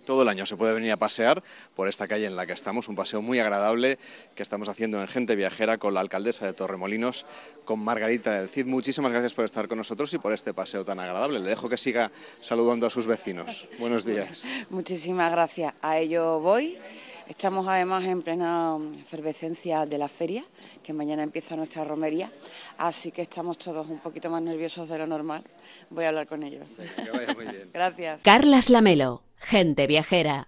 Todo 0.05 0.21
el 0.21 0.29
año 0.29 0.45
se 0.45 0.55
puede 0.55 0.73
venir 0.73 0.93
a 0.93 0.97
pasear 0.97 1.43
por 1.75 1.89
esta 1.89 2.07
calle 2.07 2.27
en 2.27 2.37
la 2.37 2.45
que 2.45 2.53
estamos, 2.53 2.87
un 2.87 2.95
paseo 2.95 3.21
muy 3.21 3.39
agradable 3.39 3.99
que 4.35 4.41
estamos 4.41 4.69
haciendo 4.69 5.01
en 5.01 5.07
Gente 5.09 5.35
Viajera 5.35 5.77
con 5.79 5.93
la 5.93 5.99
alcaldesa 5.99 6.45
de 6.45 6.53
Torremolinos, 6.53 7.25
con 7.65 7.79
Margarita 7.79 8.39
del 8.39 8.47
Cid. 8.47 8.67
Muchísimas 8.67 9.11
gracias 9.11 9.33
por 9.33 9.43
estar 9.43 9.67
con 9.67 9.77
nosotros 9.77 10.13
y 10.13 10.17
por 10.17 10.31
este 10.31 10.53
paseo 10.53 10.85
tan 10.85 11.01
agradable. 11.01 11.39
Le 11.39 11.49
dejo 11.49 11.67
que 11.67 11.75
siga 11.75 12.09
saludando 12.39 12.87
a 12.87 12.89
sus 12.89 13.05
vecinos. 13.05 13.67
Buenos 13.79 14.05
días. 14.05 14.45
Muchísimas 14.69 15.29
gracias. 15.29 15.73
A 15.81 15.97
ello 15.97 16.39
voy. 16.39 16.77
Estamos 17.29 17.67
además 17.67 18.05
en 18.05 18.21
plena 18.21 18.77
efervescencia 19.01 19.85
de 19.85 19.97
la 19.97 20.07
feria, 20.07 20.45
que 20.81 20.93
mañana 20.93 21.23
empieza 21.23 21.57
nuestra 21.57 21.83
romería, 21.83 22.31
así 22.77 23.11
que 23.11 23.21
estamos 23.21 23.57
todos 23.57 23.89
un 23.89 23.99
poquito 23.99 24.29
más 24.29 24.41
nerviosos 24.41 24.87
de 24.87 24.97
lo 24.97 25.07
normal. 25.07 25.43
Voy 25.89 26.05
a 26.05 26.09
hablar 26.09 26.27
con 26.27 26.43
ellos. 26.43 26.71
Que 26.95 27.11
vaya 27.11 27.33
muy 27.33 27.45
bien. 27.45 27.69
Gracias. 27.73 28.21
Carlas 28.23 28.69
Lamelo, 28.69 29.23
gente 29.37 29.87
viajera. 29.87 30.35